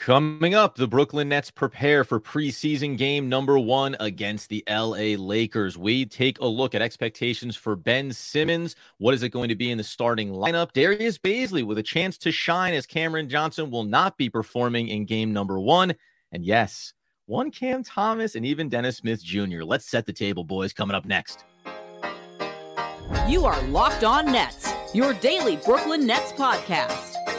Coming 0.00 0.54
up, 0.54 0.76
the 0.76 0.88
Brooklyn 0.88 1.28
Nets 1.28 1.50
prepare 1.50 2.04
for 2.04 2.18
preseason 2.18 2.96
game 2.96 3.28
number 3.28 3.58
one 3.58 3.98
against 4.00 4.48
the 4.48 4.64
LA 4.66 5.14
Lakers. 5.22 5.76
We 5.76 6.06
take 6.06 6.40
a 6.40 6.46
look 6.46 6.74
at 6.74 6.80
expectations 6.80 7.54
for 7.54 7.76
Ben 7.76 8.10
Simmons. 8.10 8.76
What 8.96 9.12
is 9.12 9.22
it 9.22 9.28
going 9.28 9.50
to 9.50 9.54
be 9.54 9.70
in 9.70 9.76
the 9.76 9.84
starting 9.84 10.30
lineup? 10.30 10.72
Darius 10.72 11.18
Bazley 11.18 11.62
with 11.66 11.76
a 11.76 11.82
chance 11.82 12.16
to 12.16 12.32
shine 12.32 12.72
as 12.72 12.86
Cameron 12.86 13.28
Johnson 13.28 13.70
will 13.70 13.84
not 13.84 14.16
be 14.16 14.30
performing 14.30 14.88
in 14.88 15.04
game 15.04 15.34
number 15.34 15.60
one. 15.60 15.94
And 16.32 16.46
yes, 16.46 16.94
one 17.26 17.50
Cam 17.50 17.84
Thomas 17.84 18.36
and 18.36 18.46
even 18.46 18.70
Dennis 18.70 18.96
Smith 18.96 19.22
Jr. 19.22 19.64
Let's 19.64 19.84
set 19.84 20.06
the 20.06 20.14
table, 20.14 20.44
boys, 20.44 20.72
coming 20.72 20.96
up 20.96 21.04
next. 21.04 21.44
You 23.28 23.44
are 23.44 23.60
Locked 23.64 24.04
On 24.04 24.24
Nets, 24.32 24.72
your 24.94 25.12
daily 25.12 25.56
Brooklyn 25.56 26.06
Nets 26.06 26.32
podcast 26.32 27.19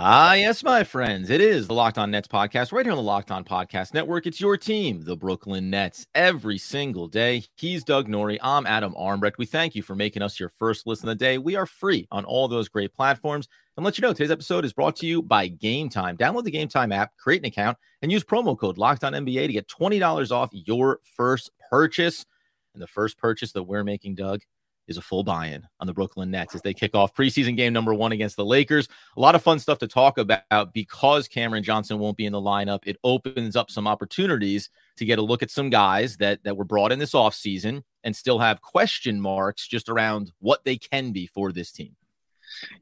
Ah, 0.00 0.34
yes, 0.34 0.62
my 0.62 0.84
friends. 0.84 1.28
It 1.28 1.40
is 1.40 1.66
the 1.66 1.74
Locked 1.74 1.98
On 1.98 2.08
Nets 2.08 2.28
podcast 2.28 2.70
right 2.70 2.86
here 2.86 2.92
on 2.92 2.98
the 2.98 3.02
Locked 3.02 3.32
On 3.32 3.42
Podcast 3.42 3.94
Network. 3.94 4.28
It's 4.28 4.40
your 4.40 4.56
team, 4.56 5.02
the 5.02 5.16
Brooklyn 5.16 5.70
Nets, 5.70 6.06
every 6.14 6.56
single 6.56 7.08
day. 7.08 7.42
He's 7.56 7.82
Doug 7.82 8.06
Norrie. 8.06 8.38
I'm 8.40 8.64
Adam 8.64 8.94
Armbrecht. 8.94 9.38
We 9.38 9.44
thank 9.44 9.74
you 9.74 9.82
for 9.82 9.96
making 9.96 10.22
us 10.22 10.38
your 10.38 10.52
first 10.56 10.86
listen 10.86 11.08
of 11.08 11.18
the 11.18 11.24
day. 11.24 11.38
We 11.38 11.56
are 11.56 11.66
free 11.66 12.06
on 12.12 12.24
all 12.24 12.46
those 12.46 12.68
great 12.68 12.94
platforms. 12.94 13.48
And 13.76 13.84
let 13.84 13.98
you 13.98 14.02
know, 14.02 14.12
today's 14.12 14.30
episode 14.30 14.64
is 14.64 14.72
brought 14.72 14.94
to 14.98 15.06
you 15.06 15.20
by 15.20 15.48
Gametime. 15.48 16.16
Download 16.16 16.44
the 16.44 16.52
Gametime 16.52 16.94
app, 16.94 17.16
create 17.16 17.40
an 17.40 17.46
account, 17.46 17.76
and 18.00 18.12
use 18.12 18.22
promo 18.22 18.56
code 18.56 18.78
Locked 18.78 19.02
On 19.02 19.14
NBA 19.14 19.48
to 19.48 19.52
get 19.52 19.66
$20 19.66 20.30
off 20.30 20.50
your 20.52 21.00
first 21.16 21.50
purchase. 21.70 22.24
And 22.72 22.80
the 22.80 22.86
first 22.86 23.18
purchase 23.18 23.50
that 23.50 23.64
we're 23.64 23.82
making, 23.82 24.14
Doug, 24.14 24.42
is 24.88 24.96
a 24.96 25.02
full 25.02 25.22
buy-in 25.22 25.66
on 25.78 25.86
the 25.86 25.92
Brooklyn 25.92 26.30
Nets 26.30 26.54
as 26.54 26.62
they 26.62 26.74
kick 26.74 26.94
off 26.94 27.14
preseason 27.14 27.56
game 27.56 27.72
number 27.72 27.94
one 27.94 28.12
against 28.12 28.36
the 28.36 28.44
Lakers. 28.44 28.88
A 29.16 29.20
lot 29.20 29.34
of 29.34 29.42
fun 29.42 29.58
stuff 29.58 29.78
to 29.78 29.86
talk 29.86 30.18
about 30.18 30.72
because 30.72 31.28
Cameron 31.28 31.62
Johnson 31.62 31.98
won't 31.98 32.16
be 32.16 32.26
in 32.26 32.32
the 32.32 32.40
lineup. 32.40 32.80
It 32.86 32.96
opens 33.04 33.54
up 33.54 33.70
some 33.70 33.86
opportunities 33.86 34.70
to 34.96 35.04
get 35.04 35.18
a 35.18 35.22
look 35.22 35.42
at 35.42 35.50
some 35.50 35.70
guys 35.70 36.16
that 36.16 36.42
that 36.44 36.56
were 36.56 36.64
brought 36.64 36.90
in 36.90 36.98
this 36.98 37.12
offseason 37.12 37.82
and 38.02 38.16
still 38.16 38.38
have 38.38 38.60
question 38.62 39.20
marks 39.20 39.68
just 39.68 39.88
around 39.88 40.32
what 40.40 40.64
they 40.64 40.76
can 40.76 41.12
be 41.12 41.26
for 41.26 41.52
this 41.52 41.70
team. 41.70 41.94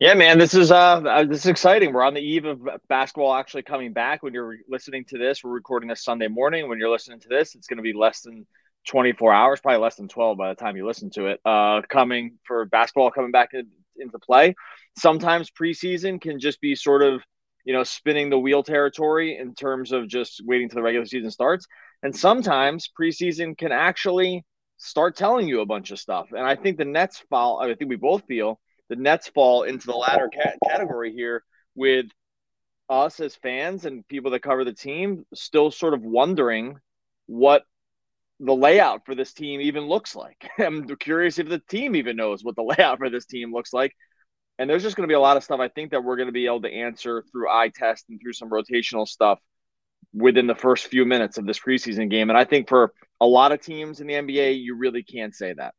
Yeah, 0.00 0.14
man, 0.14 0.38
this 0.38 0.54
is 0.54 0.70
uh, 0.70 1.00
uh 1.00 1.24
this 1.24 1.40
is 1.40 1.46
exciting. 1.46 1.92
We're 1.92 2.04
on 2.04 2.14
the 2.14 2.20
eve 2.20 2.44
of 2.44 2.60
basketball 2.88 3.34
actually 3.34 3.62
coming 3.62 3.92
back. 3.92 4.22
When 4.22 4.32
you're 4.32 4.56
listening 4.68 5.04
to 5.06 5.18
this, 5.18 5.42
we're 5.42 5.50
recording 5.50 5.88
this 5.88 6.04
Sunday 6.04 6.28
morning. 6.28 6.68
When 6.68 6.78
you're 6.78 6.90
listening 6.90 7.20
to 7.20 7.28
this, 7.28 7.54
it's 7.54 7.66
going 7.66 7.78
to 7.78 7.82
be 7.82 7.92
less 7.92 8.20
than 8.20 8.46
24 8.86 9.32
hours, 9.32 9.60
probably 9.60 9.82
less 9.82 9.96
than 9.96 10.08
12 10.08 10.38
by 10.38 10.48
the 10.48 10.54
time 10.54 10.76
you 10.76 10.86
listen 10.86 11.10
to 11.10 11.26
it, 11.26 11.40
uh, 11.44 11.82
coming 11.88 12.38
for 12.44 12.64
basketball 12.64 13.10
coming 13.10 13.32
back 13.32 13.50
in, 13.52 13.68
into 13.96 14.18
play. 14.18 14.54
Sometimes 14.98 15.50
preseason 15.50 16.20
can 16.20 16.38
just 16.38 16.60
be 16.60 16.74
sort 16.74 17.02
of, 17.02 17.22
you 17.64 17.72
know, 17.72 17.82
spinning 17.82 18.30
the 18.30 18.38
wheel 18.38 18.62
territory 18.62 19.36
in 19.38 19.54
terms 19.54 19.92
of 19.92 20.08
just 20.08 20.42
waiting 20.44 20.68
till 20.68 20.76
the 20.76 20.82
regular 20.82 21.06
season 21.06 21.30
starts. 21.30 21.66
And 22.02 22.14
sometimes 22.14 22.90
preseason 22.98 23.58
can 23.58 23.72
actually 23.72 24.44
start 24.78 25.16
telling 25.16 25.48
you 25.48 25.60
a 25.60 25.66
bunch 25.66 25.90
of 25.90 25.98
stuff. 25.98 26.28
And 26.30 26.46
I 26.46 26.54
think 26.54 26.78
the 26.78 26.84
Nets 26.84 27.22
fall, 27.30 27.60
I 27.60 27.74
think 27.74 27.90
we 27.90 27.96
both 27.96 28.24
feel 28.26 28.60
the 28.88 28.96
Nets 28.96 29.28
fall 29.28 29.64
into 29.64 29.86
the 29.86 29.96
latter 29.96 30.30
category 30.64 31.12
here 31.12 31.42
with 31.74 32.06
us 32.88 33.18
as 33.18 33.34
fans 33.34 33.84
and 33.84 34.06
people 34.06 34.30
that 34.30 34.42
cover 34.42 34.64
the 34.64 34.72
team 34.72 35.26
still 35.34 35.70
sort 35.70 35.94
of 35.94 36.02
wondering 36.02 36.78
what 37.26 37.64
the 38.40 38.54
layout 38.54 39.06
for 39.06 39.14
this 39.14 39.32
team 39.32 39.60
even 39.60 39.84
looks 39.84 40.14
like. 40.14 40.48
I'm 40.58 40.86
curious 40.96 41.38
if 41.38 41.48
the 41.48 41.58
team 41.58 41.96
even 41.96 42.16
knows 42.16 42.44
what 42.44 42.56
the 42.56 42.62
layout 42.78 42.98
for 42.98 43.10
this 43.10 43.26
team 43.26 43.52
looks 43.52 43.72
like. 43.72 43.92
And 44.58 44.70
there's 44.70 44.82
just 44.82 44.96
going 44.96 45.06
to 45.06 45.12
be 45.12 45.16
a 45.16 45.20
lot 45.20 45.36
of 45.36 45.44
stuff 45.44 45.60
I 45.60 45.68
think 45.68 45.90
that 45.90 46.02
we're 46.02 46.16
going 46.16 46.28
to 46.28 46.32
be 46.32 46.46
able 46.46 46.62
to 46.62 46.72
answer 46.72 47.22
through 47.30 47.50
eye 47.50 47.70
test 47.74 48.06
and 48.08 48.18
through 48.20 48.32
some 48.32 48.48
rotational 48.48 49.06
stuff 49.06 49.38
within 50.14 50.46
the 50.46 50.54
first 50.54 50.86
few 50.86 51.04
minutes 51.04 51.36
of 51.36 51.46
this 51.46 51.58
preseason 51.58 52.10
game. 52.10 52.30
And 52.30 52.38
I 52.38 52.44
think 52.44 52.68
for 52.68 52.92
a 53.20 53.26
lot 53.26 53.52
of 53.52 53.60
teams 53.60 54.00
in 54.00 54.06
the 54.06 54.14
NBA, 54.14 54.62
you 54.62 54.76
really 54.76 55.02
can't 55.02 55.34
say 55.34 55.52
that. 55.52 55.74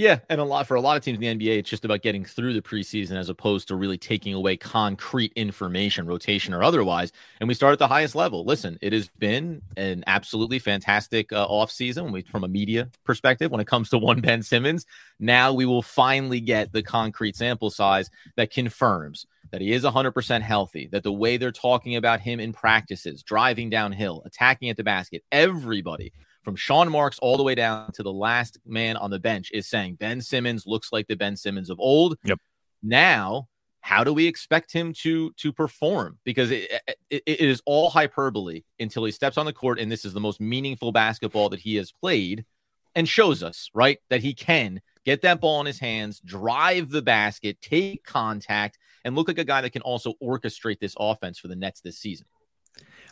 Yeah, 0.00 0.20
and 0.30 0.40
a 0.40 0.44
lot 0.44 0.66
for 0.66 0.76
a 0.76 0.80
lot 0.80 0.96
of 0.96 1.04
teams 1.04 1.18
in 1.20 1.38
the 1.38 1.46
NBA, 1.46 1.58
it's 1.58 1.68
just 1.68 1.84
about 1.84 2.00
getting 2.00 2.24
through 2.24 2.54
the 2.54 2.62
preseason 2.62 3.18
as 3.18 3.28
opposed 3.28 3.68
to 3.68 3.74
really 3.74 3.98
taking 3.98 4.32
away 4.32 4.56
concrete 4.56 5.30
information, 5.36 6.06
rotation 6.06 6.54
or 6.54 6.62
otherwise. 6.62 7.12
And 7.38 7.48
we 7.48 7.52
start 7.52 7.74
at 7.74 7.78
the 7.80 7.86
highest 7.86 8.14
level. 8.14 8.46
Listen, 8.46 8.78
it 8.80 8.94
has 8.94 9.08
been 9.08 9.60
an 9.76 10.02
absolutely 10.06 10.58
fantastic 10.58 11.34
uh, 11.34 11.46
offseason 11.46 12.26
from 12.26 12.44
a 12.44 12.48
media 12.48 12.88
perspective 13.04 13.50
when 13.50 13.60
it 13.60 13.66
comes 13.66 13.90
to 13.90 13.98
one 13.98 14.20
Ben 14.22 14.42
Simmons. 14.42 14.86
Now 15.18 15.52
we 15.52 15.66
will 15.66 15.82
finally 15.82 16.40
get 16.40 16.72
the 16.72 16.82
concrete 16.82 17.36
sample 17.36 17.68
size 17.68 18.08
that 18.36 18.50
confirms 18.50 19.26
that 19.50 19.60
he 19.60 19.70
is 19.70 19.84
100% 19.84 20.40
healthy, 20.40 20.88
that 20.92 21.02
the 21.02 21.12
way 21.12 21.36
they're 21.36 21.52
talking 21.52 21.96
about 21.96 22.20
him 22.20 22.40
in 22.40 22.54
practices, 22.54 23.22
driving 23.22 23.68
downhill, 23.68 24.22
attacking 24.24 24.70
at 24.70 24.78
the 24.78 24.82
basket, 24.82 25.24
everybody 25.30 26.10
from 26.42 26.56
Sean 26.56 26.90
Marks 26.90 27.18
all 27.18 27.36
the 27.36 27.42
way 27.42 27.54
down 27.54 27.92
to 27.92 28.02
the 28.02 28.12
last 28.12 28.58
man 28.64 28.96
on 28.96 29.10
the 29.10 29.18
bench 29.18 29.50
is 29.52 29.68
saying 29.68 29.96
Ben 29.96 30.20
Simmons 30.20 30.64
looks 30.66 30.92
like 30.92 31.06
the 31.06 31.16
Ben 31.16 31.36
Simmons 31.36 31.70
of 31.70 31.78
old. 31.78 32.16
Yep. 32.24 32.38
Now, 32.82 33.48
how 33.82 34.04
do 34.04 34.12
we 34.12 34.26
expect 34.26 34.72
him 34.72 34.92
to 35.02 35.32
to 35.38 35.52
perform? 35.52 36.18
Because 36.24 36.50
it, 36.50 36.70
it, 37.08 37.22
it 37.26 37.40
is 37.40 37.62
all 37.66 37.90
hyperbole 37.90 38.62
until 38.78 39.04
he 39.04 39.12
steps 39.12 39.38
on 39.38 39.46
the 39.46 39.52
court, 39.52 39.78
and 39.78 39.90
this 39.90 40.04
is 40.04 40.12
the 40.12 40.20
most 40.20 40.40
meaningful 40.40 40.92
basketball 40.92 41.48
that 41.50 41.60
he 41.60 41.76
has 41.76 41.92
played, 41.92 42.44
and 42.94 43.08
shows 43.08 43.42
us 43.42 43.70
right 43.74 43.98
that 44.10 44.22
he 44.22 44.34
can 44.34 44.80
get 45.04 45.22
that 45.22 45.40
ball 45.40 45.60
in 45.60 45.66
his 45.66 45.78
hands, 45.78 46.20
drive 46.20 46.90
the 46.90 47.02
basket, 47.02 47.60
take 47.62 48.04
contact, 48.04 48.78
and 49.04 49.16
look 49.16 49.28
like 49.28 49.38
a 49.38 49.44
guy 49.44 49.60
that 49.62 49.72
can 49.72 49.82
also 49.82 50.14
orchestrate 50.22 50.78
this 50.78 50.94
offense 50.98 51.38
for 51.38 51.48
the 51.48 51.56
Nets 51.56 51.80
this 51.80 51.98
season. 51.98 52.26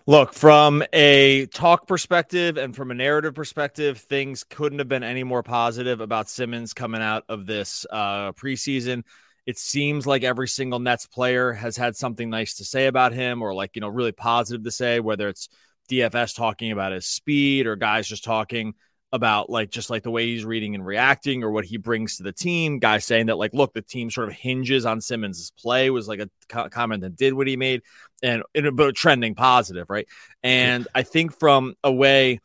Look, 0.09 0.33
from 0.33 0.83
a 0.95 1.45
talk 1.53 1.87
perspective 1.87 2.57
and 2.57 2.75
from 2.75 2.91
a 2.91 2.95
narrative 2.95 3.35
perspective, 3.35 3.99
things 3.99 4.43
couldn't 4.43 4.79
have 4.79 4.89
been 4.89 5.03
any 5.03 5.23
more 5.23 5.43
positive 5.43 6.01
about 6.01 6.31
Simmons 6.31 6.73
coming 6.73 7.03
out 7.03 7.25
of 7.29 7.45
this 7.45 7.85
uh, 7.91 8.33
preseason. 8.33 9.03
It 9.45 9.59
seems 9.59 10.07
like 10.07 10.25
every 10.25 10.49
single 10.49 10.79
Nets 10.79 11.05
player 11.05 11.53
has 11.53 11.77
had 11.77 11.95
something 11.95 12.31
nice 12.31 12.55
to 12.55 12.65
say 12.65 12.87
about 12.87 13.13
him 13.13 13.43
or, 13.43 13.53
like, 13.53 13.73
you 13.75 13.83
know, 13.83 13.89
really 13.89 14.13
positive 14.13 14.65
to 14.65 14.71
say, 14.71 14.99
whether 14.99 15.29
it's 15.29 15.51
DFS 15.91 16.35
talking 16.35 16.73
about 16.73 16.93
his 16.93 17.05
speed 17.05 17.67
or 17.67 17.77
guys 17.77 18.09
just 18.09 18.25
talking 18.25 18.73
about 19.13 19.49
like 19.49 19.71
just 19.71 19.91
like 19.91 20.03
the 20.03 20.11
way 20.11 20.27
he's 20.27 20.45
reading 20.45 20.75
and 20.75 20.85
reacting 20.85 21.43
or 21.43 21.51
what 21.51 21.65
he 21.65 21.77
brings 21.77 22.17
to 22.17 22.23
the 22.23 22.33
team. 22.33 22.79
Guy 22.79 22.99
saying 22.99 23.27
that 23.27 23.39
like, 23.39 23.55
look, 23.55 23.73
the 23.73 23.83
team 23.83 24.11
sort 24.11 24.29
of 24.29 24.35
hinges 24.35 24.85
on 24.87 25.01
Simmons' 25.01 25.53
play 25.59 25.91
was 25.91 26.09
like 26.09 26.21
a 26.21 26.31
co- 26.49 26.69
comment 26.69 27.03
that 27.03 27.17
did 27.17 27.35
what 27.35 27.47
he 27.47 27.57
made, 27.57 27.83
and, 28.23 28.43
but 28.75 28.95
trending 28.95 29.35
positive, 29.35 29.89
right? 29.89 30.07
And 30.43 30.87
I 30.95 31.03
think 31.03 31.39
from 31.39 31.75
a 31.83 31.93
way 31.93 32.41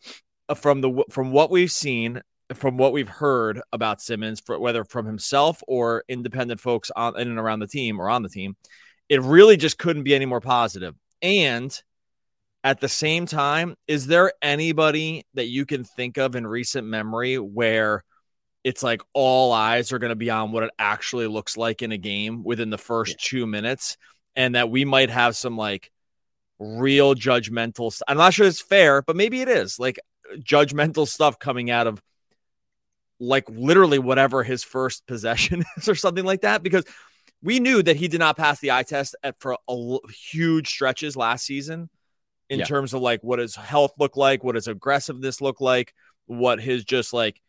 uh, 0.50 0.54
from 0.56 0.82
the 0.82 1.04
from 1.10 1.32
what 1.32 1.52
we've 1.52 1.72
seen. 1.72 2.22
From 2.56 2.78
what 2.78 2.94
we've 2.94 3.10
heard 3.10 3.62
about 3.72 4.00
Simmons, 4.00 4.40
for, 4.40 4.60
whether 4.60 4.84
from 4.84 5.08
himself 5.08 5.64
or 5.68 6.04
independent 6.08 6.60
folks 6.60 6.92
on 6.96 7.18
in 7.18 7.30
and 7.30 7.40
around 7.40 7.62
the 7.62 7.68
team 7.68 8.00
or 8.00 8.10
on 8.10 8.22
the 8.22 8.30
team, 8.30 8.56
it 9.10 9.22
really 9.24 9.58
just 9.58 9.80
couldn't 9.80 10.04
be 10.04 10.14
any 10.14 10.28
more 10.28 10.42
positive. 10.42 10.94
And 11.24 11.76
at 12.64 12.80
the 12.80 12.90
same 12.90 13.26
time, 13.26 13.76
is 13.88 14.08
there 14.08 14.32
anybody 14.42 15.26
that 15.34 15.48
you 15.48 15.66
can 15.66 15.84
think 15.84 16.18
of 16.18 16.36
in 16.36 16.48
recent 16.48 16.88
memory 16.88 17.38
where 17.38 18.04
it's 18.64 18.82
like 18.82 19.02
all 19.14 19.52
eyes 19.52 19.92
are 19.92 20.00
going 20.00 20.10
to 20.10 20.16
be 20.16 20.30
on 20.30 20.52
what 20.52 20.64
it 20.64 20.72
actually 20.80 21.28
looks 21.28 21.58
like 21.58 21.82
in 21.82 21.92
a 21.92 21.98
game 21.98 22.44
within 22.44 22.70
the 22.70 22.78
first 22.78 23.12
yeah. 23.12 23.18
two 23.20 23.48
minutes, 23.48 23.98
and 24.36 24.56
that 24.56 24.70
we 24.70 24.86
might 24.86 25.10
have 25.10 25.36
some 25.36 25.58
like 25.58 25.92
real 26.60 27.16
judgmental. 27.16 28.00
I'm 28.08 28.18
not 28.18 28.34
sure 28.34 28.48
it's 28.48 28.62
fair, 28.62 29.02
but 29.02 29.18
maybe 29.18 29.42
it 29.42 29.50
is 29.50 29.78
like 29.78 30.00
judgmental 30.38 31.08
stuff 31.08 31.40
coming 31.40 31.70
out 31.70 31.88
of 31.88 32.02
like 33.20 33.50
literally 33.50 34.00
whatever 34.00 34.44
his 34.44 34.64
first 34.64 35.06
possession 35.06 35.64
is 35.78 35.90
or 35.90 35.96
something 35.96 36.26
like 36.26 36.42
that 36.42 36.64
because 36.64 36.86
we 37.42 37.60
knew 37.60 37.84
that 37.84 37.98
he 37.98 38.08
did 38.08 38.20
not 38.20 38.38
pass 38.38 38.60
the 38.60 38.72
eye 38.72 38.84
test 38.84 39.16
at, 39.22 39.40
for 39.40 39.58
a, 39.68 39.98
huge 40.10 40.70
stretches 40.70 41.16
last 41.16 41.46
season 41.46 41.90
in 42.54 42.60
yeah. 42.60 42.66
terms 42.66 42.94
of 42.94 43.02
like 43.02 43.24
what 43.24 43.40
his 43.40 43.56
health 43.56 43.94
look 43.98 44.16
like, 44.16 44.44
what 44.44 44.56
his 44.56 44.68
aggressiveness 44.68 45.42
look 45.42 45.60
like, 45.60 45.94
what 46.28 46.62
his 46.62 46.84
just 46.84 47.14
like 47.14 47.42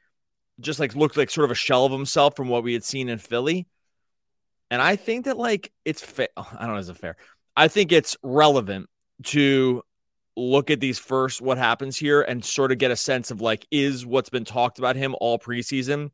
just 0.61 0.81
like 0.81 0.95
looked 0.95 1.17
like 1.17 1.31
sort 1.31 1.45
of 1.45 1.51
a 1.51 1.55
shell 1.55 1.85
of 1.85 1.93
himself 1.93 2.35
from 2.37 2.49
what 2.49 2.65
we 2.65 2.73
had 2.73 2.83
seen 2.83 3.09
in 3.09 3.19
Philly. 3.19 3.67
And 4.71 4.81
I 4.81 4.97
think 4.97 5.27
that 5.27 5.37
like 5.37 5.71
it's 5.85 6.03
fair. 6.03 6.29
I 6.37 6.61
don't 6.61 6.73
know, 6.73 6.79
is 6.79 6.89
it 6.89 6.97
fair? 6.97 7.17
I 7.57 7.69
think 7.69 7.93
it's 7.93 8.17
relevant 8.23 8.89
to 9.25 9.83
look 10.37 10.71
at 10.71 10.81
these 10.81 10.99
first 10.99 11.41
what 11.41 11.59
happens 11.59 11.97
here 11.97 12.23
and 12.23 12.45
sort 12.45 12.73
of 12.73 12.79
get 12.79 12.91
a 12.91 12.97
sense 12.97 13.31
of 13.31 13.41
like 13.41 13.67
is 13.71 14.05
what's 14.05 14.31
been 14.31 14.45
talked 14.45 14.81
about 14.81 14.97
him 14.97 15.15
all 15.21 15.39
preseason 15.39 16.11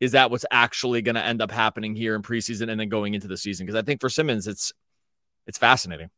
is 0.00 0.12
that 0.12 0.30
what's 0.30 0.46
actually 0.50 1.02
going 1.02 1.14
to 1.14 1.22
end 1.22 1.42
up 1.42 1.50
happening 1.50 1.94
here 1.94 2.14
in 2.14 2.22
preseason 2.22 2.70
and 2.70 2.80
then 2.80 2.88
going 2.88 3.12
into 3.12 3.28
the 3.28 3.36
season 3.36 3.66
because 3.66 3.78
I 3.78 3.84
think 3.84 4.00
for 4.00 4.08
Simmons 4.08 4.46
it's 4.46 4.72
it's 5.46 5.58
fascinating. 5.58 6.08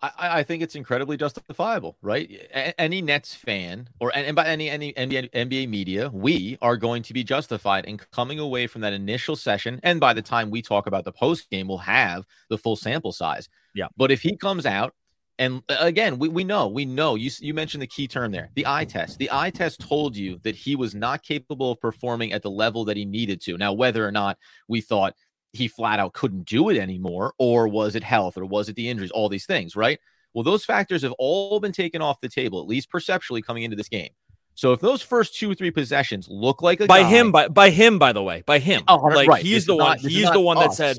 I, 0.00 0.12
I, 0.18 0.42
think 0.42 0.62
it's 0.62 0.74
incredibly 0.74 1.16
justifiable, 1.16 1.96
right? 2.02 2.30
A- 2.54 2.80
any 2.80 3.02
Nets 3.02 3.34
fan 3.34 3.88
or 3.98 4.12
and 4.14 4.36
by 4.36 4.46
any 4.46 4.70
any 4.70 4.92
NBA, 4.92 5.30
NBA 5.30 5.68
media, 5.68 6.10
we 6.12 6.56
are 6.62 6.76
going 6.76 7.02
to 7.02 7.12
be 7.12 7.24
justified 7.24 7.84
in 7.84 7.98
coming 7.98 8.38
away 8.38 8.66
from 8.66 8.82
that 8.82 8.92
initial 8.92 9.34
session. 9.34 9.80
And 9.82 9.98
by 9.98 10.12
the 10.14 10.22
time 10.22 10.50
we 10.50 10.62
talk 10.62 10.86
about 10.86 11.04
the 11.04 11.12
post 11.12 11.50
game, 11.50 11.68
we'll 11.68 11.78
have 11.78 12.24
the 12.48 12.58
full 12.58 12.76
sample 12.76 13.12
size. 13.12 13.48
Yeah. 13.74 13.88
But 13.96 14.10
if 14.12 14.22
he 14.22 14.36
comes 14.36 14.66
out 14.66 14.94
and 15.38 15.62
again, 15.68 16.18
we, 16.18 16.28
we 16.28 16.42
know, 16.42 16.66
we 16.66 16.84
know 16.84 17.14
you 17.14 17.30
you 17.40 17.54
mentioned 17.54 17.82
the 17.82 17.86
key 17.86 18.08
term 18.08 18.32
there, 18.32 18.50
the 18.54 18.66
eye 18.66 18.84
test. 18.84 19.18
The 19.18 19.30
eye 19.32 19.50
test 19.50 19.80
told 19.80 20.16
you 20.16 20.40
that 20.42 20.56
he 20.56 20.74
was 20.74 20.96
not 20.96 21.22
capable 21.22 21.72
of 21.72 21.80
performing 21.80 22.32
at 22.32 22.42
the 22.42 22.50
level 22.50 22.84
that 22.86 22.96
he 22.96 23.04
needed 23.04 23.40
to. 23.42 23.56
Now, 23.56 23.72
whether 23.72 24.06
or 24.06 24.10
not 24.10 24.36
we 24.66 24.80
thought 24.80 25.14
he 25.52 25.68
flat 25.68 25.98
out 25.98 26.12
couldn't 26.12 26.44
do 26.44 26.68
it 26.68 26.76
anymore, 26.76 27.34
or 27.38 27.68
was 27.68 27.94
it 27.94 28.04
health, 28.04 28.36
or 28.36 28.44
was 28.44 28.68
it 28.68 28.76
the 28.76 28.88
injuries, 28.88 29.10
all 29.10 29.28
these 29.28 29.46
things, 29.46 29.74
right? 29.76 29.98
Well, 30.34 30.44
those 30.44 30.64
factors 30.64 31.02
have 31.02 31.14
all 31.18 31.58
been 31.58 31.72
taken 31.72 32.02
off 32.02 32.20
the 32.20 32.28
table, 32.28 32.60
at 32.60 32.66
least 32.66 32.90
perceptually 32.90 33.42
coming 33.42 33.62
into 33.62 33.76
this 33.76 33.88
game. 33.88 34.10
So 34.54 34.72
if 34.72 34.80
those 34.80 35.02
first 35.02 35.36
two 35.36 35.50
or 35.50 35.54
three 35.54 35.70
possessions 35.70 36.26
look 36.28 36.62
like 36.62 36.80
a 36.80 36.86
by 36.86 37.02
guy, 37.02 37.08
him, 37.08 37.32
by 37.32 37.48
by 37.48 37.70
him, 37.70 37.98
by 37.98 38.12
the 38.12 38.22
way, 38.22 38.42
by 38.44 38.58
him, 38.58 38.82
oh, 38.88 38.96
like 38.96 39.28
right. 39.28 39.42
he's 39.42 39.54
this 39.54 39.66
the 39.66 39.76
one, 39.76 39.86
not, 39.86 39.98
he's 39.98 40.30
the 40.30 40.40
one 40.40 40.58
us. 40.58 40.64
that 40.64 40.74
said, 40.74 40.98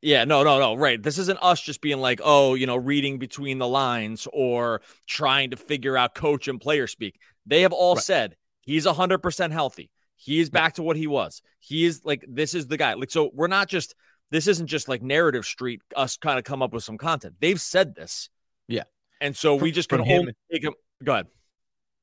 yeah, 0.00 0.24
no, 0.24 0.42
no, 0.42 0.58
no, 0.58 0.74
right. 0.74 1.02
This 1.02 1.18
isn't 1.18 1.38
us 1.42 1.60
just 1.60 1.80
being 1.80 1.98
like, 1.98 2.20
oh, 2.24 2.54
you 2.54 2.66
know, 2.66 2.76
reading 2.76 3.18
between 3.18 3.58
the 3.58 3.68
lines 3.68 4.26
or 4.32 4.80
trying 5.06 5.50
to 5.50 5.56
figure 5.56 5.96
out 5.96 6.14
coach 6.14 6.48
and 6.48 6.60
player 6.60 6.86
speak. 6.86 7.20
They 7.44 7.62
have 7.62 7.72
all 7.72 7.96
right. 7.96 8.04
said 8.04 8.36
he's 8.62 8.86
hundred 8.86 9.18
percent 9.18 9.52
healthy. 9.52 9.90
He 10.16 10.40
is 10.40 10.50
back 10.50 10.74
to 10.74 10.82
what 10.82 10.96
he 10.96 11.06
was. 11.06 11.42
He 11.60 11.84
is 11.84 12.02
like 12.04 12.24
this 12.28 12.54
is 12.54 12.66
the 12.66 12.76
guy. 12.76 12.94
Like 12.94 13.10
so, 13.10 13.30
we're 13.32 13.46
not 13.46 13.68
just 13.68 13.94
this 14.30 14.46
isn't 14.46 14.66
just 14.66 14.88
like 14.88 15.02
narrative 15.02 15.44
street, 15.44 15.82
us 15.94 16.16
kind 16.16 16.38
of 16.38 16.44
come 16.44 16.62
up 16.62 16.72
with 16.72 16.84
some 16.84 16.98
content. 16.98 17.34
They've 17.40 17.60
said 17.60 17.94
this. 17.94 18.28
Yeah. 18.66 18.84
And 19.20 19.36
so 19.36 19.56
from, 19.56 19.64
we 19.64 19.72
just 19.72 19.88
can 19.88 20.00
only 20.00 20.32
take 20.50 20.64
him. 20.64 20.74
Go 21.04 21.12
ahead. 21.12 21.26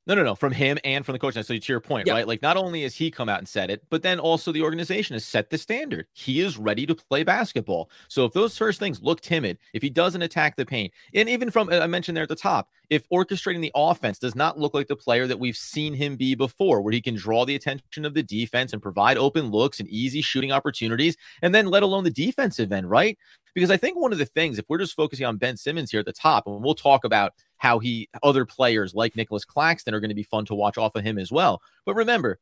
No, 0.06 0.16
no, 0.16 0.24
no. 0.24 0.36
From 0.36 0.52
him 0.52 0.78
and 0.84 1.06
from 1.06 1.14
the 1.14 1.20
coach. 1.20 1.36
So 1.36 1.42
to 1.44 1.72
your 1.72 1.80
point, 1.80 2.10
right? 2.10 2.28
Like 2.28 2.42
not 2.42 2.58
only 2.58 2.84
has 2.84 2.94
he 2.96 3.10
come 3.10 3.30
out 3.30 3.40
and 3.40 3.48
said 3.48 3.70
it, 3.70 3.84
but 3.90 4.04
then 4.04 4.20
also 4.20 4.52
the 4.52 4.62
organization 4.62 5.14
has 5.14 5.24
set 5.24 5.50
the 5.50 5.58
standard. 5.58 6.08
He 6.12 6.42
is 6.42 6.58
ready 6.58 6.86
to 6.86 6.94
play 6.94 7.24
basketball. 7.24 7.90
So 8.10 8.26
if 8.26 8.34
those 8.34 8.58
first 8.58 8.80
things 8.80 9.02
look 9.02 9.22
timid, 9.22 9.58
if 9.74 9.82
he 9.82 9.90
doesn't 9.90 10.22
attack 10.22 10.58
the 10.58 10.66
paint, 10.66 10.92
and 11.14 11.30
even 11.30 11.50
from 11.50 11.70
I 11.70 11.88
mentioned 11.88 12.18
there 12.18 12.24
at 12.24 12.30
the 12.30 12.36
top, 12.36 12.70
if 12.90 13.08
orchestrating 13.10 13.62
the 13.62 13.72
offense 13.76 14.20
does 14.20 14.36
not 14.36 14.60
look 14.60 14.74
like 14.74 14.88
the 14.88 14.96
player 14.96 15.26
that 15.26 15.40
we've 15.40 15.56
seen 15.56 15.94
him 15.94 16.18
be 16.18 16.36
before, 16.36 16.82
where 16.82 16.94
he 16.94 17.02
can 17.02 17.16
draw 17.16 17.46
the 17.46 17.56
attention 17.56 18.04
of 18.04 18.14
the 18.14 18.24
defense 18.24 18.74
and 18.74 18.82
provide 18.82 19.18
open 19.18 19.52
looks 19.52 19.80
and 19.80 19.88
easy 19.88 20.22
shooting 20.22 20.52
opportunities, 20.52 21.16
and 21.42 21.56
then 21.56 21.68
let 21.68 21.82
alone 21.82 22.04
the 22.04 22.12
defensive 22.12 22.74
end, 22.74 22.90
right? 22.90 23.18
Because 23.56 23.72
I 23.72 23.78
think 23.78 23.98
one 23.98 24.12
of 24.12 24.18
the 24.18 24.26
things, 24.26 24.60
if 24.60 24.66
we're 24.68 24.80
just 24.80 24.96
focusing 24.96 25.26
on 25.26 25.38
Ben 25.38 25.56
Simmons 25.56 25.92
here 25.92 26.00
at 26.00 26.06
the 26.06 26.12
top, 26.14 26.46
and 26.48 26.64
we'll 26.64 26.76
talk 26.76 27.04
about 27.06 27.34
how 27.64 27.80
he 27.80 28.10
other 28.22 28.46
players 28.46 28.94
like 28.94 29.16
Nicholas 29.16 29.46
Claxton 29.46 29.94
are 29.94 30.02
going 30.02 30.10
to 30.10 30.16
be 30.16 30.22
fun 30.22 30.44
to 30.46 30.54
watch 30.54 30.78
off 30.78 30.96
of 30.96 31.04
him 31.06 31.18
as 31.18 31.32
well. 31.32 31.62
But 31.86 31.96
remember, 31.96 32.38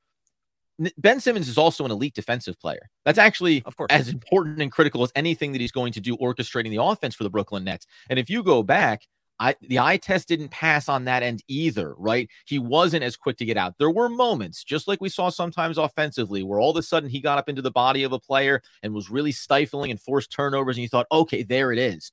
Ben 0.98 1.20
Simmons 1.20 1.48
is 1.48 1.60
also 1.60 1.86
an 1.86 1.92
elite 1.92 2.16
defensive 2.16 2.60
player. 2.60 2.90
That's 3.06 3.20
actually 3.20 3.62
of 3.68 3.78
course. 3.78 3.92
as 3.92 4.10
important 4.10 4.60
and 4.64 4.72
critical 4.72 5.04
as 5.04 5.12
anything 5.16 5.52
that 5.52 5.62
he's 5.62 5.72
going 5.72 5.94
to 5.94 6.02
do 6.02 6.18
orchestrating 6.18 6.72
the 6.72 6.82
offense 6.82 7.14
for 7.14 7.24
the 7.24 7.30
Brooklyn 7.30 7.64
Nets. 7.64 7.86
And 8.10 8.18
if 8.18 8.32
you 8.32 8.42
go 8.42 8.64
back, 8.64 9.04
I, 9.40 9.56
the 9.62 9.78
eye 9.78 9.98
test 9.98 10.28
didn't 10.28 10.50
pass 10.50 10.90
on 10.90 11.06
that 11.06 11.22
end 11.22 11.44
either, 11.48 11.94
right? 12.00 12.28
He 12.46 12.58
wasn't 12.58 13.04
as 13.04 13.16
quick 13.16 13.38
to 13.38 13.46
get 13.46 13.58
out. 13.58 13.76
There 13.78 13.92
were 13.92 14.10
moments, 14.10 14.64
just 14.64 14.88
like 14.88 15.02
we 15.02 15.10
saw 15.10 15.30
sometimes 15.30 15.78
offensively, 15.78 16.42
where 16.42 16.60
all 16.60 16.72
of 16.72 16.78
a 16.78 16.84
sudden 16.84 17.10
he 17.10 17.22
got 17.22 17.38
up 17.38 17.48
into 17.48 17.62
the 17.62 17.70
body 17.70 18.02
of 18.02 18.12
a 18.12 18.20
player 18.20 18.64
and 18.82 18.92
was 18.92 19.12
really 19.12 19.32
stifling 19.32 19.92
and 19.92 20.00
forced 20.00 20.32
turnovers. 20.32 20.78
And 20.78 20.82
you 20.82 20.90
thought, 20.90 21.08
okay, 21.12 21.44
there 21.44 21.72
it 21.72 21.78
is. 21.78 22.12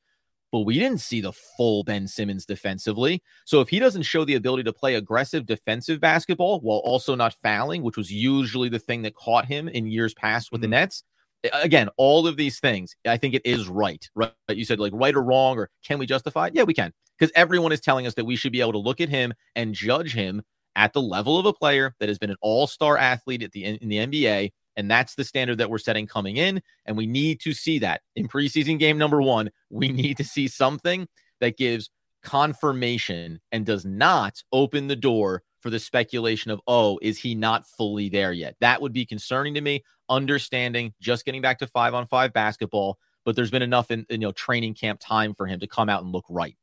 But 0.50 0.60
we 0.60 0.78
didn't 0.78 1.00
see 1.00 1.20
the 1.20 1.32
full 1.32 1.84
Ben 1.84 2.08
Simmons 2.08 2.46
defensively. 2.46 3.22
So 3.44 3.60
if 3.60 3.68
he 3.68 3.78
doesn't 3.78 4.02
show 4.02 4.24
the 4.24 4.34
ability 4.34 4.62
to 4.64 4.72
play 4.72 4.94
aggressive 4.94 5.44
defensive 5.44 6.00
basketball 6.00 6.60
while 6.60 6.78
also 6.78 7.14
not 7.14 7.34
fouling, 7.42 7.82
which 7.82 7.96
was 7.96 8.10
usually 8.10 8.68
the 8.68 8.78
thing 8.78 9.02
that 9.02 9.14
caught 9.14 9.44
him 9.44 9.68
in 9.68 9.86
years 9.86 10.14
past 10.14 10.50
with 10.50 10.60
mm-hmm. 10.60 10.70
the 10.70 10.76
Nets, 10.76 11.04
again, 11.52 11.88
all 11.96 12.26
of 12.26 12.36
these 12.36 12.60
things, 12.60 12.96
I 13.06 13.16
think 13.16 13.34
it 13.34 13.42
is 13.44 13.68
right. 13.68 14.08
Right? 14.14 14.32
You 14.48 14.64
said 14.64 14.80
like 14.80 14.92
right 14.94 15.14
or 15.14 15.22
wrong, 15.22 15.58
or 15.58 15.70
can 15.84 15.98
we 15.98 16.06
justify 16.06 16.46
it? 16.46 16.54
Yeah, 16.54 16.64
we 16.64 16.74
can 16.74 16.92
because 17.18 17.32
everyone 17.34 17.72
is 17.72 17.80
telling 17.80 18.06
us 18.06 18.14
that 18.14 18.24
we 18.24 18.36
should 18.36 18.52
be 18.52 18.60
able 18.60 18.72
to 18.72 18.78
look 18.78 19.00
at 19.00 19.08
him 19.08 19.32
and 19.56 19.74
judge 19.74 20.14
him 20.14 20.42
at 20.76 20.92
the 20.92 21.02
level 21.02 21.38
of 21.38 21.46
a 21.46 21.52
player 21.52 21.94
that 21.98 22.08
has 22.08 22.18
been 22.18 22.30
an 22.30 22.36
all-star 22.40 22.96
athlete 22.96 23.42
at 23.42 23.52
the 23.52 23.64
in 23.64 23.88
the 23.88 23.98
NBA 23.98 24.52
and 24.78 24.90
that's 24.90 25.14
the 25.14 25.24
standard 25.24 25.58
that 25.58 25.68
we're 25.68 25.76
setting 25.76 26.06
coming 26.06 26.38
in 26.38 26.62
and 26.86 26.96
we 26.96 27.06
need 27.06 27.40
to 27.40 27.52
see 27.52 27.78
that. 27.80 28.00
In 28.16 28.28
preseason 28.28 28.78
game 28.78 28.96
number 28.96 29.20
1 29.20 29.50
we 29.68 29.88
need 29.88 30.16
to 30.16 30.24
see 30.24 30.48
something 30.48 31.06
that 31.40 31.58
gives 31.58 31.90
confirmation 32.22 33.40
and 33.52 33.66
does 33.66 33.84
not 33.84 34.42
open 34.52 34.86
the 34.86 34.96
door 34.96 35.42
for 35.60 35.70
the 35.70 35.78
speculation 35.78 36.50
of 36.50 36.60
oh 36.66 36.98
is 37.02 37.18
he 37.18 37.34
not 37.34 37.66
fully 37.66 38.08
there 38.08 38.32
yet? 38.32 38.56
That 38.60 38.80
would 38.80 38.92
be 38.94 39.04
concerning 39.04 39.54
to 39.54 39.60
me 39.60 39.84
understanding 40.08 40.94
just 41.00 41.26
getting 41.26 41.42
back 41.42 41.58
to 41.58 41.66
5 41.66 41.92
on 41.92 42.06
5 42.06 42.32
basketball 42.32 42.98
but 43.24 43.36
there's 43.36 43.50
been 43.50 43.62
enough 43.62 43.90
in 43.90 44.06
you 44.08 44.18
know 44.18 44.32
training 44.32 44.72
camp 44.72 45.00
time 45.02 45.34
for 45.34 45.46
him 45.46 45.60
to 45.60 45.66
come 45.66 45.90
out 45.90 46.02
and 46.02 46.12
look 46.12 46.24
right. 46.30 46.56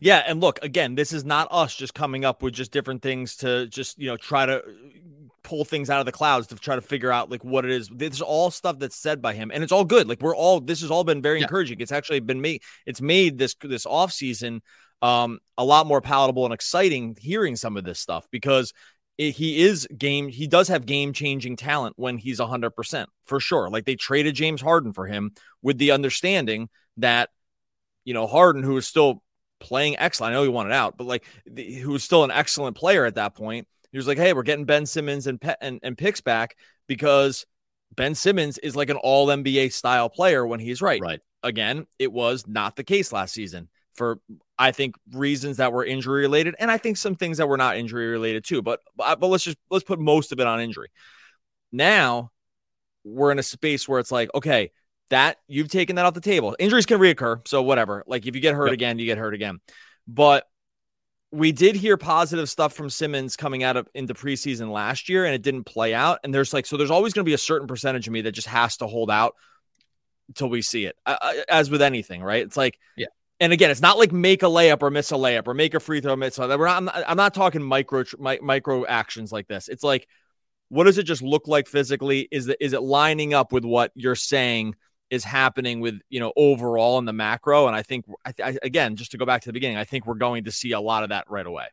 Yeah, 0.00 0.24
and 0.26 0.40
look, 0.40 0.58
again, 0.62 0.94
this 0.94 1.12
is 1.12 1.24
not 1.24 1.48
us 1.50 1.74
just 1.74 1.94
coming 1.94 2.24
up 2.24 2.42
with 2.42 2.54
just 2.54 2.72
different 2.72 3.02
things 3.02 3.36
to 3.36 3.66
just, 3.66 3.98
you 3.98 4.08
know, 4.08 4.16
try 4.16 4.46
to 4.46 4.62
pull 5.42 5.64
things 5.64 5.90
out 5.90 6.00
of 6.00 6.06
the 6.06 6.12
clouds 6.12 6.46
to 6.48 6.56
try 6.56 6.74
to 6.74 6.80
figure 6.80 7.10
out 7.10 7.30
like 7.30 7.44
what 7.44 7.64
it 7.64 7.70
is. 7.70 7.88
This 7.88 8.14
is 8.14 8.22
all 8.22 8.50
stuff 8.50 8.78
that's 8.78 8.96
said 8.96 9.22
by 9.22 9.34
him 9.34 9.50
and 9.52 9.62
it's 9.62 9.72
all 9.72 9.84
good. 9.84 10.08
Like 10.08 10.20
we're 10.20 10.36
all 10.36 10.60
this 10.60 10.80
has 10.82 10.90
all 10.90 11.04
been 11.04 11.22
very 11.22 11.38
yeah. 11.38 11.44
encouraging. 11.44 11.80
It's 11.80 11.92
actually 11.92 12.20
been 12.20 12.40
made 12.40 12.62
it's 12.86 13.00
made 13.00 13.38
this 13.38 13.54
this 13.62 13.86
off 13.86 14.12
season 14.12 14.62
um 15.02 15.38
a 15.56 15.64
lot 15.64 15.86
more 15.86 16.02
palatable 16.02 16.44
and 16.44 16.52
exciting 16.52 17.16
hearing 17.18 17.56
some 17.56 17.76
of 17.76 17.84
this 17.84 17.98
stuff 17.98 18.26
because 18.30 18.74
it, 19.16 19.32
he 19.32 19.62
is 19.62 19.88
game 19.96 20.28
he 20.28 20.46
does 20.46 20.68
have 20.68 20.86
game 20.86 21.12
changing 21.12 21.56
talent 21.56 21.94
when 21.96 22.18
he's 22.18 22.40
100% 22.40 23.06
for 23.24 23.40
sure. 23.40 23.70
Like 23.70 23.84
they 23.84 23.96
traded 23.96 24.34
James 24.34 24.60
Harden 24.60 24.92
for 24.92 25.06
him 25.06 25.32
with 25.62 25.78
the 25.78 25.90
understanding 25.90 26.68
that 26.98 27.30
you 28.04 28.14
know 28.14 28.26
Harden 28.26 28.62
who 28.62 28.76
is 28.76 28.86
still 28.86 29.22
playing 29.60 29.96
excellent. 29.98 30.32
I 30.32 30.34
know 30.34 30.42
he 30.42 30.48
wanted 30.48 30.72
out, 30.72 30.96
but 30.96 31.06
like 31.06 31.24
the, 31.46 31.72
who 31.74 31.92
was 31.92 32.02
still 32.02 32.24
an 32.24 32.30
excellent 32.30 32.76
player 32.76 33.04
at 33.04 33.14
that 33.14 33.34
point. 33.34 33.68
He 33.92 33.98
was 33.98 34.06
like, 34.06 34.18
"Hey, 34.18 34.32
we're 34.32 34.42
getting 34.42 34.64
Ben 34.64 34.86
Simmons 34.86 35.26
and 35.26 35.40
Pe- 35.40 35.54
and, 35.60 35.80
and 35.82 35.96
picks 35.96 36.20
back 36.20 36.56
because 36.86 37.46
Ben 37.94 38.14
Simmons 38.14 38.58
is 38.58 38.76
like 38.76 38.90
an 38.90 38.96
All 38.96 39.28
NBA 39.28 39.72
style 39.72 40.08
player 40.08 40.46
when 40.46 40.60
he's 40.60 40.82
right." 40.82 41.00
Right. 41.00 41.20
Again, 41.42 41.86
it 41.98 42.12
was 42.12 42.46
not 42.46 42.76
the 42.76 42.84
case 42.84 43.12
last 43.12 43.32
season 43.32 43.68
for 43.94 44.18
I 44.58 44.72
think 44.72 44.94
reasons 45.12 45.58
that 45.58 45.72
were 45.72 45.84
injury 45.84 46.22
related, 46.22 46.54
and 46.58 46.70
I 46.70 46.78
think 46.78 46.96
some 46.96 47.14
things 47.16 47.38
that 47.38 47.48
were 47.48 47.56
not 47.56 47.76
injury 47.76 48.08
related 48.08 48.44
too. 48.44 48.62
But 48.62 48.80
uh, 48.98 49.16
but 49.16 49.28
let's 49.28 49.44
just 49.44 49.58
let's 49.70 49.84
put 49.84 49.98
most 49.98 50.32
of 50.32 50.40
it 50.40 50.46
on 50.46 50.60
injury. 50.60 50.88
Now 51.72 52.30
we're 53.04 53.32
in 53.32 53.38
a 53.38 53.42
space 53.42 53.88
where 53.88 54.00
it's 54.00 54.12
like, 54.12 54.30
okay, 54.34 54.70
that 55.10 55.38
you've 55.48 55.68
taken 55.68 55.96
that 55.96 56.06
off 56.06 56.14
the 56.14 56.20
table. 56.20 56.56
Injuries 56.58 56.86
can 56.86 56.98
reoccur, 56.98 57.46
so 57.46 57.62
whatever. 57.62 58.04
Like 58.06 58.26
if 58.26 58.34
you 58.34 58.40
get 58.40 58.54
hurt 58.54 58.66
yep. 58.66 58.74
again, 58.74 58.98
you 58.98 59.06
get 59.06 59.18
hurt 59.18 59.34
again. 59.34 59.60
But 60.06 60.46
we 61.32 61.52
did 61.52 61.76
hear 61.76 61.96
positive 61.96 62.48
stuff 62.48 62.72
from 62.72 62.90
Simmons 62.90 63.36
coming 63.36 63.62
out 63.62 63.76
of 63.76 63.88
into 63.94 64.14
preseason 64.14 64.72
last 64.72 65.08
year, 65.08 65.24
and 65.24 65.34
it 65.34 65.42
didn't 65.42 65.64
play 65.64 65.94
out. 65.94 66.18
And 66.24 66.34
there's 66.34 66.52
like 66.52 66.66
so 66.66 66.76
there's 66.76 66.90
always 66.90 67.12
going 67.12 67.24
to 67.24 67.28
be 67.28 67.34
a 67.34 67.38
certain 67.38 67.68
percentage 67.68 68.06
of 68.06 68.12
me 68.12 68.22
that 68.22 68.32
just 68.32 68.48
has 68.48 68.76
to 68.78 68.86
hold 68.86 69.10
out 69.10 69.36
until 70.28 70.48
we 70.48 70.62
see 70.62 70.86
it. 70.86 70.96
Uh, 71.06 71.34
as 71.48 71.70
with 71.70 71.82
anything, 71.82 72.22
right? 72.22 72.42
It's 72.42 72.56
like 72.56 72.78
yeah. 72.96 73.06
And 73.38 73.54
again, 73.54 73.70
it's 73.70 73.80
not 73.80 73.96
like 73.96 74.12
make 74.12 74.42
a 74.42 74.46
layup 74.46 74.82
or 74.82 74.90
miss 74.90 75.12
a 75.12 75.14
layup 75.14 75.48
or 75.48 75.54
make 75.54 75.72
a 75.72 75.80
free 75.80 76.02
throw 76.02 76.14
miss. 76.14 76.34
So 76.34 76.46
we're 76.58 76.66
not, 76.66 76.76
I'm 76.76 76.84
not, 76.84 77.04
I'm 77.06 77.16
not 77.16 77.32
talking 77.32 77.62
micro 77.62 78.04
micro 78.18 78.84
actions 78.86 79.32
like 79.32 79.48
this. 79.48 79.68
It's 79.68 79.82
like, 79.82 80.06
what 80.68 80.84
does 80.84 80.98
it 80.98 81.04
just 81.04 81.22
look 81.22 81.48
like 81.48 81.66
physically? 81.66 82.28
Is 82.30 82.48
it 82.48 82.58
is 82.60 82.72
it 82.74 82.82
lining 82.82 83.32
up 83.32 83.52
with 83.52 83.64
what 83.64 83.92
you're 83.94 84.14
saying? 84.14 84.74
Is 85.10 85.24
happening 85.24 85.80
with 85.80 86.00
you 86.08 86.20
know 86.20 86.32
overall 86.36 86.98
in 86.98 87.04
the 87.04 87.12
macro 87.12 87.66
and 87.66 87.74
i 87.74 87.82
think 87.82 88.04
I, 88.24 88.32
I, 88.42 88.58
again 88.62 88.94
just 88.94 89.10
to 89.10 89.18
go 89.18 89.26
back 89.26 89.42
to 89.42 89.48
the 89.48 89.52
beginning 89.52 89.76
i 89.76 89.84
think 89.84 90.06
we're 90.06 90.14
going 90.14 90.44
to 90.44 90.52
see 90.52 90.72
a 90.72 90.80
lot 90.80 91.02
of 91.02 91.08
that 91.08 91.28
right 91.28 91.46
away 91.46 91.66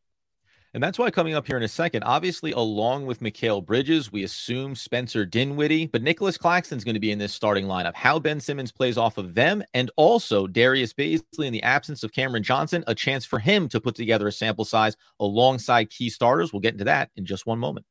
and 0.73 0.83
that's 0.83 0.99
why 0.99 1.09
coming 1.09 1.33
up 1.33 1.47
here 1.47 1.57
in 1.57 1.63
a 1.63 1.67
second, 1.67 2.03
obviously, 2.03 2.51
along 2.51 3.07
with 3.07 3.21
Mikal 3.21 3.65
Bridges, 3.65 4.11
we 4.11 4.23
assume 4.23 4.75
Spencer 4.75 5.25
Dinwiddie, 5.25 5.87
but 5.87 6.03
Nicholas 6.03 6.37
Claxton's 6.37 6.83
going 6.83 6.93
to 6.93 6.99
be 6.99 7.11
in 7.11 7.17
this 7.17 7.33
starting 7.33 7.65
lineup. 7.65 7.95
How 7.95 8.19
Ben 8.19 8.39
Simmons 8.39 8.71
plays 8.71 8.95
off 8.95 9.17
of 9.17 9.33
them, 9.33 9.63
and 9.73 9.89
also 9.95 10.45
Darius 10.45 10.93
Bazley 10.93 11.45
in 11.45 11.53
the 11.53 11.63
absence 11.63 12.03
of 12.03 12.11
Cameron 12.11 12.43
Johnson, 12.43 12.83
a 12.85 12.93
chance 12.93 13.25
for 13.25 13.39
him 13.39 13.69
to 13.69 13.79
put 13.81 13.95
together 13.95 14.27
a 14.27 14.31
sample 14.31 14.65
size 14.65 14.95
alongside 15.19 15.89
key 15.89 16.11
starters. 16.11 16.51
We'll 16.53 16.59
get 16.59 16.73
into 16.73 16.85
that 16.85 17.09
in 17.15 17.25
just 17.25 17.47
one 17.47 17.59
moment. 17.59 17.87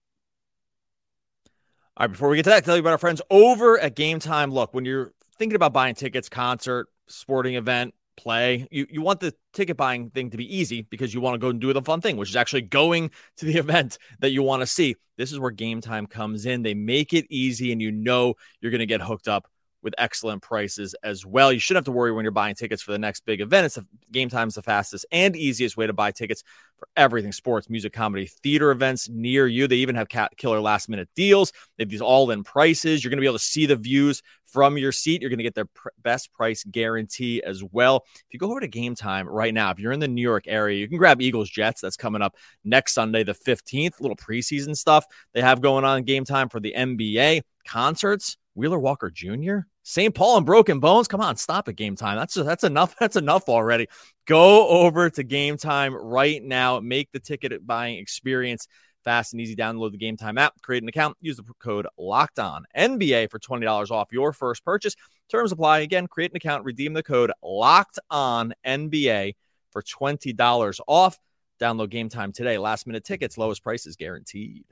All 1.97 2.05
right, 2.05 2.12
before 2.12 2.29
we 2.29 2.37
get 2.37 2.43
to 2.43 2.50
that, 2.50 2.65
tell 2.65 2.76
you 2.76 2.81
about 2.81 2.93
our 2.93 2.99
friends 2.99 3.23
over 3.31 3.81
at 3.81 3.97
Gametime. 3.97 4.53
Look, 4.53 4.75
when 4.75 4.85
you're 4.85 5.12
thinking 5.38 5.57
about 5.57 5.73
buying 5.73 5.95
tickets, 5.95 6.28
concert, 6.28 6.88
sporting 7.07 7.55
event, 7.55 7.95
play, 8.16 8.66
you, 8.71 8.87
you 8.90 9.02
want 9.02 9.21
the 9.21 9.35
ticket 9.52 9.76
buying 9.76 10.11
thing 10.11 10.31
to 10.31 10.37
be 10.37 10.57
easy 10.57 10.83
because 10.83 11.12
you 11.12 11.21
want 11.21 11.35
to 11.35 11.38
go 11.38 11.49
and 11.49 11.61
do 11.61 11.73
the 11.73 11.83
fun 11.83 12.00
thing, 12.00 12.16
which 12.16 12.31
is 12.31 12.37
actually 12.37 12.62
going 12.62 13.11
to 13.37 13.47
the 13.47 13.57
event 13.59 13.99
that 14.21 14.31
you 14.31 14.43
want 14.43 14.62
to 14.62 14.66
see. 14.66 14.97
This 15.16 15.33
is 15.33 15.38
where 15.38 15.52
Gametime 15.52 16.09
comes 16.09 16.47
in. 16.47 16.62
They 16.62 16.75
make 16.75 17.12
it 17.12 17.26
easy 17.31 17.73
and 17.73 17.81
you 17.81 17.93
know 17.93 18.35
you're 18.61 18.71
going 18.71 18.81
to 18.81 18.87
get 18.87 19.00
hooked 19.00 19.28
up 19.28 19.49
with 19.87 19.95
excellent 19.99 20.43
prices 20.43 20.97
as 21.05 21.25
well. 21.25 21.52
You 21.52 21.61
shouldn't 21.61 21.87
have 21.87 21.93
to 21.93 21.97
worry 21.97 22.11
when 22.11 22.25
you're 22.25 22.33
buying 22.33 22.57
tickets 22.57 22.83
for 22.83 22.90
the 22.90 22.99
next 22.99 23.25
big 23.25 23.40
event. 23.40 23.66
It's 23.66 23.76
a, 23.76 23.87
Gametime's 24.12 24.57
the 24.57 24.62
fastest 24.62 25.07
and 25.12 25.37
easiest 25.37 25.76
way 25.76 25.87
to 25.87 25.93
buy 25.93 26.11
tickets 26.11 26.43
for 26.76 26.88
everything 26.97 27.31
sports, 27.31 27.71
music, 27.71 27.93
comedy, 27.93 28.26
theater 28.26 28.73
events 28.73 29.09
near 29.09 29.47
you. 29.47 29.69
They 29.69 29.76
even 29.76 29.95
have 29.95 30.09
cat 30.09 30.37
killer 30.37 30.59
last 30.59 30.88
minute 30.88 31.09
deals. 31.14 31.52
They 31.76 31.85
have 31.85 31.88
these 31.88 32.00
all 32.00 32.33
in 32.33 32.43
prices. 32.43 33.05
You're 33.05 33.11
going 33.11 33.19
to 33.19 33.21
be 33.21 33.28
able 33.28 33.38
to 33.38 33.45
see 33.45 33.66
the 33.66 33.76
views 33.76 34.25
from 34.45 34.76
your 34.76 34.90
seat. 34.90 35.21
You're 35.21 35.31
going 35.31 35.38
to 35.38 35.45
get 35.45 35.55
their 35.55 35.66
pr- 35.66 35.90
best 36.02 36.33
price 36.33 36.64
guarantee 36.64 37.40
as 37.45 37.62
well. 37.62 38.05
If 38.16 38.25
you 38.33 38.40
go 38.40 38.50
over 38.50 38.59
to 38.59 38.69
Gametime 38.69 39.26
right 39.28 39.55
now, 39.55 39.71
if 39.71 39.78
you're 39.78 39.93
in 39.93 40.00
the 40.00 40.09
New 40.09 40.21
York 40.21 40.47
area, 40.49 40.81
you 40.81 40.88
can 40.88 40.99
grab 40.99 41.23
Eagles 41.23 41.49
Jets. 41.49 41.81
That's 41.81 41.97
coming 41.97 42.23
up 42.23 42.35
next 42.64 42.93
Sunday, 42.93 43.23
the 43.23 43.35
15th. 43.35 44.00
Little 44.00 44.16
preseason 44.16 44.76
stuff 44.76 45.07
they 45.33 45.43
have 45.43 45.61
going 45.61 45.85
on 45.85 46.05
Gametime 46.05 46.50
for 46.50 46.59
the 46.59 46.75
NBA 46.76 47.43
concerts. 47.64 48.37
Wheeler 48.57 48.78
Walker 48.78 49.11
Jr., 49.11 49.59
St. 49.88 50.12
Paul 50.12 50.38
and 50.38 50.45
Broken 50.45 50.81
Bones. 50.81 51.07
Come 51.07 51.21
on, 51.21 51.37
stop 51.37 51.69
at 51.69 51.76
Gametime. 51.76 52.16
That's 52.16 52.35
that's 52.35 52.64
enough. 52.64 52.97
That's 53.00 53.14
enough 53.14 53.49
already. 53.49 53.87
Go 54.26 54.66
over 54.66 55.09
to 55.11 55.23
Gametime 55.23 55.97
right 55.97 56.43
now. 56.43 56.81
Make 56.81 57.12
the 57.12 57.21
ticket 57.21 57.64
buying 57.64 57.99
experience 57.99 58.66
fast 59.05 59.33
and 59.33 59.40
easy. 59.40 59.55
Download 59.55 59.93
the 59.93 59.99
Gametime 59.99 60.40
app, 60.40 60.61
create 60.61 60.83
an 60.83 60.88
account, 60.88 61.16
use 61.21 61.37
the 61.37 61.45
code 61.61 61.87
Locked 61.97 62.40
On 62.40 62.64
NBA 62.76 63.31
for 63.31 63.38
twenty 63.38 63.64
dollars 63.64 63.93
off 63.93 64.09
your 64.11 64.33
first 64.33 64.64
purchase. 64.64 64.97
Terms 65.31 65.52
apply. 65.52 65.78
Again, 65.78 66.09
create 66.09 66.33
an 66.33 66.37
account, 66.37 66.64
redeem 66.64 66.93
the 66.93 67.05
code 67.05 67.31
Locked 67.40 68.00
On 68.11 68.52
NBA 68.66 69.37
for 69.71 69.83
twenty 69.83 70.33
dollars 70.33 70.81
off. 70.88 71.16
Download 71.61 71.93
Gametime 71.93 72.35
today. 72.35 72.59
Last 72.59 72.88
minute 72.88 73.05
tickets, 73.05 73.38
lowest 73.38 73.62
prices 73.62 73.95
guaranteed. 73.95 74.64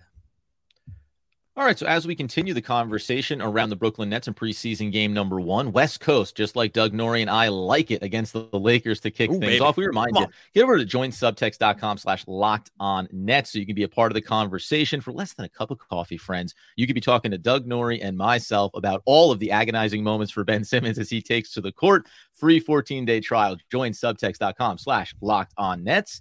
All 1.57 1.65
right, 1.65 1.79
so 1.79 1.87
as 1.87 2.05
we 2.05 2.17
continue 2.17 2.53
the 2.53 2.61
conversation 2.61 3.41
around 3.41 3.71
the 3.71 3.77
Brooklyn 3.77 4.09
Nets 4.09 4.27
and 4.27 4.37
preseason 4.37 4.91
game 4.91 5.13
number 5.13 5.41
one, 5.41 5.71
West 5.71 6.01
Coast, 6.01 6.37
just 6.37 6.57
like 6.57 6.73
Doug 6.73 6.93
Norrie 6.93 7.21
and 7.21 7.31
I 7.31 7.47
like 7.47 7.93
it 7.93 8.03
against 8.03 8.33
the, 8.33 8.49
Lakers 8.53 8.99
to 9.01 9.11
kick 9.13 9.31
Ooh, 9.31 9.35
things 9.39 9.53
baby. 9.53 9.61
off. 9.61 9.77
We 9.77 9.87
remind 9.87 10.17
you, 10.17 10.27
get 10.53 10.65
over 10.65 10.77
to 10.77 10.85
joinsubtext.com 10.85 11.99
slash 11.99 12.25
locked 12.27 12.73
on 12.81 13.07
net 13.13 13.47
so 13.47 13.61
you 13.61 13.67
can 13.67 13.77
be 13.77 13.85
a 13.85 13.89
part 13.89 14.11
of 14.11 14.15
the 14.15 14.21
conversation 14.21 15.01
for 15.01 15.13
less 15.13 15.35
than 15.35 15.45
a 15.45 15.49
cup 15.49 15.71
of 15.71 15.79
coffee, 15.79 16.17
friends. 16.17 16.57
You 16.75 16.89
could 16.89 16.95
be 16.95 17.01
talking 17.01 17.31
to 17.31 17.39
Doug 17.39 17.67
Norrie 17.67 18.03
and 18.03 18.19
myself 18.19 18.73
about 18.75 19.03
all 19.05 19.31
of 19.31 19.39
the 19.39 19.53
agonizing 19.53 20.03
moments 20.03 20.33
for 20.33 20.43
Ben 20.43 20.65
Simmons 20.65 20.99
as 20.99 21.09
he 21.09 21.23
takes 21.23 21.53
to 21.53 21.61
the 21.61 21.71
court. 21.71 22.09
Free 22.33 22.61
14-day 22.61 23.21
trial. 23.21 23.59
Join 23.71 23.93
subtext.com 23.93 24.79
slash 24.79 25.15
locked 25.21 25.55
on 25.57 25.85
nets. 25.85 26.21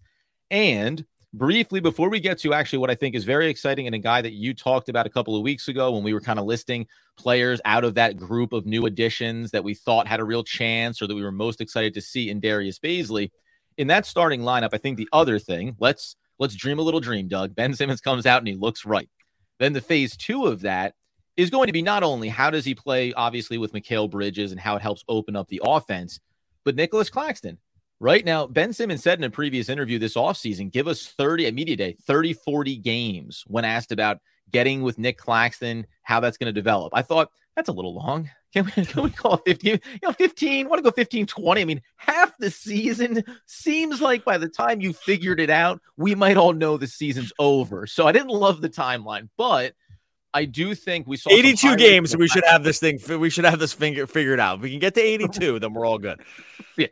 And 0.51 1.03
briefly 1.33 1.79
before 1.79 2.09
we 2.09 2.19
get 2.19 2.37
to 2.39 2.53
actually 2.53 2.79
what 2.79 2.91
I 2.91 2.95
think 2.95 3.15
is 3.15 3.23
very 3.23 3.49
exciting 3.49 3.87
and 3.87 3.95
a 3.95 3.99
guy 3.99 4.21
that 4.21 4.33
you 4.33 4.53
talked 4.53 4.87
about 4.87 5.07
a 5.07 5.09
couple 5.09 5.35
of 5.35 5.41
weeks 5.41 5.67
ago 5.67 5.91
when 5.91 6.03
we 6.03 6.13
were 6.13 6.21
kind 6.21 6.37
of 6.37 6.45
listing 6.45 6.85
players 7.17 7.59
out 7.65 7.83
of 7.83 7.95
that 7.95 8.17
group 8.17 8.53
of 8.53 8.65
new 8.65 8.85
additions 8.85 9.51
that 9.51 9.63
we 9.63 9.73
thought 9.73 10.07
had 10.07 10.19
a 10.19 10.23
real 10.23 10.43
chance 10.43 11.01
or 11.01 11.07
that 11.07 11.15
we 11.15 11.23
were 11.23 11.31
most 11.31 11.59
excited 11.59 11.93
to 11.95 12.01
see 12.01 12.29
in 12.29 12.39
Darius 12.39 12.77
Bazley. 12.77 13.31
In 13.77 13.87
that 13.87 14.05
starting 14.05 14.41
lineup, 14.41 14.69
I 14.73 14.77
think 14.77 14.97
the 14.97 15.09
other 15.11 15.39
thing, 15.39 15.75
let's 15.79 16.15
let's 16.37 16.55
dream 16.55 16.77
a 16.77 16.83
little 16.83 16.99
dream, 16.99 17.27
Doug. 17.27 17.55
Ben 17.55 17.73
Simmons 17.73 18.01
comes 18.01 18.27
out 18.27 18.39
and 18.39 18.47
he 18.47 18.55
looks 18.55 18.85
right. 18.85 19.09
Then 19.59 19.73
the 19.73 19.81
phase 19.81 20.15
two 20.15 20.45
of 20.45 20.61
that 20.61 20.93
is 21.35 21.49
going 21.49 21.65
to 21.67 21.73
be 21.73 21.81
not 21.81 22.03
only 22.03 22.29
how 22.29 22.51
does 22.51 22.65
he 22.65 22.75
play, 22.75 23.11
obviously, 23.13 23.57
with 23.57 23.73
Mikal 23.73 24.09
Bridges 24.09 24.51
and 24.51 24.61
how 24.61 24.75
it 24.75 24.83
helps 24.83 25.03
open 25.07 25.35
up 25.35 25.47
the 25.47 25.61
offense, 25.63 26.19
but 26.63 26.75
Nicholas 26.75 27.09
Claxton. 27.09 27.57
Right 28.03 28.25
now, 28.25 28.48
Ben 28.48 28.74
Simmons 28.74 29.01
said 29.01 29.17
in 29.17 29.24
a 29.24 29.29
previous 29.29 29.69
interview 29.69 29.98
this 29.98 30.15
offseason, 30.15 30.69
give 30.69 30.89
us 30.89 31.07
30 31.17 31.48
at 31.48 31.53
media 31.53 31.77
day, 31.77 31.95
30, 32.01 32.33
40 32.33 32.75
games 32.75 33.45
when 33.48 33.63
asked 33.63 33.93
about 33.93 34.17
getting 34.51 34.81
with 34.81 35.00
Nick 35.00 35.17
Claxton, 35.17 35.88
how 36.01 36.19
that's 36.19 36.36
going 36.36 36.48
to 36.48 36.51
develop. 36.51 36.91
I 36.93 37.01
thought 37.01 37.29
that's 37.55 37.69
a 37.69 37.72
little 37.72 37.95
long. 37.95 38.29
Can 38.53 38.65
we, 38.65 38.72
can 38.86 39.03
we 39.03 39.10
call 39.10 39.36
it 39.36 39.43
15? 39.45 39.72
You 39.72 40.00
know, 40.03 40.12
15, 40.12 40.67
want 40.67 40.79
to 40.79 40.83
go 40.83 40.91
15, 40.91 41.25
20. 41.25 41.62
I 41.62 41.63
mean, 41.63 41.81
half 41.95 42.38
the 42.39 42.51
season 42.51 43.24
seems 43.45 44.01
like 44.01 44.25
by 44.25 44.38
the 44.38 44.50
time 44.50 44.81
you 44.81 44.91
figured 44.91 45.39
it 45.39 45.50
out, 45.50 45.79
we 45.95 46.13
might 46.13 46.36
all 46.36 46.51
know 46.51 46.75
the 46.75 46.88
season's 46.88 47.31
over. 47.39 47.88
So 47.88 48.05
I 48.05 48.12
didn't 48.12 48.31
love 48.31 48.60
the 48.60 48.69
timeline, 48.69 49.29
but 49.38 49.75
I 50.33 50.45
do 50.45 50.73
think 50.73 51.05
we 51.07 51.17
saw 51.17 51.29
82 51.29 51.75
games. 51.75 52.17
We 52.17 52.27
should 52.27 52.45
have 52.45 52.63
this 52.63 52.79
thing. 52.79 52.99
We 53.19 53.29
should 53.29 53.45
have 53.45 53.59
this 53.59 53.73
finger 53.73 54.07
figured 54.07 54.39
out. 54.39 54.57
If 54.57 54.61
we 54.63 54.71
can 54.71 54.79
get 54.79 54.95
to 54.95 55.01
82, 55.01 55.59
then 55.59 55.73
we're 55.73 55.85
all 55.85 55.99
good. 55.99 56.21
Yeah. 56.75 56.87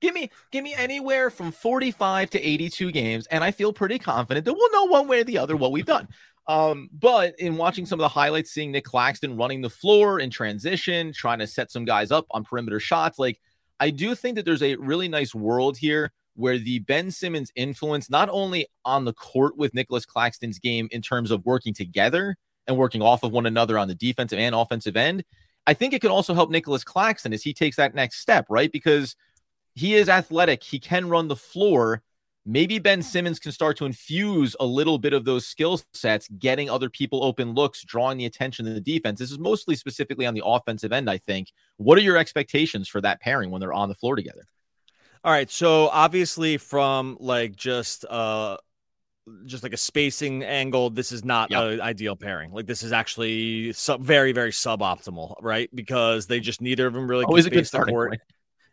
Give 0.00 0.14
me, 0.14 0.30
give 0.52 0.62
me 0.62 0.74
anywhere 0.74 1.28
from 1.28 1.50
45 1.50 2.30
to 2.30 2.40
82 2.40 2.92
games, 2.92 3.26
and 3.26 3.42
I 3.42 3.50
feel 3.50 3.72
pretty 3.72 3.98
confident 3.98 4.44
that 4.44 4.52
we'll 4.52 4.70
know 4.70 4.84
one 4.84 5.08
way 5.08 5.22
or 5.22 5.24
the 5.24 5.38
other 5.38 5.56
what 5.56 5.72
we've 5.72 5.84
done. 5.84 6.06
Um, 6.46 6.88
but 6.92 7.34
in 7.40 7.56
watching 7.56 7.84
some 7.84 7.98
of 7.98 8.04
the 8.04 8.08
highlights, 8.08 8.52
seeing 8.52 8.70
Nick 8.70 8.84
Claxton 8.84 9.36
running 9.36 9.60
the 9.60 9.70
floor 9.70 10.20
in 10.20 10.30
transition, 10.30 11.12
trying 11.12 11.40
to 11.40 11.48
set 11.48 11.72
some 11.72 11.84
guys 11.84 12.12
up 12.12 12.26
on 12.30 12.44
perimeter 12.44 12.78
shots, 12.78 13.18
like 13.18 13.40
I 13.80 13.90
do 13.90 14.14
think 14.14 14.36
that 14.36 14.44
there's 14.44 14.62
a 14.62 14.76
really 14.76 15.08
nice 15.08 15.34
world 15.34 15.76
here 15.76 16.12
where 16.36 16.58
the 16.58 16.80
Ben 16.80 17.10
Simmons 17.10 17.50
influence, 17.56 18.08
not 18.08 18.28
only 18.30 18.66
on 18.84 19.04
the 19.04 19.14
court 19.14 19.56
with 19.56 19.74
Nicholas 19.74 20.06
Claxton's 20.06 20.60
game 20.60 20.88
in 20.92 21.02
terms 21.02 21.32
of 21.32 21.44
working 21.44 21.74
together 21.74 22.36
and 22.66 22.76
working 22.76 23.02
off 23.02 23.22
of 23.22 23.32
one 23.32 23.46
another 23.46 23.78
on 23.78 23.88
the 23.88 23.94
defensive 23.94 24.38
and 24.38 24.54
offensive 24.54 24.96
end. 24.96 25.24
I 25.66 25.74
think 25.74 25.94
it 25.94 26.00
could 26.00 26.10
also 26.10 26.34
help 26.34 26.50
Nicholas 26.50 26.84
Claxton 26.84 27.32
as 27.32 27.42
he 27.42 27.54
takes 27.54 27.76
that 27.76 27.94
next 27.94 28.20
step, 28.20 28.46
right? 28.48 28.70
Because 28.70 29.16
he 29.74 29.94
is 29.94 30.08
athletic, 30.08 30.62
he 30.62 30.78
can 30.78 31.08
run 31.08 31.28
the 31.28 31.36
floor. 31.36 32.02
Maybe 32.46 32.78
Ben 32.78 33.02
Simmons 33.02 33.38
can 33.38 33.52
start 33.52 33.78
to 33.78 33.86
infuse 33.86 34.54
a 34.60 34.66
little 34.66 34.98
bit 34.98 35.14
of 35.14 35.24
those 35.24 35.46
skill 35.46 35.80
sets, 35.94 36.28
getting 36.38 36.68
other 36.68 36.90
people 36.90 37.24
open 37.24 37.54
looks, 37.54 37.82
drawing 37.82 38.18
the 38.18 38.26
attention 38.26 38.68
of 38.68 38.74
the 38.74 38.80
defense. 38.82 39.18
This 39.18 39.30
is 39.30 39.38
mostly 39.38 39.74
specifically 39.74 40.26
on 40.26 40.34
the 40.34 40.44
offensive 40.44 40.92
end, 40.92 41.08
I 41.08 41.16
think. 41.16 41.52
What 41.78 41.96
are 41.96 42.02
your 42.02 42.18
expectations 42.18 42.86
for 42.86 43.00
that 43.00 43.20
pairing 43.20 43.50
when 43.50 43.60
they're 43.60 43.72
on 43.72 43.88
the 43.88 43.94
floor 43.94 44.14
together? 44.14 44.46
All 45.24 45.32
right. 45.32 45.50
So 45.50 45.88
obviously, 45.88 46.58
from 46.58 47.16
like 47.18 47.56
just 47.56 48.04
uh 48.04 48.58
just 49.46 49.62
like 49.62 49.72
a 49.72 49.78
spacing 49.78 50.42
angle, 50.42 50.90
this 50.90 51.12
is 51.12 51.24
not 51.24 51.50
yep. 51.50 51.62
an 51.62 51.80
ideal 51.80 52.16
pairing. 52.16 52.52
Like 52.52 52.66
this 52.66 52.82
is 52.82 52.92
actually 52.92 53.72
sub, 53.72 54.02
very, 54.02 54.32
very 54.32 54.50
suboptimal, 54.50 55.36
right? 55.40 55.70
Because 55.74 56.26
they 56.26 56.40
just 56.40 56.60
neither 56.60 56.86
of 56.86 56.92
them 56.92 57.08
really 57.08 57.24
always 57.24 57.46
a 57.46 57.50
good 57.50 57.66
starting 57.66 57.94
point. 57.94 58.20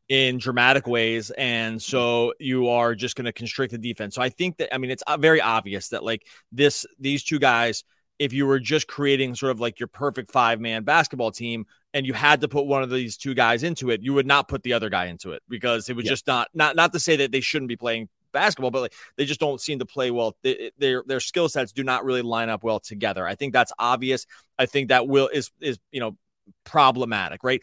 in 0.09 0.37
dramatic 0.37 0.87
ways, 0.87 1.31
and 1.31 1.81
so 1.81 2.33
you 2.39 2.67
are 2.67 2.95
just 2.95 3.15
going 3.15 3.25
to 3.25 3.33
constrict 3.33 3.71
the 3.71 3.77
defense. 3.77 4.15
So 4.15 4.21
I 4.21 4.29
think 4.29 4.57
that 4.57 4.73
I 4.73 4.77
mean 4.77 4.91
it's 4.91 5.03
uh, 5.03 5.17
very 5.17 5.41
obvious 5.41 5.89
that 5.89 6.03
like 6.03 6.27
this 6.51 6.85
these 6.99 7.23
two 7.23 7.39
guys, 7.39 7.83
if 8.19 8.33
you 8.33 8.45
were 8.45 8.59
just 8.59 8.87
creating 8.87 9.35
sort 9.35 9.51
of 9.51 9.61
like 9.61 9.79
your 9.79 9.87
perfect 9.87 10.31
five 10.31 10.59
man 10.59 10.83
basketball 10.83 11.31
team, 11.31 11.65
and 11.93 12.05
you 12.05 12.13
had 12.13 12.41
to 12.41 12.49
put 12.49 12.65
one 12.65 12.83
of 12.83 12.89
these 12.89 13.15
two 13.15 13.33
guys 13.33 13.63
into 13.63 13.89
it, 13.89 14.01
you 14.01 14.13
would 14.13 14.27
not 14.27 14.49
put 14.49 14.63
the 14.63 14.73
other 14.73 14.89
guy 14.89 15.05
into 15.05 15.31
it 15.31 15.43
because 15.47 15.87
it 15.87 15.95
would 15.95 16.05
just 16.05 16.27
not 16.27 16.49
not 16.53 16.75
not 16.75 16.91
to 16.91 16.99
say 16.99 17.15
that 17.15 17.31
they 17.31 17.41
shouldn't 17.41 17.69
be 17.69 17.77
playing 17.77 18.09
basketball, 18.31 18.71
but 18.71 18.81
like 18.81 18.93
they 19.17 19.25
just 19.25 19.39
don't 19.39 19.61
seem 19.61 19.79
to 19.79 19.85
play 19.85 20.11
well. 20.11 20.35
They, 20.43 20.71
their 20.77 21.03
their 21.05 21.19
skill 21.19 21.49
sets 21.49 21.71
do 21.71 21.83
not 21.83 22.05
really 22.05 22.21
line 22.21 22.49
up 22.49 22.63
well 22.63 22.79
together. 22.79 23.25
I 23.25 23.35
think 23.35 23.53
that's 23.53 23.73
obvious. 23.79 24.25
I 24.57 24.65
think 24.65 24.89
that 24.89 25.07
will 25.07 25.27
is 25.27 25.51
is 25.59 25.79
you 25.91 25.99
know 25.99 26.17
problematic, 26.63 27.43
right? 27.43 27.61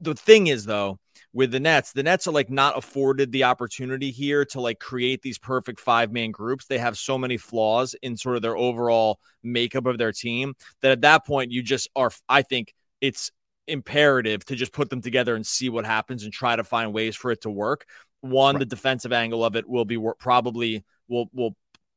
The 0.00 0.14
thing 0.14 0.46
is 0.46 0.64
though, 0.64 0.98
with 1.32 1.50
the 1.50 1.60
Nets, 1.60 1.92
the 1.92 2.02
Nets 2.02 2.26
are 2.26 2.32
like 2.32 2.50
not 2.50 2.76
afforded 2.76 3.32
the 3.32 3.44
opportunity 3.44 4.10
here 4.10 4.44
to 4.46 4.60
like 4.60 4.78
create 4.78 5.22
these 5.22 5.38
perfect 5.38 5.80
five 5.80 6.12
man 6.12 6.30
groups. 6.30 6.66
They 6.66 6.78
have 6.78 6.96
so 6.98 7.18
many 7.18 7.36
flaws 7.36 7.94
in 8.02 8.16
sort 8.16 8.36
of 8.36 8.42
their 8.42 8.56
overall 8.56 9.18
makeup 9.42 9.86
of 9.86 9.98
their 9.98 10.12
team 10.12 10.54
that 10.80 10.92
at 10.92 11.02
that 11.02 11.26
point 11.26 11.52
you 11.52 11.62
just 11.62 11.88
are. 11.96 12.10
I 12.28 12.42
think 12.42 12.74
it's 13.00 13.30
imperative 13.68 14.44
to 14.44 14.56
just 14.56 14.72
put 14.72 14.90
them 14.90 15.00
together 15.00 15.34
and 15.34 15.46
see 15.46 15.68
what 15.68 15.84
happens 15.84 16.24
and 16.24 16.32
try 16.32 16.56
to 16.56 16.64
find 16.64 16.92
ways 16.92 17.14
for 17.14 17.30
it 17.30 17.42
to 17.42 17.50
work 17.50 17.86
one, 18.22 18.54
right. 18.54 18.60
the 18.60 18.66
defensive 18.66 19.12
angle 19.12 19.44
of 19.44 19.56
it 19.56 19.68
will 19.68 19.84
be 19.84 19.98
probably 20.18 20.84
will 21.08 21.28
will 21.34 21.56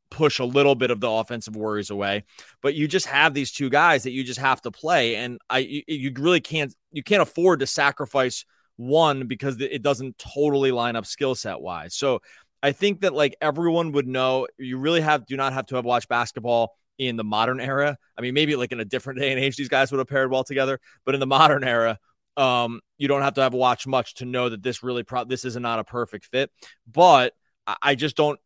push 0.09 0.39
a 0.39 0.45
little 0.45 0.75
bit 0.75 0.91
of 0.91 0.99
the 0.99 1.09
offensive 1.09 1.55
worries 1.55 1.89
away. 1.89 2.23
But 2.61 2.75
you 2.75 2.87
just 2.87 3.05
have 3.07 3.33
these 3.33 3.51
two 3.51 3.69
guys 3.69 4.03
that 4.03 4.11
you 4.11 4.23
just 4.23 4.39
have 4.39 4.61
to 4.61 4.71
play, 4.71 5.15
and 5.15 5.39
I 5.49 5.59
you, 5.59 5.83
you 5.87 6.11
really 6.17 6.41
can't 6.41 6.75
you 6.91 7.03
can't 7.03 7.21
afford 7.21 7.61
to 7.61 7.67
sacrifice 7.67 8.45
one 8.77 9.27
because 9.27 9.59
it 9.61 9.81
doesn't 9.81 10.17
totally 10.17 10.71
line 10.71 10.95
up 10.95 11.05
skill 11.05 11.35
set 11.35 11.61
wise. 11.61 11.95
So 11.95 12.21
I 12.61 12.71
think 12.71 13.01
that 13.01 13.13
like 13.13 13.35
everyone 13.41 13.91
would 13.93 14.07
know, 14.07 14.47
you 14.57 14.77
really 14.77 15.01
have 15.01 15.25
do 15.25 15.37
not 15.37 15.53
have 15.53 15.67
to 15.67 15.75
have 15.75 15.85
watched 15.85 16.09
basketball 16.09 16.75
in 16.97 17.15
the 17.15 17.23
modern 17.23 17.59
era. 17.59 17.97
I 18.17 18.21
mean, 18.21 18.33
maybe 18.33 18.55
like 18.55 18.71
in 18.71 18.79
a 18.79 18.85
different 18.85 19.19
day 19.21 19.31
and 19.31 19.39
age, 19.39 19.55
these 19.55 19.69
guys 19.69 19.91
would 19.91 19.99
have 19.99 20.07
paired 20.07 20.31
well 20.31 20.43
together, 20.43 20.79
but 21.05 21.13
in 21.13 21.19
the 21.19 21.27
modern 21.27 21.63
era, 21.63 21.99
um, 22.37 22.81
you 22.97 23.07
don't 23.07 23.21
have 23.21 23.35
to 23.35 23.41
have 23.41 23.53
watched 23.53 23.87
much 23.87 24.15
to 24.15 24.25
know 24.25 24.49
that 24.49 24.63
this 24.63 24.83
really 24.83 25.03
pro- 25.03 25.25
this 25.25 25.45
is 25.45 25.55
not 25.55 25.79
a 25.79 25.83
perfect 25.83 26.25
fit. 26.25 26.51
But 26.91 27.33
I, 27.65 27.75
I 27.81 27.95
just 27.95 28.15
don't. 28.15 28.39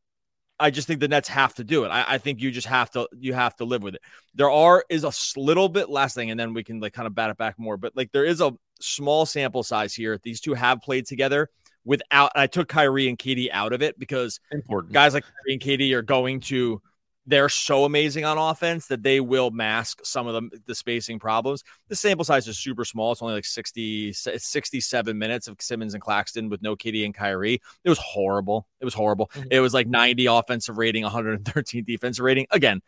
I 0.62 0.72
just 0.72 0.88
think 0.88 1.00
the 1.00 1.08
Nets 1.08 1.30
have 1.30 1.54
to 1.56 1.64
do 1.64 1.86
it. 1.86 1.88
I, 1.88 2.16
I, 2.16 2.18
think 2.18 2.42
you 2.42 2.52
just 2.52 2.68
have 2.68 2.92
to 2.92 3.08
you 3.18 3.34
have 3.34 3.56
to 3.58 3.64
live 3.64 3.82
with 3.82 3.96
it. 3.96 4.02
There 4.36 4.52
are 4.52 4.84
is 4.90 5.06
a 5.06 5.40
little 5.40 5.70
bit 5.70 5.90
last 5.90 6.16
thing, 6.16 6.32
and 6.32 6.40
then 6.40 6.54
we 6.54 6.66
can 6.66 6.82
like 6.82 6.92
kind 6.92 7.08
of 7.08 7.16
bat 7.16 7.30
it 7.30 7.38
back 7.38 7.58
more. 7.58 7.78
But 7.78 7.96
like 7.96 8.12
there 8.12 8.26
is 8.26 8.42
a 8.42 8.52
small 8.82 9.26
sample 9.26 9.64
size 9.64 9.94
here. 9.94 10.20
These 10.22 10.42
two 10.42 10.54
have 10.54 10.82
played 10.82 11.06
together 11.06 11.50
without. 11.86 12.34
I 12.36 12.48
took 12.48 12.68
Kyrie 12.68 13.08
and 13.08 13.18
Katie 13.18 13.52
out 13.52 13.72
of 13.72 13.82
it 13.82 13.98
because 13.98 14.42
important 14.52 14.94
guys 14.94 15.14
like 15.14 15.24
Kyrie 15.24 15.54
and 15.54 15.62
Katie 15.62 15.94
are 15.94 16.02
going 16.02 16.42
to 16.42 16.82
they're 17.30 17.48
so 17.48 17.86
amazing 17.86 18.26
on 18.26 18.40
offense 18.40 18.88
that 18.88 19.04
they 19.04 19.20
will 19.20 19.52
mask 19.52 20.00
some 20.04 20.26
of 20.26 20.34
the, 20.34 20.60
the 20.66 20.74
spacing 20.74 21.20
problems. 21.20 21.64
The 21.88 21.96
sample 21.96 22.26
size 22.26 22.48
is 22.48 22.58
super 22.58 22.84
small. 22.84 23.12
It's 23.12 23.22
only 23.22 23.36
like 23.36 23.46
60, 23.46 24.14
67 24.14 25.18
minutes 25.18 25.48
of 25.48 25.62
Simmons 25.62 25.94
and 25.94 26.02
Claxton 26.02 26.50
with 26.50 26.64
no 26.64 26.76
KD 26.76 27.06
and 27.06 27.14
Kyrie. 27.14 27.62
It 27.84 27.90
was 27.90 28.00
horrible. 28.00 28.68
It 28.82 28.86
was 28.86 28.96
horrible. 28.96 29.30
Mm-hmm. 29.36 29.48
It 29.52 29.60
was 29.60 29.76
like 29.76 29.88
90 29.88 30.26
offensive 30.26 30.80
rating, 30.80 31.04
113 31.04 31.84
defensive 31.84 32.26
rating. 32.26 32.48
Again, 32.50 32.82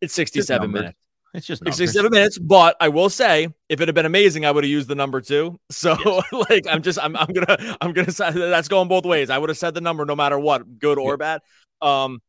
it's 0.00 0.14
67 0.14 0.70
minutes. 0.70 0.98
It's 1.32 1.46
just 1.46 1.62
numbers. 1.62 1.76
67 1.76 2.10
minutes, 2.10 2.38
but 2.38 2.76
I 2.80 2.88
will 2.88 3.08
say, 3.08 3.48
if 3.68 3.80
it 3.80 3.86
had 3.86 3.94
been 3.94 4.04
amazing, 4.04 4.44
I 4.44 4.50
would 4.50 4.64
have 4.64 4.70
used 4.70 4.88
the 4.88 4.96
number 4.96 5.20
two. 5.20 5.60
So, 5.70 5.96
yes. 6.04 6.24
like, 6.50 6.66
I'm 6.68 6.82
just, 6.82 6.98
I'm, 6.98 7.16
I'm 7.16 7.32
gonna, 7.32 7.76
I'm 7.80 7.92
gonna 7.92 8.10
say 8.10 8.32
that's 8.32 8.66
going 8.66 8.88
both 8.88 9.04
ways. 9.04 9.30
I 9.30 9.38
would 9.38 9.48
have 9.48 9.58
said 9.58 9.74
the 9.74 9.80
number 9.80 10.04
no 10.04 10.16
matter 10.16 10.40
what, 10.40 10.80
good 10.80 10.98
or 10.98 11.12
yeah. 11.12 11.16
bad. 11.16 11.40
Um, 11.80 12.20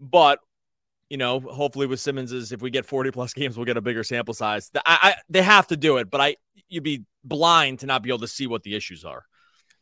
but 0.00 0.40
you 1.10 1.16
know, 1.16 1.40
hopefully 1.40 1.86
with 1.86 2.00
Simmons 2.00 2.32
is 2.32 2.52
if 2.52 2.60
we 2.60 2.70
get 2.70 2.86
40 2.86 3.10
plus 3.10 3.32
games, 3.34 3.56
we'll 3.56 3.66
get 3.66 3.76
a 3.76 3.82
bigger 3.82 4.04
sample 4.04 4.34
size. 4.34 4.70
I, 4.74 4.80
I, 4.86 5.14
they 5.28 5.42
have 5.42 5.66
to 5.68 5.76
do 5.76 5.98
it, 5.98 6.10
but 6.10 6.20
I 6.20 6.36
you'd 6.68 6.84
be 6.84 7.04
blind 7.24 7.80
to 7.80 7.86
not 7.86 8.02
be 8.02 8.10
able 8.10 8.20
to 8.20 8.28
see 8.28 8.46
what 8.46 8.62
the 8.62 8.74
issues 8.74 9.04
are. 9.04 9.24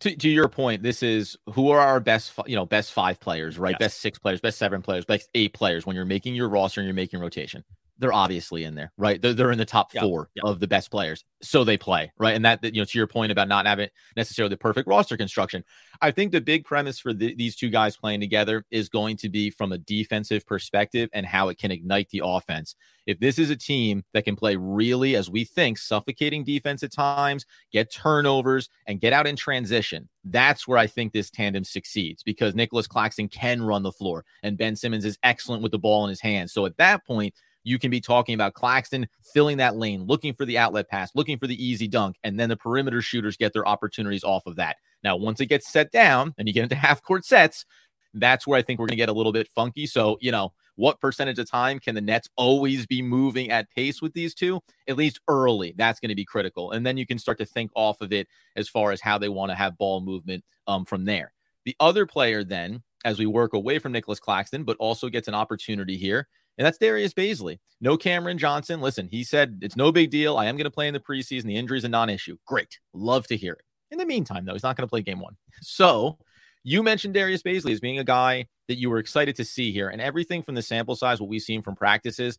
To, 0.00 0.14
to 0.14 0.28
your 0.28 0.48
point, 0.48 0.82
this 0.82 1.02
is 1.02 1.38
who 1.54 1.70
are 1.70 1.80
our 1.80 2.00
best, 2.00 2.32
you 2.46 2.54
know, 2.54 2.66
best 2.66 2.92
five 2.92 3.18
players, 3.18 3.58
right? 3.58 3.70
Yes. 3.72 3.78
Best 3.78 4.00
six 4.00 4.18
players, 4.18 4.40
best 4.42 4.58
seven 4.58 4.82
players, 4.82 5.06
best 5.06 5.30
eight 5.34 5.54
players. 5.54 5.86
When 5.86 5.96
you're 5.96 6.04
making 6.04 6.34
your 6.34 6.50
roster 6.50 6.80
and 6.80 6.86
you're 6.86 6.94
making 6.94 7.20
rotation, 7.20 7.64
they're 7.98 8.12
obviously 8.12 8.64
in 8.64 8.74
there, 8.74 8.92
right? 8.96 9.20
They're, 9.20 9.32
they're 9.32 9.52
in 9.52 9.58
the 9.58 9.64
top 9.64 9.92
four 9.92 10.28
of 10.44 10.60
the 10.60 10.66
best 10.66 10.90
players. 10.90 11.24
So 11.42 11.64
they 11.64 11.76
play, 11.76 12.12
right? 12.18 12.34
And 12.34 12.44
that, 12.44 12.62
you 12.62 12.80
know, 12.80 12.84
to 12.84 12.98
your 12.98 13.06
point 13.06 13.32
about 13.32 13.48
not 13.48 13.66
having 13.66 13.88
necessarily 14.16 14.50
the 14.50 14.58
perfect 14.58 14.88
roster 14.88 15.16
construction, 15.16 15.64
I 16.00 16.10
think 16.10 16.32
the 16.32 16.40
big 16.40 16.64
premise 16.64 16.98
for 16.98 17.12
the, 17.12 17.34
these 17.34 17.56
two 17.56 17.70
guys 17.70 17.96
playing 17.96 18.20
together 18.20 18.64
is 18.70 18.88
going 18.88 19.16
to 19.18 19.28
be 19.28 19.50
from 19.50 19.72
a 19.72 19.78
defensive 19.78 20.46
perspective 20.46 21.08
and 21.12 21.24
how 21.24 21.48
it 21.48 21.58
can 21.58 21.70
ignite 21.70 22.10
the 22.10 22.22
offense. 22.24 22.74
If 23.06 23.20
this 23.20 23.38
is 23.38 23.50
a 23.50 23.56
team 23.56 24.04
that 24.12 24.24
can 24.24 24.36
play 24.36 24.56
really, 24.56 25.14
as 25.14 25.30
we 25.30 25.44
think, 25.44 25.78
suffocating 25.78 26.44
defense 26.44 26.82
at 26.82 26.92
times, 26.92 27.46
get 27.72 27.92
turnovers, 27.92 28.68
and 28.86 29.00
get 29.00 29.12
out 29.12 29.26
in 29.26 29.36
transition, 29.36 30.08
that's 30.24 30.66
where 30.66 30.78
I 30.78 30.86
think 30.86 31.12
this 31.12 31.30
tandem 31.30 31.64
succeeds 31.64 32.22
because 32.22 32.54
Nicholas 32.54 32.86
Claxton 32.86 33.28
can 33.28 33.62
run 33.62 33.84
the 33.84 33.92
floor 33.92 34.24
and 34.42 34.58
Ben 34.58 34.74
Simmons 34.74 35.04
is 35.04 35.18
excellent 35.22 35.62
with 35.62 35.72
the 35.72 35.78
ball 35.78 36.04
in 36.04 36.10
his 36.10 36.20
hands. 36.20 36.52
So 36.52 36.66
at 36.66 36.76
that 36.78 37.06
point, 37.06 37.34
you 37.66 37.80
can 37.80 37.90
be 37.90 38.00
talking 38.00 38.34
about 38.36 38.54
Claxton 38.54 39.08
filling 39.34 39.56
that 39.56 39.74
lane, 39.74 40.04
looking 40.04 40.32
for 40.32 40.44
the 40.44 40.56
outlet 40.56 40.88
pass, 40.88 41.10
looking 41.16 41.36
for 41.36 41.48
the 41.48 41.64
easy 41.64 41.88
dunk, 41.88 42.16
and 42.22 42.38
then 42.38 42.48
the 42.48 42.56
perimeter 42.56 43.02
shooters 43.02 43.36
get 43.36 43.52
their 43.52 43.66
opportunities 43.66 44.22
off 44.22 44.46
of 44.46 44.54
that. 44.54 44.76
Now, 45.02 45.16
once 45.16 45.40
it 45.40 45.46
gets 45.46 45.68
set 45.68 45.90
down 45.90 46.32
and 46.38 46.46
you 46.46 46.54
get 46.54 46.62
into 46.62 46.74
half 46.76 47.02
court 47.02 47.24
sets, 47.24 47.66
that's 48.14 48.46
where 48.46 48.56
I 48.56 48.62
think 48.62 48.78
we're 48.78 48.86
going 48.86 48.96
to 48.96 49.02
get 49.02 49.08
a 49.08 49.12
little 49.12 49.32
bit 49.32 49.48
funky. 49.48 49.84
So, 49.86 50.16
you 50.20 50.30
know, 50.30 50.52
what 50.76 51.00
percentage 51.00 51.40
of 51.40 51.50
time 51.50 51.80
can 51.80 51.96
the 51.96 52.00
Nets 52.00 52.28
always 52.36 52.86
be 52.86 53.02
moving 53.02 53.50
at 53.50 53.68
pace 53.70 54.00
with 54.00 54.12
these 54.12 54.32
two? 54.32 54.60
At 54.86 54.96
least 54.96 55.18
early, 55.26 55.74
that's 55.76 55.98
going 55.98 56.10
to 56.10 56.14
be 56.14 56.24
critical. 56.24 56.70
And 56.70 56.86
then 56.86 56.96
you 56.96 57.04
can 57.04 57.18
start 57.18 57.38
to 57.38 57.46
think 57.46 57.72
off 57.74 58.00
of 58.00 58.12
it 58.12 58.28
as 58.54 58.68
far 58.68 58.92
as 58.92 59.00
how 59.00 59.18
they 59.18 59.28
want 59.28 59.50
to 59.50 59.56
have 59.56 59.76
ball 59.76 60.00
movement 60.00 60.44
um, 60.68 60.84
from 60.84 61.04
there. 61.04 61.32
The 61.64 61.74
other 61.80 62.06
player, 62.06 62.44
then, 62.44 62.84
as 63.04 63.18
we 63.18 63.26
work 63.26 63.54
away 63.54 63.80
from 63.80 63.90
Nicholas 63.90 64.20
Claxton, 64.20 64.62
but 64.62 64.76
also 64.78 65.08
gets 65.08 65.26
an 65.26 65.34
opportunity 65.34 65.96
here, 65.96 66.28
and 66.58 66.66
that's 66.66 66.78
Darius 66.78 67.12
Bazley. 67.12 67.58
No 67.80 67.96
Cameron 67.96 68.38
Johnson. 68.38 68.80
Listen, 68.80 69.08
he 69.08 69.22
said 69.22 69.58
it's 69.62 69.76
no 69.76 69.92
big 69.92 70.10
deal. 70.10 70.36
I 70.36 70.46
am 70.46 70.56
going 70.56 70.64
to 70.64 70.70
play 70.70 70.88
in 70.88 70.94
the 70.94 71.00
preseason. 71.00 71.44
The 71.44 71.56
injury 71.56 71.78
is 71.78 71.84
a 71.84 71.88
non 71.88 72.08
issue. 72.08 72.36
Great. 72.46 72.78
Love 72.94 73.26
to 73.28 73.36
hear 73.36 73.52
it. 73.54 73.62
In 73.90 73.98
the 73.98 74.06
meantime, 74.06 74.44
though, 74.44 74.54
he's 74.54 74.62
not 74.62 74.76
going 74.76 74.86
to 74.86 74.90
play 74.90 75.02
game 75.02 75.20
one. 75.20 75.36
So 75.60 76.18
you 76.64 76.82
mentioned 76.82 77.14
Darius 77.14 77.42
Bazley 77.42 77.72
as 77.72 77.80
being 77.80 77.98
a 77.98 78.04
guy 78.04 78.46
that 78.68 78.76
you 78.76 78.90
were 78.90 78.98
excited 78.98 79.36
to 79.36 79.44
see 79.44 79.72
here. 79.72 79.88
And 79.88 80.00
everything 80.00 80.42
from 80.42 80.54
the 80.54 80.62
sample 80.62 80.96
size, 80.96 81.20
what 81.20 81.28
we've 81.28 81.42
seen 81.42 81.62
from 81.62 81.76
practices, 81.76 82.38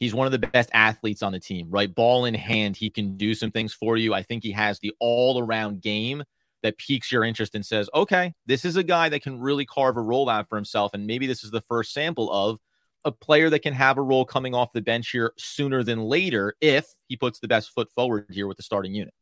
he's 0.00 0.14
one 0.14 0.26
of 0.26 0.32
the 0.32 0.38
best 0.38 0.68
athletes 0.72 1.22
on 1.22 1.32
the 1.32 1.38
team, 1.38 1.68
right? 1.70 1.94
Ball 1.94 2.24
in 2.24 2.34
hand, 2.34 2.76
he 2.76 2.90
can 2.90 3.16
do 3.16 3.34
some 3.34 3.52
things 3.52 3.72
for 3.72 3.96
you. 3.96 4.14
I 4.14 4.22
think 4.22 4.42
he 4.42 4.50
has 4.52 4.80
the 4.80 4.92
all 4.98 5.38
around 5.38 5.80
game 5.80 6.24
that 6.64 6.78
piques 6.78 7.12
your 7.12 7.22
interest 7.22 7.54
and 7.54 7.64
says, 7.64 7.88
okay, 7.94 8.32
this 8.46 8.64
is 8.64 8.76
a 8.76 8.82
guy 8.82 9.08
that 9.08 9.22
can 9.22 9.38
really 9.38 9.66
carve 9.66 9.96
a 9.96 10.02
role 10.02 10.28
out 10.28 10.48
for 10.48 10.56
himself. 10.56 10.92
And 10.94 11.06
maybe 11.06 11.26
this 11.26 11.44
is 11.44 11.50
the 11.50 11.60
first 11.60 11.92
sample 11.92 12.32
of 12.32 12.58
a 13.04 13.12
player 13.12 13.50
that 13.50 13.60
can 13.60 13.74
have 13.74 13.98
a 13.98 14.02
role 14.02 14.24
coming 14.24 14.54
off 14.54 14.72
the 14.72 14.80
bench 14.80 15.10
here 15.10 15.32
sooner 15.36 15.82
than 15.82 16.00
later 16.00 16.54
if 16.60 16.86
he 17.08 17.16
puts 17.16 17.38
the 17.40 17.48
best 17.48 17.70
foot 17.70 17.90
forward 17.94 18.26
here 18.30 18.46
with 18.46 18.56
the 18.56 18.62
starting 18.62 18.94
unit. 18.94 19.14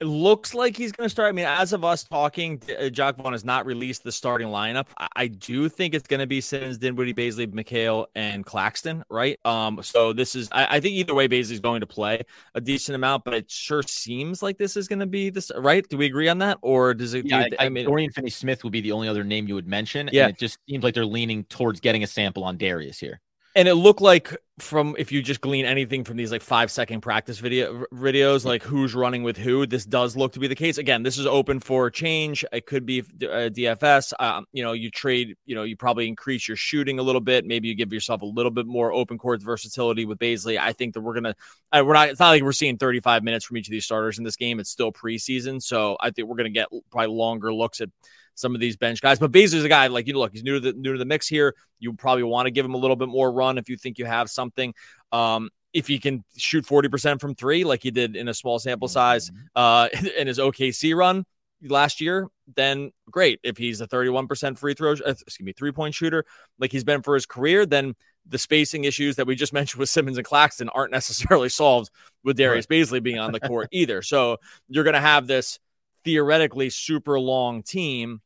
It 0.00 0.06
looks 0.06 0.54
like 0.54 0.76
he's 0.76 0.92
going 0.92 1.06
to 1.06 1.10
start. 1.10 1.28
I 1.28 1.32
mean, 1.32 1.46
as 1.46 1.72
of 1.72 1.84
us 1.84 2.04
talking, 2.04 2.60
uh, 2.78 2.88
Jacque 2.88 3.16
Vaughn 3.16 3.32
has 3.32 3.44
not 3.44 3.64
released 3.64 4.02
the 4.02 4.12
starting 4.12 4.48
lineup. 4.48 4.88
I, 4.98 5.08
I 5.16 5.26
do 5.28 5.68
think 5.68 5.94
it's 5.94 6.06
going 6.06 6.20
to 6.20 6.26
be 6.26 6.40
Simmons, 6.40 6.78
Dinwiddie, 6.78 7.14
Bazley, 7.14 7.46
Mikal, 7.46 8.06
and 8.14 8.44
Claxton, 8.44 9.04
right? 9.08 9.38
Um, 9.44 9.80
so 9.82 10.12
this 10.12 10.34
is, 10.34 10.48
I, 10.52 10.76
I 10.76 10.80
think 10.80 10.94
either 10.94 11.14
way, 11.14 11.28
Bazley's 11.28 11.60
going 11.60 11.80
to 11.80 11.86
play 11.86 12.22
a 12.54 12.60
decent 12.60 12.96
amount, 12.96 13.24
but 13.24 13.34
it 13.34 13.50
sure 13.50 13.82
seems 13.82 14.42
like 14.42 14.58
this 14.58 14.76
is 14.76 14.88
going 14.88 14.98
to 14.98 15.06
be 15.06 15.30
this, 15.30 15.52
right? 15.56 15.88
Do 15.88 15.96
we 15.96 16.06
agree 16.06 16.28
on 16.28 16.38
that, 16.38 16.58
or 16.62 16.92
does 16.94 17.14
it? 17.14 17.26
Yeah, 17.26 17.48
do, 17.48 17.56
I, 17.58 17.66
I, 17.66 17.68
mean, 17.68 17.86
Dorian 17.86 18.10
Finney-Smith 18.10 18.64
would 18.64 18.72
be 18.72 18.80
the 18.80 18.92
only 18.92 19.08
other 19.08 19.24
name 19.24 19.46
you 19.46 19.54
would 19.54 19.68
mention. 19.68 20.10
Yeah, 20.12 20.28
it 20.28 20.38
just 20.38 20.58
seems 20.68 20.82
like 20.82 20.94
they're 20.94 21.06
leaning 21.06 21.44
towards 21.44 21.80
getting 21.80 22.02
a 22.02 22.06
sample 22.06 22.44
on 22.44 22.56
Darius 22.56 22.98
here 22.98 23.20
and 23.54 23.68
it 23.68 23.74
looked 23.74 24.00
like 24.00 24.36
from 24.58 24.94
if 24.98 25.10
you 25.10 25.20
just 25.20 25.40
glean 25.40 25.64
anything 25.64 26.04
from 26.04 26.16
these 26.16 26.30
like 26.30 26.42
five 26.42 26.70
second 26.70 27.00
practice 27.00 27.40
video 27.40 27.84
videos 27.92 28.44
like 28.44 28.62
who's 28.62 28.94
running 28.94 29.24
with 29.24 29.36
who 29.36 29.66
this 29.66 29.84
does 29.84 30.16
look 30.16 30.32
to 30.32 30.38
be 30.38 30.46
the 30.46 30.54
case. 30.54 30.78
Again 30.78 31.02
this 31.02 31.18
is 31.18 31.26
open 31.26 31.60
for 31.60 31.90
change. 31.90 32.44
It 32.52 32.66
could 32.66 32.86
be 32.86 33.00
uh, 33.00 33.50
dfs 33.50 34.12
um, 34.20 34.46
you 34.52 34.62
know 34.62 34.72
you 34.72 34.90
trade 34.90 35.36
you 35.44 35.54
know 35.54 35.64
you 35.64 35.76
probably 35.76 36.06
increase 36.06 36.46
your 36.46 36.56
shooting 36.56 36.98
a 36.98 37.02
little 37.02 37.20
bit. 37.20 37.44
Maybe 37.44 37.68
you 37.68 37.74
give 37.74 37.92
yourself 37.92 38.22
a 38.22 38.26
little 38.26 38.52
bit 38.52 38.66
more 38.66 38.92
open 38.92 39.18
court 39.18 39.42
versatility 39.42 40.04
with 40.04 40.18
Bazley. 40.18 40.58
i 40.58 40.72
think 40.72 40.94
that 40.94 41.00
we're 41.00 41.14
gonna 41.14 41.34
uh, 41.72 41.82
we're 41.84 41.94
not 41.94 42.08
it's 42.08 42.20
not 42.20 42.30
like 42.30 42.42
we're 42.42 42.52
seeing 42.52 42.78
35 42.78 43.24
minutes 43.24 43.44
from 43.44 43.56
each 43.56 43.68
of 43.68 43.72
these 43.72 43.84
starters 43.84 44.18
in 44.18 44.24
this 44.24 44.36
game. 44.36 44.60
It's 44.60 44.70
still 44.70 44.92
preseason. 44.92 45.62
So 45.62 45.96
i 46.00 46.10
think 46.10 46.28
we're 46.28 46.36
gonna 46.36 46.50
get 46.50 46.68
probably 46.90 47.14
longer 47.14 47.52
looks 47.52 47.80
at 47.80 47.88
some 48.34 48.54
of 48.54 48.60
these 48.60 48.76
bench 48.76 49.00
guys. 49.00 49.18
But 49.18 49.32
Bazley's 49.32 49.64
a 49.64 49.68
guy 49.68 49.86
like 49.86 50.06
you 50.06 50.12
know, 50.12 50.20
look, 50.20 50.32
he's 50.32 50.42
new 50.42 50.54
to 50.54 50.60
the 50.60 50.72
new 50.72 50.92
to 50.92 50.98
the 50.98 51.04
mix 51.04 51.26
here. 51.26 51.54
You 51.78 51.92
probably 51.92 52.24
want 52.24 52.46
to 52.46 52.50
give 52.50 52.64
him 52.64 52.74
a 52.74 52.78
little 52.78 52.96
bit 52.96 53.08
more 53.08 53.32
run 53.32 53.58
if 53.58 53.68
you 53.68 53.76
think 53.76 53.98
you 53.98 54.04
have 54.04 54.30
something. 54.30 54.74
Um, 55.12 55.50
if 55.72 55.88
he 55.88 55.98
can 55.98 56.24
shoot 56.36 56.64
40% 56.64 57.20
from 57.20 57.34
three, 57.34 57.64
like 57.64 57.82
he 57.82 57.90
did 57.90 58.14
in 58.14 58.28
a 58.28 58.34
small 58.34 58.60
sample 58.60 58.88
size 58.88 59.30
mm-hmm. 59.30 59.46
uh, 59.56 59.88
in 60.18 60.28
his 60.28 60.38
OKC 60.38 60.94
run 60.94 61.24
last 61.62 62.00
year, 62.00 62.28
then 62.54 62.92
great. 63.10 63.40
If 63.42 63.56
he's 63.56 63.80
a 63.80 63.88
31% 63.88 64.58
free 64.58 64.74
throw, 64.74 64.92
uh, 64.92 65.10
excuse 65.10 65.40
me, 65.40 65.52
three 65.52 65.72
point 65.72 65.94
shooter, 65.94 66.24
like 66.58 66.72
he's 66.72 66.84
been 66.84 67.02
for 67.02 67.14
his 67.14 67.26
career, 67.26 67.66
then 67.66 67.94
the 68.26 68.38
spacing 68.38 68.84
issues 68.84 69.16
that 69.16 69.26
we 69.26 69.34
just 69.34 69.52
mentioned 69.52 69.80
with 69.80 69.88
Simmons 69.88 70.16
and 70.16 70.26
Claxton 70.26 70.68
aren't 70.70 70.92
necessarily 70.92 71.48
solved 71.50 71.90
with 72.22 72.36
Darius 72.36 72.66
right. 72.70 72.80
Bazley 72.80 73.02
being 73.02 73.18
on 73.18 73.32
the 73.32 73.40
court 73.40 73.68
either. 73.72 74.02
So 74.02 74.38
you're 74.68 74.84
going 74.84 74.94
to 74.94 75.00
have 75.00 75.26
this 75.26 75.58
theoretically 76.04 76.70
super 76.70 77.18
long 77.18 77.62
team 77.62 78.20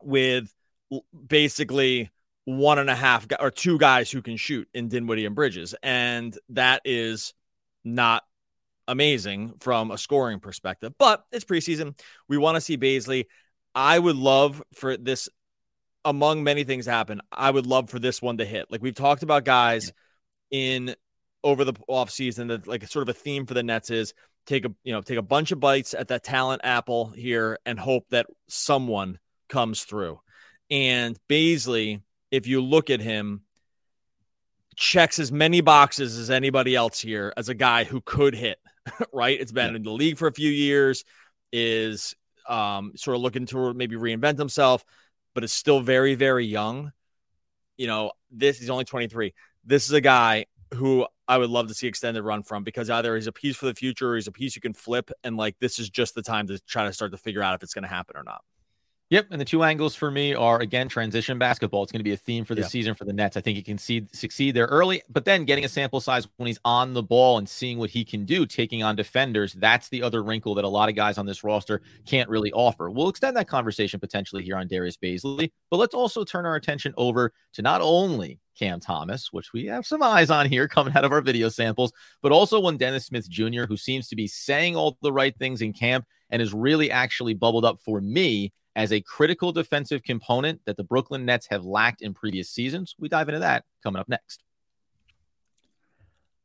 with 0.00 0.52
basically 1.26 2.10
one 2.44 2.78
and 2.78 2.90
a 2.90 2.94
half 2.94 3.26
or 3.40 3.50
two 3.50 3.78
guys 3.78 4.10
who 4.10 4.22
can 4.22 4.36
shoot 4.36 4.68
in 4.74 4.88
Dinwiddie 4.88 5.26
and 5.26 5.34
Bridges. 5.34 5.74
And 5.82 6.36
that 6.50 6.82
is 6.84 7.34
not 7.84 8.22
amazing 8.86 9.54
from 9.60 9.90
a 9.90 9.98
scoring 9.98 10.40
perspective, 10.40 10.92
but 10.98 11.24
it's 11.32 11.44
preseason. 11.44 11.98
We 12.28 12.36
want 12.36 12.56
to 12.56 12.60
see 12.60 12.76
Bazley. 12.76 13.26
I 13.74 13.98
would 13.98 14.16
love 14.16 14.62
for 14.74 14.96
this, 14.96 15.28
among 16.04 16.44
many 16.44 16.64
things 16.64 16.86
happen, 16.86 17.20
I 17.32 17.50
would 17.50 17.66
love 17.66 17.90
for 17.90 17.98
this 17.98 18.20
one 18.20 18.38
to 18.38 18.44
hit. 18.44 18.70
Like 18.70 18.82
we've 18.82 18.94
talked 18.94 19.22
about 19.22 19.44
guys 19.44 19.92
in 20.50 20.94
over 21.42 21.64
the 21.64 21.72
offseason 21.88 22.48
that 22.48 22.66
like 22.66 22.86
sort 22.86 23.02
of 23.02 23.08
a 23.08 23.18
theme 23.18 23.46
for 23.46 23.54
the 23.54 23.62
Nets 23.62 23.90
is 23.90 24.14
take 24.46 24.64
a 24.64 24.72
you 24.82 24.92
know 24.92 25.00
take 25.00 25.18
a 25.18 25.22
bunch 25.22 25.52
of 25.52 25.60
bites 25.60 25.94
at 25.94 26.08
that 26.08 26.22
talent 26.22 26.62
apple 26.64 27.10
here 27.10 27.58
and 27.64 27.78
hope 27.78 28.08
that 28.10 28.26
someone 28.48 29.18
comes 29.48 29.84
through. 29.84 30.20
And 30.70 31.18
Bazley, 31.28 32.00
if 32.30 32.46
you 32.46 32.62
look 32.62 32.90
at 32.90 33.00
him, 33.00 33.42
checks 34.76 35.18
as 35.18 35.30
many 35.30 35.60
boxes 35.60 36.18
as 36.18 36.30
anybody 36.30 36.74
else 36.74 37.00
here 37.00 37.32
as 37.36 37.48
a 37.48 37.54
guy 37.54 37.84
who 37.84 38.00
could 38.00 38.34
hit, 38.34 38.58
right? 39.12 39.40
It's 39.40 39.52
been 39.52 39.70
yeah. 39.70 39.76
in 39.76 39.82
the 39.82 39.90
league 39.90 40.18
for 40.18 40.26
a 40.26 40.32
few 40.32 40.50
years, 40.50 41.04
is 41.52 42.14
um, 42.48 42.92
sort 42.96 43.16
of 43.16 43.22
looking 43.22 43.46
to 43.46 43.74
maybe 43.74 43.96
reinvent 43.96 44.38
himself, 44.38 44.84
but 45.34 45.44
is 45.44 45.52
still 45.52 45.80
very, 45.80 46.14
very 46.14 46.46
young. 46.46 46.92
You 47.76 47.86
know, 47.86 48.12
this 48.30 48.60
is 48.60 48.70
only 48.70 48.84
23. 48.84 49.34
This 49.64 49.86
is 49.86 49.92
a 49.92 50.00
guy 50.00 50.46
who 50.74 51.06
I 51.26 51.38
would 51.38 51.50
love 51.50 51.68
to 51.68 51.74
see 51.74 51.86
extended 51.86 52.22
run 52.22 52.42
from 52.42 52.64
because 52.64 52.90
either 52.90 53.14
he's 53.14 53.26
a 53.26 53.32
piece 53.32 53.56
for 53.56 53.66
the 53.66 53.74
future 53.74 54.12
or 54.12 54.14
he's 54.16 54.26
a 54.26 54.32
piece 54.32 54.54
you 54.54 54.62
can 54.62 54.74
flip. 54.74 55.10
And 55.22 55.36
like, 55.36 55.56
this 55.58 55.78
is 55.78 55.88
just 55.88 56.14
the 56.14 56.22
time 56.22 56.46
to 56.48 56.58
try 56.60 56.84
to 56.84 56.92
start 56.92 57.12
to 57.12 57.18
figure 57.18 57.42
out 57.42 57.54
if 57.54 57.62
it's 57.62 57.74
going 57.74 57.84
to 57.84 57.88
happen 57.88 58.16
or 58.16 58.22
not. 58.22 58.42
Yep, 59.14 59.28
and 59.30 59.40
the 59.40 59.44
two 59.44 59.62
angles 59.62 59.94
for 59.94 60.10
me 60.10 60.34
are 60.34 60.58
again 60.58 60.88
transition 60.88 61.38
basketball. 61.38 61.84
It's 61.84 61.92
going 61.92 62.00
to 62.00 62.04
be 62.04 62.14
a 62.14 62.16
theme 62.16 62.44
for 62.44 62.56
the 62.56 62.62
yeah. 62.62 62.66
season 62.66 62.94
for 62.96 63.04
the 63.04 63.12
Nets. 63.12 63.36
I 63.36 63.40
think 63.40 63.54
he 63.54 63.62
can 63.62 63.78
see, 63.78 64.08
succeed 64.12 64.56
there 64.56 64.66
early, 64.66 65.02
but 65.08 65.24
then 65.24 65.44
getting 65.44 65.64
a 65.64 65.68
sample 65.68 66.00
size 66.00 66.26
when 66.36 66.48
he's 66.48 66.58
on 66.64 66.94
the 66.94 67.02
ball 67.04 67.38
and 67.38 67.48
seeing 67.48 67.78
what 67.78 67.90
he 67.90 68.04
can 68.04 68.24
do, 68.24 68.44
taking 68.44 68.82
on 68.82 68.96
defenders. 68.96 69.52
That's 69.52 69.88
the 69.88 70.02
other 70.02 70.24
wrinkle 70.24 70.56
that 70.56 70.64
a 70.64 70.68
lot 70.68 70.88
of 70.88 70.96
guys 70.96 71.16
on 71.16 71.26
this 71.26 71.44
roster 71.44 71.80
can't 72.04 72.28
really 72.28 72.50
offer. 72.54 72.90
We'll 72.90 73.08
extend 73.08 73.36
that 73.36 73.46
conversation 73.46 74.00
potentially 74.00 74.42
here 74.42 74.56
on 74.56 74.66
Darius 74.66 74.96
Bazley, 74.96 75.52
but 75.70 75.76
let's 75.76 75.94
also 75.94 76.24
turn 76.24 76.44
our 76.44 76.56
attention 76.56 76.92
over 76.96 77.32
to 77.52 77.62
not 77.62 77.82
only 77.82 78.40
Cam 78.58 78.80
Thomas, 78.80 79.32
which 79.32 79.52
we 79.52 79.66
have 79.66 79.86
some 79.86 80.02
eyes 80.02 80.28
on 80.28 80.48
here 80.48 80.66
coming 80.66 80.96
out 80.96 81.04
of 81.04 81.12
our 81.12 81.20
video 81.20 81.48
samples, 81.50 81.92
but 82.20 82.32
also 82.32 82.58
one 82.58 82.78
Dennis 82.78 83.06
Smith 83.06 83.30
Jr., 83.30 83.66
who 83.68 83.76
seems 83.76 84.08
to 84.08 84.16
be 84.16 84.26
saying 84.26 84.74
all 84.74 84.98
the 85.02 85.12
right 85.12 85.38
things 85.38 85.62
in 85.62 85.72
camp 85.72 86.04
and 86.30 86.42
is 86.42 86.52
really 86.52 86.90
actually 86.90 87.34
bubbled 87.34 87.64
up 87.64 87.78
for 87.78 88.00
me 88.00 88.52
as 88.76 88.92
a 88.92 89.00
critical 89.00 89.52
defensive 89.52 90.02
component 90.02 90.60
that 90.64 90.76
the 90.76 90.84
Brooklyn 90.84 91.24
Nets 91.24 91.46
have 91.48 91.64
lacked 91.64 92.02
in 92.02 92.14
previous 92.14 92.50
seasons. 92.50 92.94
We 92.98 93.08
dive 93.08 93.28
into 93.28 93.40
that 93.40 93.64
coming 93.82 94.00
up 94.00 94.08
next. 94.08 94.42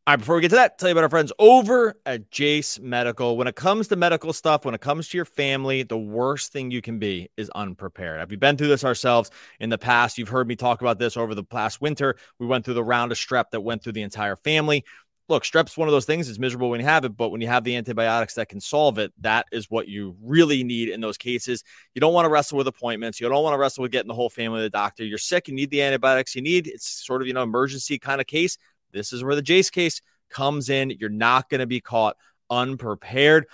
All 0.10 0.14
right, 0.14 0.20
before 0.20 0.36
we 0.36 0.42
get 0.42 0.50
to 0.50 0.56
that, 0.56 0.80
tell 0.80 0.90
you 0.90 0.94
about 0.94 1.04
our 1.04 1.10
friends 1.10 1.32
over 1.38 1.94
at 2.04 2.32
Jase 2.32 2.80
Medical. 2.80 3.38
When 3.38 3.48
it 3.48 3.56
comes 3.56 3.90
to 3.90 3.96
medical 3.96 4.34
stuff, 4.34 4.66
when 4.66 4.74
it 4.74 4.82
comes 4.82 5.08
to 5.10 5.18
your 5.18 5.26
family, 5.26 5.84
the 5.84 6.00
worst 6.00 6.52
thing 6.52 6.72
you 6.72 6.82
can 6.82 6.98
be 6.98 7.30
is 7.38 7.52
unprepared. 7.54 8.20
Have 8.20 8.32
we 8.32 8.36
been 8.36 8.58
through 8.58 8.70
this 8.70 8.84
ourselves 8.84 9.30
in 9.60 9.70
the 9.70 9.78
past? 9.78 10.18
You've 10.18 10.30
heard 10.30 10.48
me 10.48 10.56
talk 10.56 10.82
about 10.82 10.98
this 10.98 11.16
over 11.16 11.36
the 11.36 11.44
past 11.44 11.80
winter. 11.80 12.16
We 12.40 12.48
went 12.48 12.66
through 12.66 12.74
the 12.74 12.84
round 12.84 13.12
of 13.12 13.20
strep 13.20 13.52
that 13.52 13.62
went 13.62 13.84
through 13.84 13.92
the 13.92 14.02
entire 14.02 14.36
family 14.36 14.84
look, 15.30 15.46
strep's 15.46 15.78
one 15.78 15.88
of 15.88 15.92
those 15.92 16.06
things. 16.06 16.28
It's 16.28 16.40
miserable 16.40 16.70
when 16.72 16.80
you 16.80 16.86
have 16.88 17.06
it, 17.06 17.16
but 17.16 17.30
when 17.30 17.40
you 17.40 17.48
have 17.48 17.64
the 17.64 17.76
antibiotics 17.76 18.34
that 18.34 18.50
can 18.50 18.60
solve 18.60 18.98
it, 18.98 19.14
that 19.22 19.46
is 19.52 19.70
what 19.70 19.88
you 19.88 20.16
really 20.22 20.64
need 20.64 20.90
in 20.90 21.00
those 21.00 21.18
cases. 21.18 21.64
You 21.94 22.02
don't 22.02 22.14
want 22.14 22.26
to 22.26 22.30
wrestle 22.30 22.58
with 22.58 22.68
appointments. 22.68 23.22
You 23.22 23.30
don't 23.30 23.44
want 23.44 23.54
to 23.54 23.60
wrestle 23.60 23.84
with 23.84 23.92
getting 23.92 24.08
the 24.08 24.16
whole 24.16 24.30
family 24.30 24.60
to 24.60 24.64
the 24.64 24.70
doctor. 24.72 25.06
You're 25.06 25.20
sick. 25.20 25.48
You 25.48 25.54
need 25.54 25.70
the 25.70 25.84
antibiotics 25.84 26.36
you 26.36 26.42
need. 26.42 26.68
It's 26.68 27.06
sort 27.06 27.22
of, 27.22 27.28
you 27.28 27.34
know, 27.34 27.44
emergency 27.44 28.00
kind 28.00 28.20
of 28.20 28.28
case. 28.28 28.58
This 28.92 29.14
is 29.14 29.24
where 29.24 29.36
the 29.36 29.42
Jase 29.44 29.70
case 29.70 30.02
comes 30.30 30.70
in. 30.70 30.90
You're 30.90 31.10
not 31.10 31.48
going 31.50 31.60
to 31.60 31.68
be 31.68 31.80
caught 31.80 32.18
unprepared. 32.50 33.46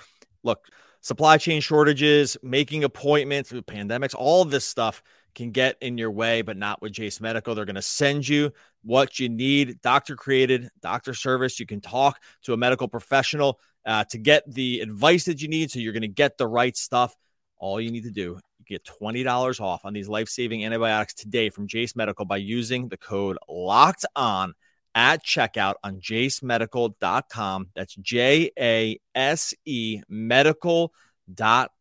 Look, 0.44 0.66
supply 1.02 1.38
chain 1.38 1.60
shortages, 1.60 2.38
making 2.42 2.86
appointments, 2.86 3.52
pandemics, 3.52 4.16
all 4.16 4.46
this 4.46 4.66
stuff 4.66 5.04
can 5.36 5.52
get 5.52 5.78
in 5.82 5.98
your 5.98 6.12
way, 6.12 6.42
but 6.42 6.58
not 6.58 6.82
with 6.82 6.94
Jase 6.94 7.22
Medical. 7.22 7.54
They're 7.54 7.66
going 7.66 7.76
to 7.76 7.82
send 7.82 8.28
you 8.28 8.52
what 8.84 9.20
you 9.20 9.30
need, 9.30 9.82
doctor 9.82 10.16
created, 10.16 10.70
doctor 10.82 11.14
service. 11.14 11.60
You 11.60 11.66
can 11.66 11.82
talk 11.82 12.20
to 12.44 12.54
a 12.54 12.58
medical 12.58 12.88
professional 12.88 13.60
uh, 13.86 14.06
to 14.06 14.18
get 14.18 14.52
the 14.52 14.80
advice 14.80 15.26
that 15.26 15.42
you 15.42 15.48
need. 15.48 15.70
So 15.70 15.80
you're 15.80 15.94
going 15.94 16.02
to 16.02 16.08
get 16.08 16.38
the 16.38 16.48
right 16.48 16.76
stuff. 16.76 17.16
All 17.58 17.80
you 17.80 17.92
need 17.92 18.04
to 18.04 18.12
do, 18.12 18.40
get 18.66 18.84
$20 18.84 19.62
off 19.62 19.86
on 19.86 19.94
these 19.94 20.10
life 20.10 20.30
saving 20.30 20.66
antibiotics 20.66 21.14
today 21.14 21.50
from 21.50 21.68
Jase 21.68 21.96
Medical 21.96 22.26
by 22.26 22.38
using 22.38 22.88
the 22.88 22.98
code 22.98 23.38
locked 23.48 24.06
on 24.16 24.54
at 24.94 25.24
checkout 25.24 25.76
on 25.84 26.00
jasemedical.com. 26.00 27.70
That's 27.76 27.96
J 27.96 28.52
A 28.58 29.00
S 29.14 29.54
E 29.66 30.02
medical.com 30.08 30.90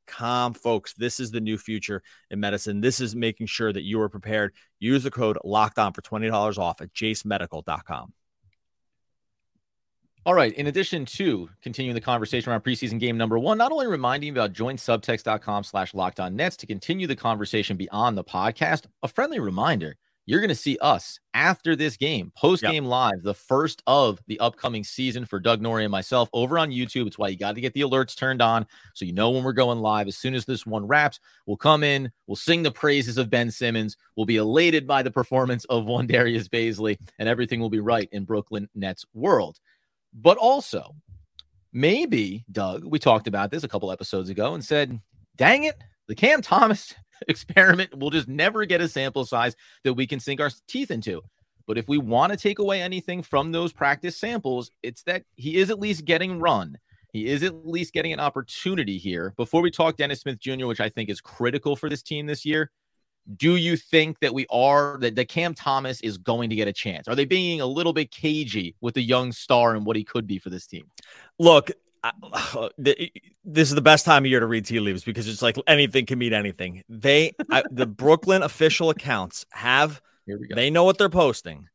com, 0.07 0.55
folks. 0.55 0.95
This 0.95 1.21
is 1.21 1.31
the 1.31 1.40
new 1.40 1.59
future 1.59 2.03
in 2.31 2.40
medicine. 2.40 2.81
This 2.81 3.01
is 3.01 3.14
making 3.14 3.47
sure 3.47 3.73
that 3.73 3.83
you 3.83 4.01
are 4.01 4.09
prepared. 4.09 4.55
Use 4.79 5.03
the 5.03 5.11
code 5.11 5.38
locked 5.45 5.79
on 5.79 5.93
for 5.93 6.03
$20 6.03 6.59
off 6.59 6.81
at 6.81 6.93
jasemedical.com. 6.93 8.12
All 10.27 10.35
right. 10.35 10.55
In 10.55 10.69
addition 10.69 11.05
to 11.05 11.51
continuing 11.62 11.95
the 11.95 12.01
conversation 12.01 12.51
around 12.51 12.62
preseason 12.62 12.99
game 12.99 13.19
number 13.19 13.38
one, 13.38 13.59
not 13.59 13.73
only 13.73 13.87
reminding 13.87 14.29
you 14.29 14.33
about 14.33 14.55
joinsubtext.com 14.55 15.64
slash 15.64 15.93
locked 15.93 16.19
on 16.19 16.35
nets 16.35 16.57
to 16.59 16.67
continue 16.67 17.07
the 17.07 17.14
conversation 17.14 17.77
beyond 17.77 18.17
the 18.17 18.25
podcast, 18.25 18.87
a 19.03 19.09
friendly 19.09 19.38
reminder 19.38 19.97
you're 20.26 20.40
going 20.40 20.48
to 20.48 20.54
see 20.54 20.78
us 20.80 21.18
after 21.34 21.76
this 21.76 21.96
game, 21.96 22.32
post 22.37 22.62
game 22.62 22.84
yep. 22.84 22.90
live, 22.90 23.22
the 23.22 23.34
first 23.34 23.82
of 23.87 24.20
the 24.26 24.40
upcoming 24.40 24.82
season 24.82 25.26
for 25.26 25.38
Doug 25.38 25.60
Norrie 25.60 25.84
and 25.84 25.92
myself 25.92 26.28
over 26.32 26.58
on 26.58 26.70
YouTube. 26.70 27.06
It's 27.06 27.18
why 27.18 27.28
you 27.28 27.37
got 27.37 27.54
to 27.54 27.60
get 27.60 27.74
the 27.74 27.82
alerts 27.82 28.16
turned 28.16 28.40
on 28.40 28.66
so 28.94 29.04
you 29.04 29.12
know 29.12 29.30
when 29.30 29.44
we're 29.44 29.52
going 29.52 29.80
live. 29.80 30.08
As 30.08 30.16
soon 30.16 30.34
as 30.34 30.44
this 30.44 30.64
one 30.64 30.87
wraps, 30.87 31.20
we'll 31.46 31.56
come 31.56 31.82
in, 31.82 32.10
we'll 32.26 32.37
sing 32.37 32.62
the 32.62 32.70
praises 32.70 33.18
of 33.18 33.28
Ben 33.28 33.50
Simmons, 33.50 33.96
we'll 34.16 34.26
be 34.26 34.37
elated 34.37 34.87
by 34.87 35.02
the 35.02 35.10
performance 35.10 35.64
of 35.66 35.84
one 35.87 36.06
Darius 36.06 36.48
Bazley, 36.48 36.98
and 37.18 37.28
everything 37.28 37.60
will 37.60 37.70
be 37.70 37.80
right 37.80 38.08
in 38.12 38.24
Brooklyn 38.24 38.68
Nets 38.74 39.04
world. 39.12 39.60
But 40.14 40.38
also, 40.38 40.94
maybe, 41.72 42.44
Doug, 42.50 42.84
we 42.84 42.98
talked 42.98 43.26
about 43.26 43.50
this 43.50 43.64
a 43.64 43.68
couple 43.68 43.92
episodes 43.92 44.30
ago 44.30 44.54
and 44.54 44.64
said, 44.64 44.98
dang 45.37 45.64
it, 45.64 45.76
the 46.06 46.14
Cam 46.14 46.40
Thomas 46.40 46.94
experiment. 47.29 47.96
We'll 47.96 48.11
just 48.11 48.29
never 48.29 48.64
get 48.64 48.81
a 48.81 48.88
sample 48.88 49.24
size 49.24 49.57
that 49.85 49.94
we 49.94 50.07
can 50.07 50.20
sink 50.20 50.40
our 50.40 50.50
teeth 50.68 50.90
into. 50.90 51.22
But 51.66 51.79
if 51.79 51.88
we 51.88 51.98
want 51.98 52.33
to 52.33 52.38
take 52.38 52.59
away 52.59 52.83
anything 52.83 53.22
from 53.22 53.53
those 53.53 53.72
practice 53.72 54.16
samples, 54.16 54.70
it's 54.83 55.03
that 55.05 55.24
he 55.37 55.57
is 55.57 55.70
at 55.70 55.79
least 55.79 56.05
getting 56.05 56.38
run. 56.38 56.79
He 57.12 57.27
is 57.27 57.42
at 57.42 57.66
least 57.66 57.92
getting 57.92 58.12
an 58.12 58.20
opportunity 58.20 58.98
here. 58.98 59.33
Before 59.37 59.62
we 59.62 59.70
talk 59.70 59.96
Dennis 59.96 60.20
Smith 60.20 60.40
Jr., 60.40 60.66
which 60.66 60.81
I 60.81 60.88
think 60.88 61.09
is 61.09 61.20
critical 61.20 61.77
for 61.77 61.88
this 61.88 62.03
team 62.03 62.27
this 62.27 62.44
year, 62.44 62.70
do 63.37 63.57
you 63.57 63.77
think 63.77 64.18
that 64.18 64.35
we 64.35 64.46
are 64.50 64.98
that, 65.00 65.14
that 65.14 65.29
Cam 65.29 65.55
Thomas 65.55 66.00
is 66.03 66.18
going 66.18 66.50
to 66.50 66.57
get 66.57 66.68
a 66.68 66.72
chance? 66.72 67.09
Are 67.09 67.14
they 67.14 67.24
being 67.24 67.61
a 67.61 67.66
little 67.66 67.92
bit 67.92 68.11
cagey 68.11 68.74
with 68.81 68.94
the 68.94 69.03
young 69.03 69.33
star 69.33 69.74
and 69.74 69.87
what 69.87 69.96
he 69.96 70.05
could 70.05 70.27
be 70.27 70.38
for 70.38 70.50
this 70.50 70.66
team? 70.66 70.90
Look, 71.38 71.70
this 72.79 73.69
is 73.69 73.75
the 73.75 73.81
best 73.81 74.05
time 74.05 74.25
of 74.25 74.31
year 74.31 74.40
to 74.40 74.47
read 74.47 74.67
tea 74.67 74.81
leaves 74.81 75.05
because 75.05 75.29
it's 75.29 75.43
like 75.43 75.57
anything 75.67 76.07
can 76.07 76.19
mean 76.19 76.33
anything. 76.33 76.83
They, 76.88 77.33
I, 77.51 77.62
the 77.71 77.87
Brooklyn 77.87 78.43
official 78.43 78.90
accounts 78.90 79.45
have, 79.51 80.01
they 80.55 80.71
know 80.71 80.85
what 80.85 80.99
they're 80.99 81.09
posting, 81.09 81.69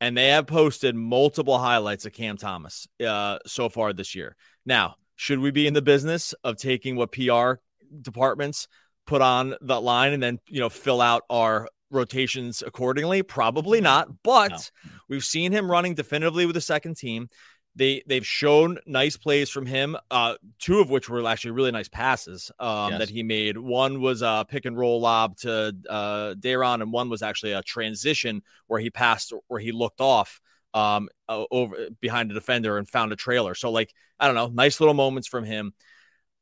and 0.00 0.16
they 0.16 0.28
have 0.28 0.46
posted 0.46 0.94
multiple 0.94 1.58
highlights 1.58 2.06
of 2.06 2.12
Cam 2.12 2.36
Thomas 2.36 2.86
uh, 3.06 3.38
so 3.46 3.68
far 3.68 3.92
this 3.92 4.14
year. 4.14 4.36
Now, 4.66 4.96
should 5.16 5.38
we 5.38 5.50
be 5.50 5.66
in 5.66 5.74
the 5.74 5.82
business 5.82 6.34
of 6.44 6.56
taking 6.56 6.96
what 6.96 7.12
PR 7.12 7.54
departments 8.00 8.68
put 9.06 9.22
on 9.22 9.54
the 9.60 9.80
line 9.80 10.12
and 10.12 10.22
then 10.22 10.38
you 10.48 10.60
know 10.60 10.68
fill 10.68 11.00
out 11.00 11.22
our 11.30 11.68
rotations 11.90 12.62
accordingly? 12.66 13.22
Probably 13.22 13.80
not, 13.80 14.08
but 14.24 14.70
no. 14.84 14.90
we've 15.08 15.24
seen 15.24 15.52
him 15.52 15.70
running 15.70 15.94
definitively 15.94 16.46
with 16.46 16.54
the 16.54 16.60
second 16.60 16.96
team. 16.96 17.28
They 17.74 18.02
they've 18.06 18.26
shown 18.26 18.78
nice 18.86 19.16
plays 19.16 19.48
from 19.48 19.64
him. 19.66 19.96
Uh, 20.10 20.34
two 20.58 20.80
of 20.80 20.90
which 20.90 21.08
were 21.08 21.26
actually 21.26 21.52
really 21.52 21.70
nice 21.70 21.88
passes 21.88 22.50
um, 22.58 22.92
yes. 22.92 22.98
that 23.00 23.08
he 23.10 23.22
made. 23.22 23.56
One 23.56 24.00
was 24.00 24.22
a 24.22 24.44
pick 24.48 24.66
and 24.66 24.76
roll 24.76 25.00
lob 25.00 25.36
to 25.38 25.74
uh, 25.88 26.34
Day'Ron, 26.34 26.82
and 26.82 26.92
one 26.92 27.08
was 27.08 27.22
actually 27.22 27.52
a 27.52 27.62
transition 27.62 28.42
where 28.66 28.80
he 28.80 28.90
passed 28.90 29.32
where 29.48 29.60
he 29.60 29.72
looked 29.72 30.00
off 30.00 30.40
um, 30.74 31.08
over 31.28 31.88
behind 32.00 32.30
the 32.30 32.34
defender 32.34 32.78
and 32.78 32.88
found 32.88 33.12
a 33.12 33.16
trailer. 33.16 33.54
So 33.54 33.70
like 33.70 33.92
I 34.20 34.26
don't 34.26 34.34
know, 34.34 34.48
nice 34.48 34.80
little 34.80 34.94
moments 34.94 35.28
from 35.28 35.44
him. 35.44 35.72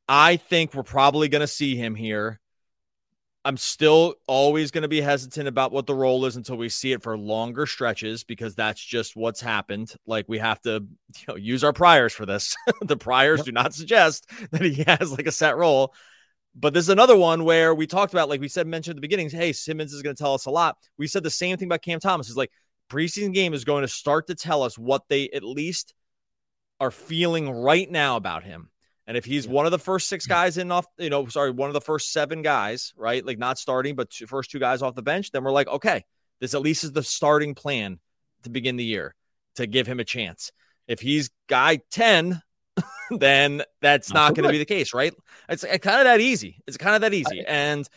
I 0.09 0.37
think 0.37 0.75
we're 0.75 0.83
probably 0.83 1.29
going 1.29 1.40
to 1.40 1.47
see 1.47 1.77
him 1.77 1.95
here 1.95 2.40
I'm 3.44 3.57
still 3.57 4.16
always 4.26 4.70
going 4.70 4.83
to 4.83 4.88
be 4.88 5.00
hesitant 5.00 5.48
about 5.48 5.72
what 5.72 5.87
the 5.87 5.94
role 5.94 6.26
is 6.26 6.37
until 6.37 6.59
we 6.59 6.68
see 6.68 6.92
it 6.92 7.03
for 7.03 7.16
longer 7.16 7.64
stretches 7.64 8.22
because 8.22 8.55
that's 8.55 8.85
just 8.85 9.16
what's 9.16 9.40
happened. 9.40 9.94
Like 10.07 10.26
we 10.29 10.38
have 10.38 10.61
to 10.62 10.85
you 11.16 11.24
know, 11.26 11.37
use 11.37 11.64
our 11.64 11.72
priors 11.72 12.12
for 12.12 12.26
this. 12.26 12.55
the 12.83 12.98
priors 12.98 13.42
do 13.42 13.53
not 13.53 13.72
suggest 13.74 14.29
that 14.50 14.61
he 14.61 14.85
has 14.85 15.12
like 15.12 15.26
a 15.26 15.33
set 15.33 15.57
role. 15.57 15.94
But 16.55 16.74
this 16.74 16.85
is 16.85 16.90
another 16.90 17.16
one 17.16 17.44
where 17.44 17.74
we 17.74 17.87
talked 17.87 18.12
about, 18.12 18.29
like 18.29 18.40
we 18.40 18.48
said, 18.48 18.66
mentioned 18.66 18.92
at 18.92 18.96
the 18.96 19.00
beginning, 19.07 19.31
hey, 19.31 19.53
Simmons 19.53 19.94
is 19.94 20.03
going 20.03 20.16
to 20.16 20.22
tell 20.22 20.35
us 20.35 20.46
a 20.46 20.50
lot. 20.50 20.76
We 20.98 21.07
said 21.07 21.22
the 21.22 21.31
same 21.31 21.57
thing 21.57 21.68
about 21.68 21.83
Cam 21.83 22.00
Thomas. 22.00 22.29
Is 22.29 22.37
like 22.37 22.50
preseason 22.90 23.33
game 23.33 23.55
is 23.55 23.64
going 23.64 23.83
to 23.83 23.88
start 23.88 24.26
to 24.26 24.35
tell 24.35 24.62
us 24.62 24.76
what 24.76 25.09
they 25.09 25.31
at 25.31 25.44
least 25.44 25.94
are 26.81 26.90
feeling 26.90 27.50
right 27.50 27.90
now 27.90 28.16
about 28.16 28.42
him. 28.42 28.70
And 29.11 29.16
if 29.16 29.25
he's 29.25 29.44
yeah. 29.44 29.51
one 29.51 29.66
of 29.66 29.73
the 29.73 29.79
first 29.81 30.09
six 30.09 30.25
guys 30.25 30.57
in 30.57 30.70
off, 30.70 30.87
you 30.96 31.11
know, 31.11 31.27
sorry, 31.27 31.51
one 31.51 31.68
of 31.68 31.75
the 31.75 31.81
first 31.81 32.12
seven 32.12 32.42
guys, 32.42 32.94
right? 32.96 33.27
Like 33.27 33.38
not 33.38 33.59
starting, 33.59 33.96
but 33.96 34.09
two, 34.09 34.29
first 34.29 34.53
two 34.53 34.61
guys 34.61 34.83
off 34.83 34.94
the 34.94 35.03
bench, 35.03 35.33
then 35.33 35.42
we're 35.42 35.51
like, 35.51 35.66
okay, 35.66 36.05
this 36.38 36.55
at 36.55 36.61
least 36.61 36.85
is 36.85 36.92
the 36.92 37.03
starting 37.03 37.57
plan 37.57 37.99
to 38.44 38.51
begin 38.51 38.77
the 38.77 38.85
year 38.85 39.16
to 39.57 39.66
give 39.66 39.88
him 39.88 39.99
a 39.99 40.05
chance. 40.05 40.53
If 40.87 41.01
he's 41.01 41.29
guy 41.49 41.81
10, 41.90 42.40
then 43.11 43.64
that's 43.83 44.12
not, 44.12 44.29
not 44.29 44.37
going 44.37 44.46
to 44.46 44.53
be 44.53 44.59
the 44.59 44.64
case, 44.64 44.94
right? 44.94 45.12
It's, 45.49 45.64
it's 45.64 45.85
kind 45.85 45.99
of 45.99 46.05
that 46.05 46.20
easy. 46.20 46.62
It's 46.68 46.77
kind 46.77 46.94
of 46.94 47.01
that 47.01 47.12
easy. 47.12 47.42
And 47.44 47.88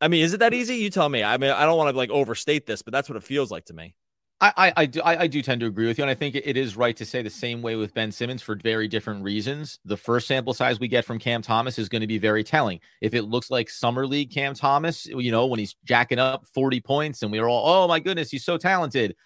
I 0.00 0.08
mean, 0.08 0.24
is 0.24 0.34
it 0.34 0.38
that 0.38 0.54
easy? 0.54 0.74
You 0.74 0.90
tell 0.90 1.08
me. 1.08 1.22
I 1.22 1.36
mean, 1.36 1.52
I 1.52 1.64
don't 1.66 1.78
want 1.78 1.94
to 1.94 1.96
like 1.96 2.10
overstate 2.10 2.66
this, 2.66 2.82
but 2.82 2.92
that's 2.92 3.08
what 3.08 3.14
it 3.14 3.22
feels 3.22 3.52
like 3.52 3.66
to 3.66 3.74
me. 3.74 3.94
I, 4.38 4.72
I, 4.76 4.86
do 4.86 5.00
I, 5.00 5.22
I, 5.22 5.26
do 5.28 5.40
tend 5.40 5.62
to 5.62 5.66
agree 5.66 5.86
with 5.86 5.96
you, 5.96 6.04
and 6.04 6.10
I 6.10 6.14
think 6.14 6.34
it 6.34 6.58
is 6.58 6.76
right 6.76 6.94
to 6.98 7.06
say 7.06 7.22
the 7.22 7.30
same 7.30 7.62
way 7.62 7.74
with 7.74 7.94
Ben 7.94 8.12
Simmons 8.12 8.42
for 8.42 8.54
very 8.54 8.86
different 8.86 9.22
reasons. 9.22 9.78
The 9.86 9.96
first 9.96 10.28
sample 10.28 10.52
size 10.52 10.78
we 10.78 10.88
get 10.88 11.06
from 11.06 11.18
Cam 11.18 11.40
Thomas 11.40 11.78
is 11.78 11.88
going 11.88 12.02
to 12.02 12.06
be 12.06 12.18
very 12.18 12.44
telling. 12.44 12.80
If 13.00 13.14
it 13.14 13.22
looks 13.22 13.50
like 13.50 13.70
summer 13.70 14.06
league 14.06 14.30
Cam 14.30 14.52
Thomas, 14.52 15.06
you 15.06 15.32
know, 15.32 15.46
when 15.46 15.58
he's 15.58 15.74
jacking 15.86 16.18
up 16.18 16.46
forty 16.46 16.80
points, 16.80 17.22
and 17.22 17.32
we 17.32 17.38
are 17.38 17.48
all, 17.48 17.66
oh 17.66 17.88
my 17.88 17.98
goodness, 17.98 18.30
he's 18.30 18.44
so 18.44 18.58
talented, 18.58 19.16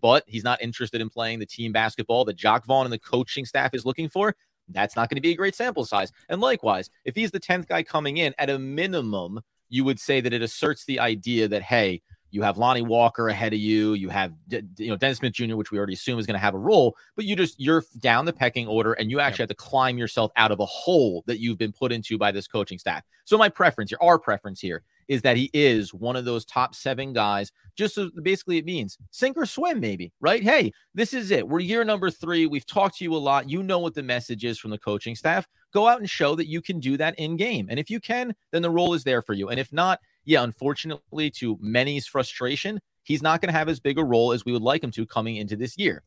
but 0.00 0.24
he's 0.26 0.42
not 0.42 0.60
interested 0.60 1.00
in 1.00 1.08
playing 1.08 1.38
the 1.38 1.46
team 1.46 1.70
basketball 1.70 2.24
that 2.24 2.34
Jacque 2.34 2.66
Vaughn 2.66 2.84
and 2.84 2.92
the 2.92 2.98
coaching 2.98 3.44
staff 3.44 3.74
is 3.74 3.86
looking 3.86 4.08
for. 4.08 4.34
That's 4.68 4.96
not 4.96 5.08
going 5.08 5.16
to 5.16 5.22
be 5.22 5.32
a 5.32 5.36
great 5.36 5.54
sample 5.54 5.84
size. 5.84 6.10
And 6.28 6.40
likewise, 6.40 6.90
if 7.04 7.14
he's 7.14 7.30
the 7.30 7.40
tenth 7.40 7.68
guy 7.68 7.84
coming 7.84 8.16
in, 8.16 8.34
at 8.38 8.50
a 8.50 8.58
minimum, 8.58 9.40
you 9.68 9.84
would 9.84 10.00
say 10.00 10.20
that 10.20 10.32
it 10.32 10.42
asserts 10.42 10.84
the 10.84 10.98
idea 10.98 11.46
that, 11.46 11.62
hey, 11.62 12.02
you 12.30 12.42
have 12.42 12.58
Lonnie 12.58 12.82
Walker 12.82 13.28
ahead 13.28 13.52
of 13.52 13.58
you. 13.58 13.94
You 13.94 14.08
have 14.08 14.32
you 14.48 14.88
know 14.88 14.96
Dennis 14.96 15.18
Smith 15.18 15.32
Jr., 15.32 15.56
which 15.56 15.70
we 15.70 15.78
already 15.78 15.94
assume 15.94 16.18
is 16.18 16.26
going 16.26 16.34
to 16.34 16.40
have 16.40 16.54
a 16.54 16.58
role, 16.58 16.96
but 17.16 17.24
you 17.24 17.36
just 17.36 17.58
you're 17.58 17.84
down 18.00 18.24
the 18.24 18.32
pecking 18.32 18.66
order, 18.66 18.92
and 18.94 19.10
you 19.10 19.20
actually 19.20 19.44
yep. 19.44 19.50
have 19.50 19.56
to 19.56 19.62
climb 19.62 19.98
yourself 19.98 20.30
out 20.36 20.50
of 20.50 20.60
a 20.60 20.66
hole 20.66 21.22
that 21.26 21.40
you've 21.40 21.58
been 21.58 21.72
put 21.72 21.92
into 21.92 22.18
by 22.18 22.30
this 22.30 22.46
coaching 22.46 22.78
staff. 22.78 23.02
So 23.24 23.38
my 23.38 23.48
preference 23.48 23.90
here, 23.90 23.98
our 24.00 24.18
preference 24.18 24.60
here, 24.60 24.82
is 25.08 25.22
that 25.22 25.36
he 25.36 25.50
is 25.52 25.92
one 25.92 26.16
of 26.16 26.24
those 26.24 26.44
top 26.44 26.74
seven 26.74 27.12
guys. 27.12 27.50
Just 27.76 27.94
so 27.94 28.10
basically, 28.22 28.58
it 28.58 28.64
means 28.64 28.98
sink 29.10 29.36
or 29.36 29.46
swim, 29.46 29.80
maybe, 29.80 30.12
right? 30.20 30.42
Hey, 30.42 30.72
this 30.94 31.14
is 31.14 31.30
it. 31.30 31.46
We're 31.46 31.60
year 31.60 31.84
number 31.84 32.10
three. 32.10 32.46
We've 32.46 32.66
talked 32.66 32.98
to 32.98 33.04
you 33.04 33.14
a 33.14 33.18
lot. 33.18 33.48
You 33.48 33.62
know 33.62 33.78
what 33.78 33.94
the 33.94 34.02
message 34.02 34.44
is 34.44 34.58
from 34.58 34.70
the 34.70 34.78
coaching 34.78 35.14
staff. 35.14 35.48
Go 35.72 35.86
out 35.86 36.00
and 36.00 36.08
show 36.08 36.34
that 36.34 36.48
you 36.48 36.60
can 36.60 36.80
do 36.80 36.96
that 36.96 37.18
in 37.18 37.36
game. 37.36 37.68
And 37.70 37.78
if 37.78 37.90
you 37.90 38.00
can, 38.00 38.34
then 38.52 38.62
the 38.62 38.70
role 38.70 38.94
is 38.94 39.04
there 39.04 39.22
for 39.22 39.34
you. 39.34 39.48
And 39.48 39.60
if 39.60 39.72
not, 39.72 40.00
yeah, 40.28 40.42
unfortunately, 40.42 41.30
to 41.30 41.56
many's 41.58 42.06
frustration, 42.06 42.80
he's 43.02 43.22
not 43.22 43.40
going 43.40 43.50
to 43.50 43.58
have 43.58 43.70
as 43.70 43.80
big 43.80 43.96
a 43.96 44.04
role 44.04 44.32
as 44.32 44.44
we 44.44 44.52
would 44.52 44.60
like 44.60 44.84
him 44.84 44.90
to 44.90 45.06
coming 45.06 45.36
into 45.36 45.56
this 45.56 45.78
year. 45.78 46.02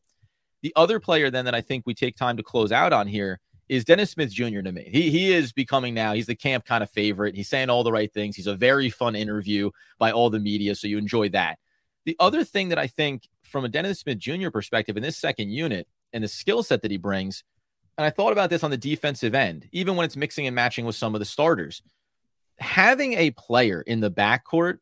The 0.62 0.72
other 0.76 1.00
player, 1.00 1.28
then, 1.28 1.44
that 1.46 1.56
I 1.56 1.60
think 1.60 1.82
we 1.84 1.92
take 1.92 2.14
time 2.14 2.36
to 2.36 2.42
close 2.44 2.70
out 2.70 2.92
on 2.92 3.08
here 3.08 3.40
is 3.68 3.84
Dennis 3.84 4.12
Smith 4.12 4.30
Jr. 4.30 4.60
to 4.60 4.70
me. 4.70 4.88
He 4.92 5.10
he 5.10 5.32
is 5.32 5.52
becoming 5.52 5.92
now. 5.92 6.12
He's 6.12 6.26
the 6.26 6.36
camp 6.36 6.64
kind 6.64 6.84
of 6.84 6.90
favorite. 6.90 7.34
He's 7.34 7.48
saying 7.48 7.68
all 7.68 7.82
the 7.82 7.90
right 7.90 8.12
things. 8.14 8.36
He's 8.36 8.46
a 8.46 8.54
very 8.54 8.90
fun 8.90 9.16
interview 9.16 9.72
by 9.98 10.12
all 10.12 10.30
the 10.30 10.38
media, 10.38 10.76
so 10.76 10.86
you 10.86 10.98
enjoy 10.98 11.30
that. 11.30 11.58
The 12.04 12.14
other 12.20 12.44
thing 12.44 12.68
that 12.68 12.78
I 12.78 12.86
think 12.86 13.28
from 13.42 13.64
a 13.64 13.68
Dennis 13.68 13.98
Smith 13.98 14.18
Jr. 14.18 14.50
perspective 14.50 14.96
in 14.96 15.02
this 15.02 15.18
second 15.18 15.50
unit 15.50 15.88
and 16.12 16.22
the 16.22 16.28
skill 16.28 16.62
set 16.62 16.82
that 16.82 16.92
he 16.92 16.96
brings, 16.96 17.42
and 17.98 18.04
I 18.04 18.10
thought 18.10 18.32
about 18.32 18.50
this 18.50 18.62
on 18.62 18.70
the 18.70 18.76
defensive 18.76 19.34
end, 19.34 19.68
even 19.72 19.96
when 19.96 20.04
it's 20.04 20.16
mixing 20.16 20.46
and 20.46 20.54
matching 20.54 20.84
with 20.84 20.94
some 20.94 21.16
of 21.16 21.18
the 21.18 21.24
starters, 21.24 21.82
having 22.58 23.14
a 23.14 23.30
player 23.32 23.82
in 23.82 24.00
the 24.00 24.10
backcourt 24.10 24.78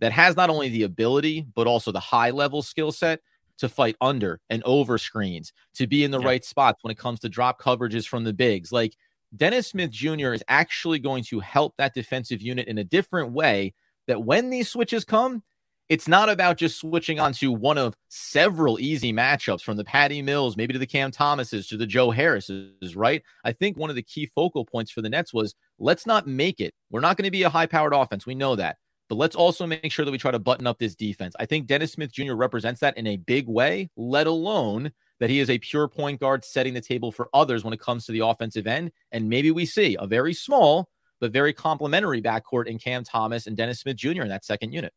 that 0.00 0.12
has 0.12 0.36
not 0.36 0.50
only 0.50 0.68
the 0.68 0.82
ability 0.82 1.46
but 1.54 1.66
also 1.66 1.92
the 1.92 2.00
high 2.00 2.30
level 2.30 2.62
skill 2.62 2.92
set 2.92 3.20
to 3.58 3.68
fight 3.68 3.96
under 4.00 4.40
and 4.50 4.62
over 4.64 4.98
screens, 4.98 5.52
to 5.74 5.86
be 5.86 6.04
in 6.04 6.10
the 6.10 6.20
yeah. 6.20 6.26
right 6.26 6.44
spots 6.44 6.82
when 6.82 6.90
it 6.90 6.98
comes 6.98 7.20
to 7.20 7.28
drop 7.28 7.60
coverages 7.60 8.06
from 8.06 8.24
the 8.24 8.32
bigs. 8.32 8.72
Like 8.72 8.96
Dennis 9.36 9.68
Smith 9.68 9.90
Jr. 9.90 10.32
is 10.32 10.44
actually 10.48 10.98
going 10.98 11.24
to 11.24 11.40
help 11.40 11.74
that 11.76 11.94
defensive 11.94 12.42
unit 12.42 12.68
in 12.68 12.78
a 12.78 12.84
different 12.84 13.32
way 13.32 13.74
that 14.06 14.22
when 14.22 14.50
these 14.50 14.68
switches 14.68 15.04
come, 15.04 15.42
it's 15.88 16.08
not 16.08 16.30
about 16.30 16.56
just 16.56 16.78
switching 16.78 17.20
onto 17.20 17.52
one 17.52 17.76
of 17.76 17.94
several 18.08 18.80
easy 18.80 19.12
matchups 19.12 19.62
from 19.62 19.76
the 19.76 19.84
Patty 19.84 20.22
Mills, 20.22 20.56
maybe 20.56 20.72
to 20.72 20.78
the 20.78 20.86
Cam 20.86 21.10
Thomases, 21.10 21.66
to 21.68 21.76
the 21.76 21.86
Joe 21.86 22.10
Harrises, 22.10 22.96
right? 22.96 23.22
I 23.44 23.52
think 23.52 23.76
one 23.76 23.90
of 23.90 23.96
the 23.96 24.02
key 24.02 24.26
focal 24.26 24.64
points 24.64 24.90
for 24.90 25.02
the 25.02 25.10
Nets 25.10 25.34
was 25.34 25.54
let's 25.78 26.06
not 26.06 26.26
make 26.26 26.60
it. 26.60 26.74
We're 26.90 27.00
not 27.00 27.16
going 27.16 27.26
to 27.26 27.30
be 27.30 27.42
a 27.42 27.50
high 27.50 27.66
powered 27.66 27.92
offense. 27.92 28.24
We 28.26 28.34
know 28.34 28.56
that. 28.56 28.76
But 29.10 29.16
let's 29.16 29.36
also 29.36 29.66
make 29.66 29.92
sure 29.92 30.06
that 30.06 30.10
we 30.10 30.16
try 30.16 30.30
to 30.30 30.38
button 30.38 30.66
up 30.66 30.78
this 30.78 30.94
defense. 30.94 31.34
I 31.38 31.44
think 31.44 31.66
Dennis 31.66 31.92
Smith 31.92 32.10
Jr. 32.10 32.32
represents 32.32 32.80
that 32.80 32.96
in 32.96 33.06
a 33.06 33.18
big 33.18 33.46
way, 33.46 33.90
let 33.96 34.26
alone 34.26 34.92
that 35.20 35.28
he 35.28 35.40
is 35.40 35.50
a 35.50 35.58
pure 35.58 35.88
point 35.88 36.20
guard 36.20 36.44
setting 36.44 36.72
the 36.72 36.80
table 36.80 37.12
for 37.12 37.28
others 37.34 37.62
when 37.62 37.74
it 37.74 37.80
comes 37.80 38.06
to 38.06 38.12
the 38.12 38.20
offensive 38.20 38.66
end. 38.66 38.92
And 39.12 39.28
maybe 39.28 39.50
we 39.50 39.66
see 39.66 39.98
a 40.00 40.06
very 40.06 40.32
small, 40.32 40.88
but 41.20 41.32
very 41.32 41.52
complementary 41.52 42.22
backcourt 42.22 42.66
in 42.66 42.78
Cam 42.78 43.04
Thomas 43.04 43.46
and 43.46 43.56
Dennis 43.56 43.80
Smith 43.80 43.96
Jr. 43.96 44.22
in 44.22 44.28
that 44.28 44.46
second 44.46 44.72
unit 44.72 44.94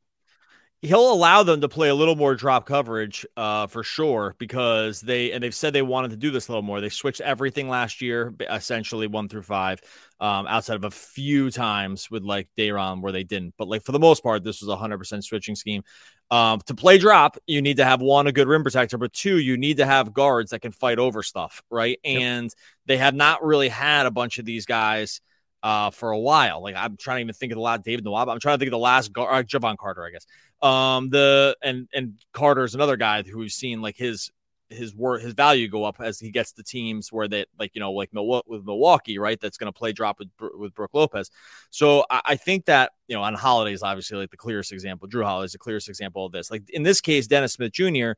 he'll 0.81 1.11
allow 1.11 1.41
them 1.43 1.61
to 1.61 1.67
play 1.67 1.89
a 1.89 1.95
little 1.95 2.15
more 2.15 2.35
drop 2.35 2.65
coverage 2.65 3.25
uh, 3.35 3.67
for 3.67 3.83
sure 3.83 4.35
because 4.37 5.01
they 5.01 5.31
and 5.31 5.43
they've 5.43 5.55
said 5.55 5.73
they 5.73 5.81
wanted 5.81 6.11
to 6.11 6.17
do 6.17 6.29
this 6.29 6.47
a 6.47 6.51
little 6.51 6.61
more. 6.61 6.81
They 6.81 6.89
switched 6.89 7.21
everything 7.21 7.67
last 7.67 8.01
year, 8.01 8.33
essentially 8.49 9.07
one 9.07 9.27
through 9.27 9.43
five, 9.43 9.81
um, 10.19 10.45
outside 10.47 10.75
of 10.75 10.83
a 10.83 10.91
few 10.91 11.49
times 11.49 12.11
with 12.11 12.23
like 12.23 12.47
Day'Ron 12.55 13.01
where 13.01 13.11
they 13.11 13.23
didn't. 13.23 13.55
But 13.57 13.67
like 13.67 13.83
for 13.83 13.91
the 13.91 13.99
most 13.99 14.21
part, 14.21 14.43
this 14.43 14.61
was 14.61 14.69
a 14.69 14.77
hundred 14.77 14.99
percent 14.99 15.25
switching 15.25 15.55
scheme. 15.55 15.83
Um, 16.29 16.59
to 16.65 16.75
play 16.75 16.97
drop, 16.97 17.37
you 17.47 17.61
need 17.61 17.77
to 17.77 17.85
have 17.85 18.01
one 18.01 18.27
a 18.27 18.31
good 18.31 18.47
rim 18.47 18.63
protector, 18.63 18.97
but 18.97 19.13
two, 19.13 19.39
you 19.39 19.57
need 19.57 19.77
to 19.77 19.85
have 19.85 20.13
guards 20.13 20.51
that 20.51 20.59
can 20.59 20.73
fight 20.73 20.99
over 20.99 21.23
stuff, 21.23 21.63
right? 21.71 21.97
Yep. 22.03 22.21
And 22.21 22.53
they 22.85 22.97
have 22.97 23.15
not 23.15 23.43
really 23.43 23.69
had 23.69 24.05
a 24.05 24.11
bunch 24.11 24.37
of 24.37 24.45
these 24.45 24.65
guys 24.65 25.21
uh, 25.67 25.89
for 25.89 26.11
a 26.11 26.17
while. 26.17 26.63
Like 26.63 26.75
I'm 26.77 26.95
trying 26.95 27.17
to 27.17 27.21
even 27.23 27.33
think 27.33 27.51
of 27.51 27.57
the 27.57 27.61
last 27.61 27.83
David 27.83 28.05
Nwaba. 28.05 28.31
I'm 28.31 28.39
trying 28.39 28.55
to 28.55 28.59
think 28.59 28.69
of 28.69 28.71
the 28.71 28.77
last 28.77 29.11
guard, 29.11 29.33
uh, 29.33 29.43
Jevon 29.43 29.77
Carter, 29.77 30.05
I 30.05 30.11
guess. 30.11 30.25
Um, 30.61 31.09
the 31.09 31.57
and 31.61 31.89
and 31.93 32.13
Carter 32.31 32.63
is 32.63 32.73
another 32.73 32.95
guy 32.95 33.21
who 33.23 33.39
we've 33.39 33.51
seen 33.51 33.81
like 33.81 33.97
his 33.97 34.31
his 34.69 34.95
work 34.95 35.21
his 35.21 35.33
value 35.33 35.67
go 35.67 35.83
up 35.83 35.97
as 35.99 36.19
he 36.19 36.31
gets 36.31 36.53
the 36.53 36.63
teams 36.63 37.11
where 37.11 37.27
they 37.27 37.45
like 37.59 37.71
you 37.73 37.81
know 37.81 37.91
like 37.91 38.11
with 38.13 38.65
Milwaukee 38.65 39.17
right 39.17 39.39
that's 39.41 39.57
going 39.57 39.71
to 39.71 39.77
play 39.77 39.91
drop 39.91 40.19
with 40.19 40.29
with 40.57 40.73
Brook 40.73 40.91
Lopez. 40.93 41.31
So 41.69 42.05
I, 42.09 42.21
I, 42.23 42.35
think 42.37 42.65
that 42.65 42.93
you 43.09 43.17
know 43.17 43.23
on 43.23 43.33
holidays 43.33 43.83
obviously 43.83 44.17
like 44.17 44.31
the 44.31 44.37
clearest 44.37 44.71
example. 44.71 45.09
Jrue 45.09 45.25
Holiday 45.25 45.47
is 45.47 45.51
the 45.51 45.57
clearest 45.57 45.89
example 45.89 46.25
of 46.25 46.31
this. 46.31 46.49
Like 46.49 46.69
in 46.69 46.83
this 46.83 47.01
case, 47.01 47.27
Dennis 47.27 47.53
Smith 47.53 47.73
Jr. 47.73 48.11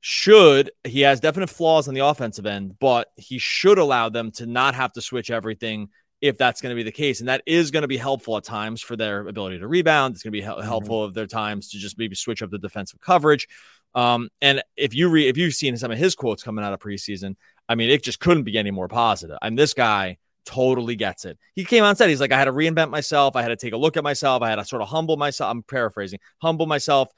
should 0.00 0.72
he 0.82 1.02
has 1.02 1.20
definite 1.20 1.50
flaws 1.50 1.86
on 1.86 1.94
the 1.94 2.04
offensive 2.04 2.46
end, 2.46 2.80
but 2.80 3.12
he 3.16 3.38
should 3.38 3.78
allow 3.78 4.08
them 4.08 4.32
to 4.32 4.46
not 4.46 4.74
have 4.74 4.92
to 4.94 5.00
switch 5.00 5.30
everything 5.30 5.88
if 6.24 6.38
that's 6.38 6.62
going 6.62 6.70
to 6.70 6.74
be 6.74 6.82
the 6.82 6.90
case. 6.90 7.20
And 7.20 7.28
that 7.28 7.42
is 7.44 7.70
going 7.70 7.82
to 7.82 7.88
be 7.88 7.98
helpful 7.98 8.38
at 8.38 8.44
times 8.44 8.80
for 8.80 8.96
their 8.96 9.28
ability 9.28 9.58
to 9.58 9.68
rebound. 9.68 10.14
It's 10.14 10.22
going 10.22 10.32
to 10.32 10.40
be 10.40 10.42
mm-hmm. 10.42 10.62
helpful 10.62 11.00
mm-hmm. 11.00 11.08
of 11.08 11.14
their 11.14 11.26
times 11.26 11.68
to 11.70 11.78
just 11.78 11.98
maybe 11.98 12.14
switch 12.14 12.42
up 12.42 12.50
the 12.50 12.58
defensive 12.58 12.98
coverage. 12.98 13.46
Um, 13.94 14.30
and 14.40 14.62
if 14.74 14.94
you 14.94 15.10
read, 15.10 15.28
if 15.28 15.36
you've 15.36 15.52
seen 15.52 15.76
some 15.76 15.90
of 15.90 15.98
his 15.98 16.14
quotes 16.14 16.42
coming 16.42 16.64
out 16.64 16.72
of 16.72 16.80
preseason, 16.80 17.36
I 17.68 17.74
mean, 17.74 17.90
it 17.90 18.02
just 18.02 18.20
couldn't 18.20 18.44
be 18.44 18.56
any 18.56 18.70
more 18.70 18.88
positive. 18.88 19.36
I 19.42 19.50
mean, 19.50 19.56
this 19.56 19.74
guy 19.74 20.16
totally 20.46 20.96
gets 20.96 21.26
it. 21.26 21.38
He 21.54 21.66
came 21.66 21.84
on 21.84 21.90
and 21.90 21.98
said, 21.98 22.08
he's 22.08 22.22
like, 22.22 22.32
I 22.32 22.38
had 22.38 22.46
to 22.46 22.52
reinvent 22.52 22.88
myself. 22.88 23.36
I 23.36 23.42
had 23.42 23.48
to 23.48 23.56
take 23.56 23.74
a 23.74 23.76
look 23.76 23.98
at 23.98 24.02
myself. 24.02 24.42
I 24.42 24.48
had 24.48 24.56
to 24.56 24.64
sort 24.64 24.80
of 24.80 24.88
humble 24.88 25.18
myself. 25.18 25.50
I'm 25.50 25.62
paraphrasing, 25.62 26.20
humble 26.40 26.64
myself 26.64 27.10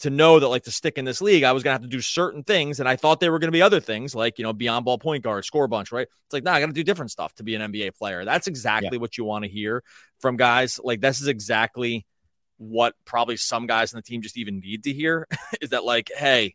to 0.00 0.10
know 0.10 0.38
that 0.38 0.48
like 0.48 0.64
to 0.64 0.70
stick 0.70 0.98
in 0.98 1.04
this 1.04 1.20
league, 1.20 1.44
I 1.44 1.52
was 1.52 1.62
gonna 1.62 1.74
have 1.74 1.82
to 1.82 1.88
do 1.88 2.00
certain 2.00 2.44
things, 2.44 2.80
and 2.80 2.88
I 2.88 2.96
thought 2.96 3.20
there 3.20 3.32
were 3.32 3.38
gonna 3.38 3.52
be 3.52 3.62
other 3.62 3.80
things 3.80 4.14
like 4.14 4.38
you 4.38 4.44
know 4.44 4.52
beyond 4.52 4.84
ball 4.84 4.98
point 4.98 5.24
guard, 5.24 5.44
score 5.44 5.66
bunch, 5.66 5.92
right? 5.92 6.06
It's 6.06 6.32
like, 6.32 6.44
nah, 6.44 6.52
I 6.52 6.60
gotta 6.60 6.72
do 6.72 6.84
different 6.84 7.10
stuff 7.10 7.34
to 7.36 7.42
be 7.42 7.54
an 7.54 7.72
NBA 7.72 7.96
player. 7.96 8.24
That's 8.24 8.46
exactly 8.46 8.90
yeah. 8.92 8.98
what 8.98 9.16
you 9.18 9.24
want 9.24 9.44
to 9.44 9.50
hear 9.50 9.82
from 10.20 10.36
guys. 10.36 10.78
Like 10.82 11.00
this 11.00 11.20
is 11.20 11.28
exactly 11.28 12.06
what 12.58 12.94
probably 13.04 13.36
some 13.36 13.66
guys 13.66 13.92
in 13.92 13.96
the 13.96 14.02
team 14.02 14.20
just 14.20 14.36
even 14.36 14.60
need 14.60 14.84
to 14.84 14.92
hear 14.92 15.26
is 15.60 15.70
that 15.70 15.84
like, 15.84 16.10
hey, 16.14 16.54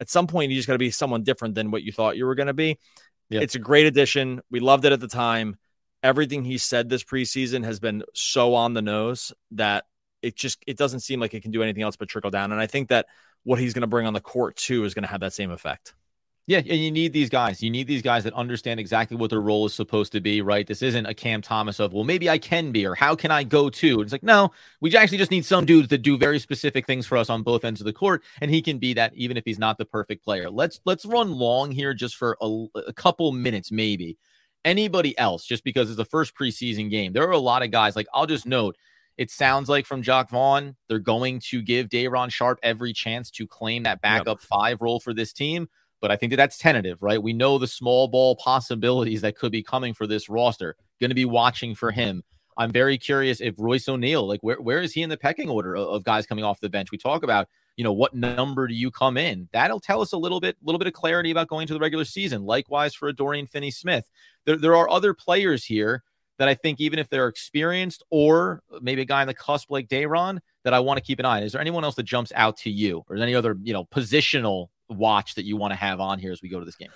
at 0.00 0.10
some 0.10 0.26
point 0.26 0.50
you 0.50 0.58
just 0.58 0.68
gotta 0.68 0.78
be 0.78 0.90
someone 0.90 1.22
different 1.22 1.54
than 1.54 1.70
what 1.70 1.82
you 1.82 1.92
thought 1.92 2.16
you 2.16 2.26
were 2.26 2.34
gonna 2.34 2.54
be. 2.54 2.78
Yeah. 3.30 3.40
It's 3.40 3.54
a 3.54 3.60
great 3.60 3.86
addition. 3.86 4.42
We 4.50 4.60
loved 4.60 4.84
it 4.84 4.92
at 4.92 5.00
the 5.00 5.08
time. 5.08 5.56
Everything 6.02 6.44
he 6.44 6.58
said 6.58 6.90
this 6.90 7.02
preseason 7.02 7.64
has 7.64 7.80
been 7.80 8.02
so 8.12 8.54
on 8.54 8.74
the 8.74 8.82
nose 8.82 9.32
that 9.52 9.84
it 10.24 10.36
just 10.36 10.62
it 10.66 10.76
doesn't 10.76 11.00
seem 11.00 11.20
like 11.20 11.34
it 11.34 11.42
can 11.42 11.50
do 11.50 11.62
anything 11.62 11.82
else 11.82 11.96
but 11.96 12.08
trickle 12.08 12.30
down. 12.30 12.52
And 12.52 12.60
I 12.60 12.66
think 12.66 12.88
that 12.88 13.06
what 13.44 13.58
he's 13.58 13.74
going 13.74 13.82
to 13.82 13.86
bring 13.86 14.06
on 14.06 14.14
the 14.14 14.20
court 14.20 14.56
too 14.56 14.84
is 14.84 14.94
going 14.94 15.04
to 15.04 15.10
have 15.10 15.20
that 15.20 15.32
same 15.32 15.50
effect. 15.50 15.94
Yeah, 16.46 16.58
and 16.58 16.78
you 16.78 16.90
need 16.90 17.14
these 17.14 17.30
guys. 17.30 17.62
You 17.62 17.70
need 17.70 17.86
these 17.86 18.02
guys 18.02 18.24
that 18.24 18.34
understand 18.34 18.78
exactly 18.78 19.16
what 19.16 19.30
their 19.30 19.40
role 19.40 19.64
is 19.64 19.72
supposed 19.72 20.12
to 20.12 20.20
be, 20.20 20.42
right? 20.42 20.66
This 20.66 20.82
isn't 20.82 21.06
a 21.06 21.14
Cam 21.14 21.40
Thomas 21.40 21.80
of, 21.80 21.94
well, 21.94 22.04
maybe 22.04 22.28
I 22.28 22.36
can 22.36 22.70
be, 22.70 22.84
or 22.86 22.94
how 22.94 23.14
can 23.14 23.30
I 23.30 23.44
go 23.44 23.70
to? 23.70 24.02
It's 24.02 24.12
like, 24.12 24.22
no, 24.22 24.50
we 24.82 24.94
actually 24.94 25.16
just 25.16 25.30
need 25.30 25.46
some 25.46 25.64
dudes 25.64 25.88
that 25.88 26.02
do 26.02 26.18
very 26.18 26.38
specific 26.38 26.86
things 26.86 27.06
for 27.06 27.16
us 27.16 27.30
on 27.30 27.42
both 27.42 27.64
ends 27.64 27.80
of 27.80 27.86
the 27.86 27.94
court, 27.94 28.22
and 28.42 28.50
he 28.50 28.60
can 28.60 28.78
be 28.78 28.92
that 28.92 29.14
even 29.14 29.38
if 29.38 29.44
he's 29.46 29.58
not 29.58 29.78
the 29.78 29.86
perfect 29.86 30.22
player. 30.22 30.50
Let's 30.50 30.80
let's 30.84 31.06
run 31.06 31.32
long 31.32 31.70
here 31.70 31.94
just 31.94 32.16
for 32.16 32.36
a, 32.42 32.66
a 32.74 32.92
couple 32.92 33.32
minutes, 33.32 33.72
maybe. 33.72 34.18
Anybody 34.66 35.16
else, 35.18 35.46
just 35.46 35.64
because 35.64 35.88
it's 35.88 35.96
the 35.96 36.04
first 36.04 36.34
preseason 36.36 36.90
game. 36.90 37.14
There 37.14 37.26
are 37.26 37.30
a 37.30 37.38
lot 37.38 37.62
of 37.62 37.70
guys, 37.70 37.96
like 37.96 38.06
I'll 38.12 38.26
just 38.26 38.44
note 38.44 38.76
it 39.16 39.30
sounds 39.30 39.68
like 39.68 39.86
from 39.86 40.02
Jacque 40.02 40.30
Vaughn, 40.30 40.76
they're 40.88 40.98
going 40.98 41.40
to 41.40 41.62
give 41.62 41.88
Day'Ron 41.88 42.30
Sharpe 42.30 42.58
every 42.62 42.92
chance 42.92 43.30
to 43.32 43.46
claim 43.46 43.84
that 43.84 44.00
backup 44.00 44.40
yep. 44.40 44.48
five 44.48 44.82
role 44.82 45.00
for 45.00 45.14
this 45.14 45.32
team. 45.32 45.68
But 46.00 46.10
I 46.10 46.16
think 46.16 46.30
that 46.30 46.36
that's 46.36 46.58
tentative, 46.58 47.02
right? 47.02 47.22
We 47.22 47.32
know 47.32 47.56
the 47.56 47.66
small 47.66 48.08
ball 48.08 48.36
possibilities 48.36 49.22
that 49.22 49.36
could 49.36 49.52
be 49.52 49.62
coming 49.62 49.94
for 49.94 50.06
this 50.06 50.28
roster. 50.28 50.76
Going 51.00 51.10
to 51.10 51.14
be 51.14 51.24
watching 51.24 51.74
for 51.74 51.92
him. 51.92 52.22
I'm 52.56 52.72
very 52.72 52.98
curious 52.98 53.40
if 53.40 53.54
Royce 53.58 53.88
O'Neale, 53.88 54.26
like 54.26 54.40
where 54.42 54.60
where 54.60 54.80
is 54.80 54.92
he 54.92 55.02
in 55.02 55.10
the 55.10 55.16
pecking 55.16 55.48
order 55.48 55.74
of, 55.74 55.88
of 55.88 56.04
guys 56.04 56.26
coming 56.26 56.44
off 56.44 56.60
the 56.60 56.68
bench? 56.68 56.90
We 56.92 56.98
talk 56.98 57.22
about, 57.22 57.48
you 57.76 57.84
know, 57.84 57.92
what 57.92 58.14
number 58.14 58.68
do 58.68 58.74
you 58.74 58.90
come 58.90 59.16
in? 59.16 59.48
That'll 59.52 59.80
tell 59.80 60.00
us 60.02 60.12
a 60.12 60.16
little 60.18 60.40
bit, 60.40 60.56
a 60.62 60.64
little 60.64 60.78
bit 60.78 60.86
of 60.86 60.92
clarity 60.92 61.30
about 61.30 61.48
going 61.48 61.66
to 61.68 61.74
the 61.74 61.80
regular 61.80 62.04
season. 62.04 62.44
Likewise 62.44 62.94
for 62.94 63.08
a 63.08 63.12
Dorian 63.12 63.46
Finney 63.46 63.70
Smith. 63.70 64.08
There, 64.44 64.56
there 64.56 64.76
are 64.76 64.88
other 64.88 65.14
players 65.14 65.64
here 65.64 66.04
that 66.38 66.48
I 66.48 66.54
think 66.54 66.80
even 66.80 66.98
if 66.98 67.08
they're 67.08 67.28
experienced 67.28 68.02
or 68.10 68.62
maybe 68.80 69.02
a 69.02 69.04
guy 69.04 69.20
on 69.20 69.26
the 69.26 69.34
cusp 69.34 69.70
like 69.70 69.88
Day'Ron, 69.88 70.40
that 70.64 70.74
I 70.74 70.80
want 70.80 70.98
to 70.98 71.02
keep 71.02 71.18
an 71.18 71.26
eye 71.26 71.38
on. 71.38 71.42
Is 71.42 71.52
there 71.52 71.60
anyone 71.60 71.84
else 71.84 71.94
that 71.96 72.04
jumps 72.04 72.32
out 72.34 72.56
to 72.58 72.70
you, 72.70 73.04
or 73.08 73.16
any 73.16 73.34
other 73.34 73.56
you 73.62 73.72
know 73.72 73.84
positional 73.84 74.68
watch 74.88 75.34
that 75.34 75.44
you 75.44 75.56
want 75.56 75.72
to 75.72 75.76
have 75.76 76.00
on 76.00 76.18
here 76.18 76.32
as 76.32 76.42
we 76.42 76.48
go 76.48 76.58
to 76.58 76.64
this 76.64 76.76
game? 76.76 76.90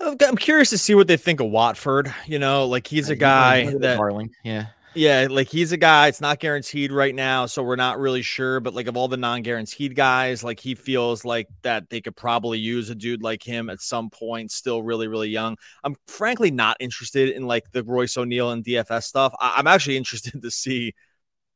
I'm 0.00 0.36
curious 0.36 0.70
to 0.70 0.78
see 0.78 0.94
what 0.94 1.06
they 1.06 1.16
think 1.16 1.40
of 1.40 1.50
Watford. 1.50 2.12
You 2.26 2.38
know, 2.38 2.66
like 2.66 2.86
he's 2.86 3.10
a 3.10 3.16
guy 3.16 3.66
that 3.78 3.96
darling, 3.96 4.30
yeah. 4.42 4.66
Yeah, 4.94 5.26
like 5.30 5.48
he's 5.48 5.72
a 5.72 5.76
guy. 5.76 6.08
It's 6.08 6.20
not 6.20 6.38
guaranteed 6.38 6.92
right 6.92 7.14
now, 7.14 7.46
so 7.46 7.62
we're 7.62 7.76
not 7.76 7.98
really 7.98 8.22
sure. 8.22 8.60
But 8.60 8.74
like 8.74 8.86
of 8.86 8.96
all 8.96 9.08
the 9.08 9.16
non-guaranteed 9.16 9.94
guys, 9.94 10.44
like 10.44 10.60
he 10.60 10.74
feels 10.74 11.24
like 11.24 11.48
that 11.62 11.90
they 11.90 12.00
could 12.00 12.16
probably 12.16 12.58
use 12.58 12.90
a 12.90 12.94
dude 12.94 13.22
like 13.22 13.42
him 13.42 13.70
at 13.70 13.80
some 13.80 14.10
point. 14.10 14.50
Still 14.52 14.82
really, 14.82 15.08
really 15.08 15.28
young. 15.28 15.56
I'm 15.82 15.96
frankly 16.06 16.50
not 16.50 16.76
interested 16.80 17.30
in 17.30 17.46
like 17.46 17.70
the 17.72 17.82
Royce 17.82 18.16
O'Neale 18.16 18.50
and 18.52 18.64
DFS 18.64 19.04
stuff. 19.04 19.34
I- 19.40 19.54
I'm 19.56 19.66
actually 19.66 19.96
interested 19.98 20.40
to 20.40 20.50
see 20.50 20.94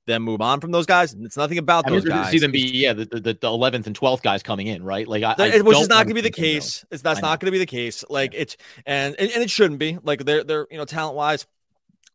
them 0.06 0.22
move 0.22 0.40
on 0.40 0.60
from 0.60 0.72
those 0.72 0.86
guys. 0.86 1.14
It's 1.14 1.36
nothing 1.36 1.58
about 1.58 1.86
I 1.86 1.90
those 1.90 2.04
guys. 2.04 2.30
See 2.30 2.38
them 2.38 2.50
be 2.50 2.60
yeah 2.60 2.94
the 2.94 3.04
the 3.04 3.38
eleventh 3.44 3.86
and 3.86 3.94
twelfth 3.94 4.22
guys 4.22 4.42
coming 4.42 4.66
in 4.66 4.82
right 4.82 5.06
like 5.06 5.22
I, 5.22 5.34
That- 5.34 5.54
I 5.54 5.60
which 5.60 5.78
is 5.78 5.88
not 5.88 6.06
going 6.06 6.08
to 6.08 6.14
be 6.14 6.22
the 6.22 6.30
case. 6.30 6.84
It's 6.90 7.02
that's 7.02 7.22
not 7.22 7.38
going 7.38 7.46
to 7.48 7.52
be 7.52 7.58
the 7.58 7.66
case. 7.66 8.04
Like 8.10 8.32
it's 8.34 8.56
and, 8.86 9.14
and 9.16 9.30
and 9.30 9.42
it 9.42 9.50
shouldn't 9.50 9.78
be. 9.78 9.98
Like 10.02 10.24
they're 10.24 10.42
they're 10.42 10.66
you 10.70 10.78
know 10.78 10.84
talent 10.86 11.14
wise, 11.14 11.46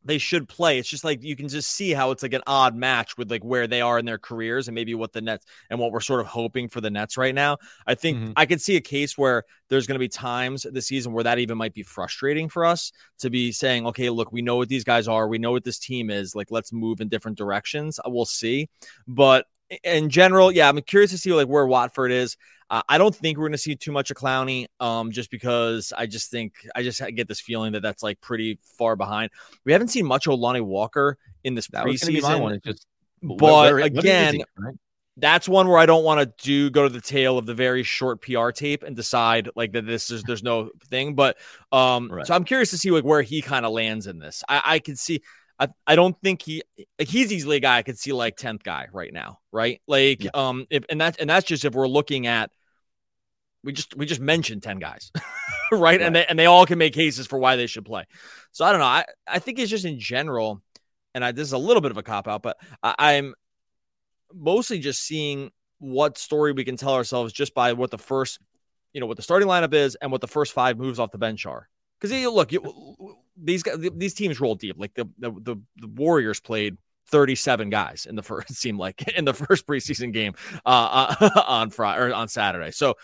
they 0.06 0.18
should 0.18 0.48
play. 0.50 0.80
It's 0.80 0.90
just 0.90 1.04
like 1.04 1.24
you 1.24 1.36
can 1.36 1.48
just 1.48 1.72
see 1.72 1.92
how 1.92 2.12
it's 2.12 2.24
like 2.24 2.34
an 2.34 2.42
odd 2.46 2.76
match 2.76 3.18
with 3.18 3.32
like 3.32 3.44
where 3.44 3.68
they 3.68 3.82
are 3.82 3.98
in 4.00 4.06
their 4.06 4.18
careers 4.18 4.68
and 4.68 4.76
maybe 4.76 4.94
what 4.96 5.14
the 5.14 5.22
Nets 5.22 5.46
and 5.70 5.80
what 5.80 5.92
we're 5.92 6.02
sort 6.02 6.20
of 6.20 6.28
hoping 6.28 6.68
for 6.70 6.82
the 6.82 6.90
Nets 6.90 7.18
right 7.18 7.34
now. 7.34 7.58
I 7.88 7.96
think 7.96 8.18
Mhm. 8.18 8.34
I 8.36 8.46
could 8.46 8.62
see 8.62 8.76
a 8.76 8.82
case 8.82 9.18
where 9.18 9.44
there's 9.70 9.88
going 9.88 9.96
to 9.96 10.00
be 10.00 10.10
times 10.10 10.68
this 10.72 10.88
season 10.88 11.14
where 11.14 11.24
that 11.24 11.40
even 11.40 11.58
might 11.58 11.74
be 11.74 11.84
frustrating 11.84 12.50
for 12.50 12.66
us 12.66 12.92
to 13.20 13.30
be 13.30 13.52
saying, 13.52 13.88
okay, 13.88 14.10
look, 14.10 14.32
we 14.32 14.42
know 14.42 14.58
what 14.58 14.70
these 14.70 14.84
guys 14.84 15.08
are, 15.08 15.28
we 15.28 15.38
know 15.38 15.52
what 15.52 15.64
this 15.64 15.80
team 15.80 16.10
is. 16.10 16.36
Like, 16.36 16.52
let's 16.52 16.74
move 16.74 17.02
in 17.02 17.08
different 17.08 17.38
directions. 17.38 18.00
We'll 18.06 18.26
see, 18.26 18.70
but 19.08 19.48
in 19.84 20.10
general, 20.10 20.52
yeah, 20.52 20.68
I'm 20.70 20.80
curious 20.82 21.12
to 21.12 21.18
see 21.18 21.34
like 21.34 21.48
where 21.48 21.66
Watford 21.66 22.12
is. 22.12 22.38
Uh, 22.70 22.82
I 22.90 22.98
don't 22.98 23.16
think 23.16 23.38
we're 23.38 23.44
going 23.44 23.52
to 23.52 23.58
see 23.58 23.76
too 23.76 23.92
much 23.92 24.10
of 24.10 24.18
Clowney, 24.18 24.66
um, 24.80 25.12
just 25.12 25.30
because 25.30 25.94
I 25.96 26.06
just 26.08 26.32
think 26.32 26.54
I 26.76 26.82
just 26.82 27.02
get 27.16 27.28
this 27.28 27.40
feeling 27.40 27.74
that 27.74 27.82
that's 27.82 28.02
like 28.02 28.20
pretty 28.22 28.58
far 28.78 28.96
behind. 28.96 29.30
We 29.66 29.74
haven't 29.74 29.90
seen 29.90 30.06
much 30.06 30.28
of 30.28 30.40
Lonnie 30.40 30.62
Walker 30.62 31.18
in 31.44 31.54
this 31.56 31.68
That 31.68 31.86
was 31.86 32.02
gonna 32.02 32.14
be 32.14 32.22
my 32.22 32.34
preseason, 32.36 32.42
one. 32.42 32.60
Just 32.66 32.88
but 33.22 33.42
where- 33.42 33.76
where- 33.76 33.86
again, 33.86 34.36
he, 34.36 34.46
right? 34.58 34.76
that's 35.18 35.48
one 35.48 35.68
where 35.68 35.78
I 35.78 35.86
don't 35.86 36.04
want 36.04 36.22
to 36.22 36.44
do 36.44 36.72
go 36.72 36.84
to 36.84 36.90
the 36.90 37.02
tail 37.02 37.38
of 37.38 37.46
the 37.46 37.54
very 37.54 37.84
short 37.84 38.22
PR 38.22 38.50
tape 38.50 38.82
and 38.82 38.96
decide 38.96 39.50
like 39.56 39.74
that 39.74 39.86
this 39.86 40.10
is 40.10 40.24
there's 40.24 40.42
no 40.42 40.72
thing. 40.90 41.14
But 41.14 41.38
um, 41.72 42.12
Right. 42.12 42.26
so 42.26 42.34
I'm 42.34 42.44
curious 42.46 42.72
to 42.72 42.78
see 42.80 42.90
like 42.90 43.04
where 43.04 43.22
he 43.22 43.42
kind 43.44 43.66
of 43.68 43.72
lands 43.74 44.08
in 44.08 44.18
this. 44.18 44.44
I, 44.50 44.62
I 44.66 44.80
can 44.80 44.96
see. 44.96 45.22
I, 45.60 45.68
I 45.86 45.96
don't 45.96 46.20
think 46.22 46.42
he 46.42 46.64
like 47.00 47.08
he's 47.08 47.32
easily 47.32 47.58
a 47.58 47.60
guy 47.60 47.78
I 47.78 47.84
could 47.84 47.98
see 47.98 48.12
like 48.12 48.36
tenth 48.38 48.64
guy 48.64 48.88
right 48.92 49.14
now, 49.14 49.40
right? 49.52 49.82
Like 49.88 50.24
Yeah. 50.24 50.32
um, 50.34 50.66
if 50.70 50.84
and 50.90 51.00
that's 51.00 51.18
and 51.18 51.30
that's 51.30 51.46
just 51.46 51.64
if 51.66 51.74
we're 51.74 51.88
looking 51.88 52.28
at 52.28 52.52
we 53.64 53.72
just 53.72 53.96
we 53.96 54.06
just 54.06 54.22
mentioned 54.22 54.62
10 54.62 54.80
guys 54.80 55.12
right? 55.72 56.02
and 56.02 56.16
they 56.16 56.26
and 56.26 56.38
they 56.38 56.46
all 56.46 56.66
can 56.66 56.78
make 56.78 56.94
cases 56.94 57.28
for 57.28 57.40
why 57.40 57.56
they 57.56 57.68
should 57.68 57.86
play 57.86 58.06
so 58.52 58.66
i 58.66 58.72
don't 58.72 58.80
know 58.80 58.86
i 58.86 59.06
i 59.28 59.40
think 59.40 59.60
it's 59.60 59.70
just 59.70 59.86
in 59.86 60.00
general 60.00 60.62
and 61.16 61.24
i 61.24 61.32
this 61.32 61.48
is 61.48 61.54
a 61.54 61.58
little 61.58 61.82
bit 61.82 61.92
of 61.92 61.98
a 61.98 62.04
cop 62.04 62.28
out 62.28 62.44
but 62.44 62.58
I, 62.82 63.16
i'm 63.16 63.34
mostly 64.34 64.80
just 64.80 65.02
seeing 65.02 65.52
what 65.80 66.18
story 66.18 66.52
we 66.52 66.66
can 66.66 66.78
tell 66.78 66.94
ourselves 66.94 67.34
just 67.34 67.54
by 67.54 67.74
what 67.74 67.92
the 67.92 67.98
first 67.98 68.40
you 68.94 69.00
know 69.02 69.08
what 69.08 69.18
the 69.18 69.24
starting 69.24 69.48
lineup 69.48 69.74
is 69.74 69.96
and 69.96 70.12
what 70.12 70.22
the 70.22 70.28
first 70.28 70.54
five 70.54 70.78
moves 70.78 71.00
off 71.00 71.12
the 71.12 71.18
bench 71.18 71.46
are 71.46 71.70
because 72.00 72.12
look 72.26 72.52
you, 72.52 73.16
these 73.42 73.64
guys 73.64 73.78
these 73.96 74.14
teams 74.14 74.40
roll 74.40 74.56
deep 74.56 74.76
like 74.78 74.94
the, 74.94 75.06
the 75.18 75.32
the 75.32 75.56
the 75.78 75.88
warriors 75.88 76.40
played 76.40 76.78
37 77.08 77.70
guys 77.70 78.06
in 78.10 78.16
the 78.16 78.24
first 78.24 78.50
it 78.50 78.56
seemed 78.56 78.80
like 78.80 79.08
in 79.18 79.26
the 79.26 79.34
first 79.34 79.68
preseason 79.68 80.12
game 80.12 80.34
uh, 80.66 81.16
uh 81.20 81.42
on 81.48 81.70
Friday 81.70 82.02
or 82.02 82.14
on 82.14 82.28
Saturday. 82.28 82.72
So 82.72 82.96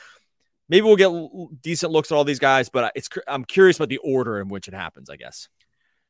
maybe 0.68 0.86
we'll 0.86 0.96
get 0.96 1.62
decent 1.62 1.92
looks 1.92 2.12
at 2.12 2.16
all 2.16 2.24
these 2.24 2.40
guys, 2.40 2.70
but 2.70 2.92
it's 2.96 3.10
I'm 3.28 3.46
curious 3.46 3.78
about 3.78 3.90
the 3.90 3.98
order 3.98 4.40
in 4.40 4.48
which 4.48 4.68
it 4.68 4.74
happens, 4.74 5.10
I 5.10 5.16
guess. 5.16 5.50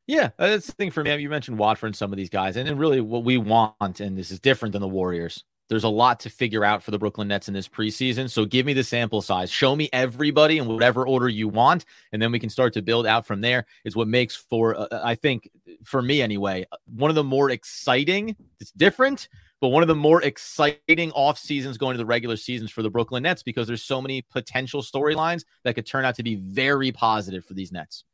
Yeah, 0.06 0.30
that's 0.38 0.66
the 0.66 0.72
thing 0.72 0.90
for 0.90 1.04
me. 1.04 1.14
You 1.16 1.28
mentioned 1.28 1.58
Watford 1.58 1.88
and 1.88 1.96
some 1.96 2.12
of 2.12 2.16
these 2.16 2.30
guys, 2.30 2.56
and 2.56 2.66
then 2.66 2.78
really 2.78 3.00
what 3.00 3.22
we 3.22 3.38
want, 3.38 4.00
and 4.00 4.18
this 4.18 4.32
is 4.32 4.40
different 4.40 4.72
than 4.72 4.80
the 4.80 4.88
Warriors. 4.88 5.44
There's 5.70 5.84
a 5.84 5.88
lot 5.88 6.18
to 6.20 6.30
figure 6.30 6.64
out 6.64 6.82
for 6.82 6.90
the 6.90 6.98
Brooklyn 6.98 7.28
Nets 7.28 7.46
in 7.46 7.54
this 7.54 7.68
preseason. 7.68 8.28
So 8.28 8.44
give 8.44 8.66
me 8.66 8.72
the 8.72 8.82
sample 8.82 9.22
size. 9.22 9.52
Show 9.52 9.76
me 9.76 9.88
everybody 9.92 10.58
in 10.58 10.66
whatever 10.66 11.06
order 11.06 11.28
you 11.28 11.46
want, 11.46 11.84
and 12.12 12.20
then 12.20 12.32
we 12.32 12.40
can 12.40 12.50
start 12.50 12.72
to 12.74 12.82
build 12.82 13.06
out 13.06 13.24
from 13.24 13.40
there. 13.40 13.66
Is 13.84 13.94
what 13.94 14.08
makes 14.08 14.34
for 14.34 14.74
uh, 14.74 15.00
I 15.04 15.14
think 15.14 15.48
for 15.84 16.02
me 16.02 16.20
anyway 16.20 16.66
one 16.86 17.08
of 17.08 17.14
the 17.14 17.22
more 17.22 17.50
exciting. 17.50 18.34
It's 18.58 18.72
different, 18.72 19.28
but 19.60 19.68
one 19.68 19.82
of 19.82 19.88
the 19.88 19.94
more 19.94 20.20
exciting 20.22 21.12
off 21.12 21.38
seasons 21.38 21.78
going 21.78 21.94
to 21.94 21.98
the 21.98 22.06
regular 22.06 22.36
seasons 22.36 22.72
for 22.72 22.82
the 22.82 22.90
Brooklyn 22.90 23.22
Nets 23.22 23.44
because 23.44 23.68
there's 23.68 23.84
so 23.84 24.02
many 24.02 24.22
potential 24.22 24.82
storylines 24.82 25.44
that 25.62 25.76
could 25.76 25.86
turn 25.86 26.04
out 26.04 26.16
to 26.16 26.24
be 26.24 26.34
very 26.34 26.90
positive 26.90 27.44
for 27.44 27.54
these 27.54 27.70
Nets. 27.70 28.04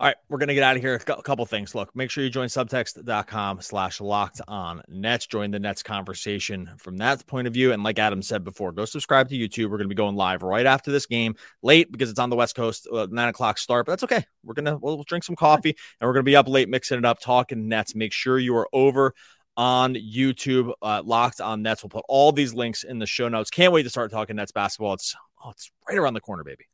All 0.00 0.08
right, 0.08 0.16
we're 0.28 0.38
gonna 0.38 0.54
get 0.54 0.64
out 0.64 0.74
of 0.74 0.82
here. 0.82 0.94
A 0.94 0.98
couple 1.22 1.46
things. 1.46 1.74
Look, 1.74 1.94
make 1.94 2.10
sure 2.10 2.24
you 2.24 2.30
join 2.30 2.48
subtext.com 2.48 3.60
slash 3.60 4.00
locked 4.00 4.40
on 4.48 4.82
Nets. 4.88 5.26
Join 5.26 5.52
the 5.52 5.60
Nets 5.60 5.82
conversation 5.82 6.70
from 6.78 6.96
that 6.96 7.24
point 7.26 7.46
of 7.46 7.54
view. 7.54 7.72
And 7.72 7.84
like 7.84 7.98
Adam 7.98 8.22
said 8.22 8.42
before, 8.42 8.72
go 8.72 8.84
subscribe 8.84 9.28
to 9.28 9.36
YouTube. 9.36 9.70
We're 9.70 9.78
gonna 9.78 9.88
be 9.88 9.94
going 9.94 10.16
live 10.16 10.42
right 10.42 10.66
after 10.66 10.90
this 10.90 11.06
game, 11.06 11.36
late 11.62 11.92
because 11.92 12.10
it's 12.10 12.18
on 12.18 12.30
the 12.30 12.36
West 12.36 12.56
Coast, 12.56 12.88
uh, 12.92 13.06
nine 13.10 13.28
o'clock 13.28 13.58
start. 13.58 13.86
But 13.86 13.92
that's 13.92 14.04
okay. 14.04 14.24
We're 14.42 14.54
gonna 14.54 14.76
we'll, 14.76 14.96
we'll 14.96 15.04
drink 15.04 15.24
some 15.24 15.36
coffee 15.36 15.76
and 16.00 16.08
we're 16.08 16.14
gonna 16.14 16.24
be 16.24 16.36
up 16.36 16.48
late, 16.48 16.68
mixing 16.68 16.98
it 16.98 17.04
up, 17.04 17.20
talking 17.20 17.68
Nets. 17.68 17.94
Make 17.94 18.12
sure 18.12 18.38
you 18.38 18.56
are 18.56 18.68
over 18.72 19.14
on 19.56 19.94
YouTube, 19.94 20.72
uh, 20.82 21.02
locked 21.04 21.40
on 21.40 21.62
Nets. 21.62 21.84
We'll 21.84 21.90
put 21.90 22.04
all 22.08 22.32
these 22.32 22.54
links 22.54 22.82
in 22.82 22.98
the 22.98 23.06
show 23.06 23.28
notes. 23.28 23.50
Can't 23.50 23.72
wait 23.72 23.84
to 23.84 23.90
start 23.90 24.10
talking 24.10 24.36
Nets 24.36 24.52
basketball. 24.52 24.94
It's 24.94 25.14
oh, 25.44 25.50
it's 25.50 25.70
right 25.88 25.98
around 25.98 26.14
the 26.14 26.20
corner, 26.20 26.42
baby. 26.42 26.64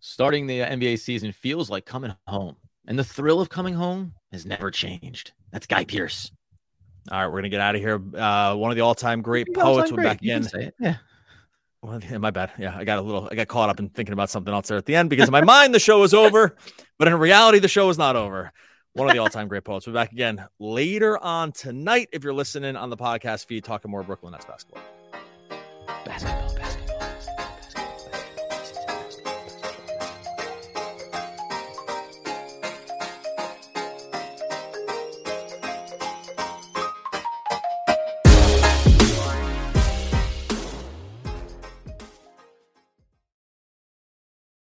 Starting 0.00 0.46
the 0.46 0.60
NBA 0.60 0.98
season 0.98 1.32
feels 1.32 1.70
like 1.70 1.84
coming 1.86 2.14
home. 2.26 2.56
And 2.86 2.98
the 2.98 3.04
thrill 3.04 3.40
of 3.40 3.48
coming 3.50 3.74
home 3.74 4.14
has 4.32 4.46
never 4.46 4.70
changed. 4.70 5.32
That's 5.52 5.66
Guy 5.66 5.84
Pierce. 5.84 6.30
All 7.10 7.18
right, 7.20 7.26
we're 7.26 7.38
gonna 7.38 7.48
get 7.48 7.60
out 7.60 7.74
of 7.74 7.80
here. 7.80 7.94
Uh, 8.16 8.54
one 8.54 8.70
of 8.70 8.76
the 8.76 8.82
all-time 8.82 9.22
great 9.22 9.46
You 9.48 9.54
know, 9.54 9.60
it's 9.60 9.64
poets. 9.64 9.90
not 9.90 9.96
We're 9.96 10.02
great. 10.02 10.08
back 10.10 10.22
You 10.22 10.30
can 10.32 10.38
again. 10.38 10.48
say 10.50 10.64
it. 10.66 10.74
Yeah. 10.80 10.96
Well, 11.82 12.00
yeah, 12.02 12.18
my 12.18 12.30
bad. 12.30 12.50
Yeah, 12.58 12.76
I 12.76 12.84
got 12.84 12.98
a 12.98 13.02
little. 13.02 13.28
I 13.30 13.34
got 13.34 13.48
caught 13.48 13.68
up 13.70 13.78
in 13.78 13.88
thinking 13.90 14.12
about 14.12 14.30
something 14.30 14.52
else 14.52 14.68
there 14.68 14.78
at 14.78 14.84
the 14.86 14.96
end 14.96 15.10
because 15.10 15.28
in 15.28 15.32
my 15.32 15.42
mind 15.44 15.74
the 15.74 15.78
show 15.78 16.00
was 16.00 16.12
over, 16.12 16.56
but 16.98 17.08
in 17.08 17.14
reality 17.14 17.58
the 17.60 17.68
show 17.68 17.88
is 17.88 17.96
not 17.98 18.16
over. 18.16 18.52
One 18.94 19.06
of 19.08 19.12
the 19.14 19.20
all-time 19.20 19.46
great 19.48 19.64
poets. 19.64 19.86
We're 19.86 19.92
back 19.92 20.10
again 20.12 20.44
later 20.58 21.16
on 21.22 21.52
tonight. 21.52 22.08
If 22.12 22.24
you're 22.24 22.32
listening 22.34 22.74
on 22.74 22.90
the 22.90 22.96
podcast 22.96 23.46
feed, 23.46 23.62
talking 23.64 23.90
more 23.90 24.02
Brooklyn 24.02 24.32
Nets 24.32 24.44
basketball. 24.44 24.82
Basketball. 26.04 26.54
basketball. 26.56 26.67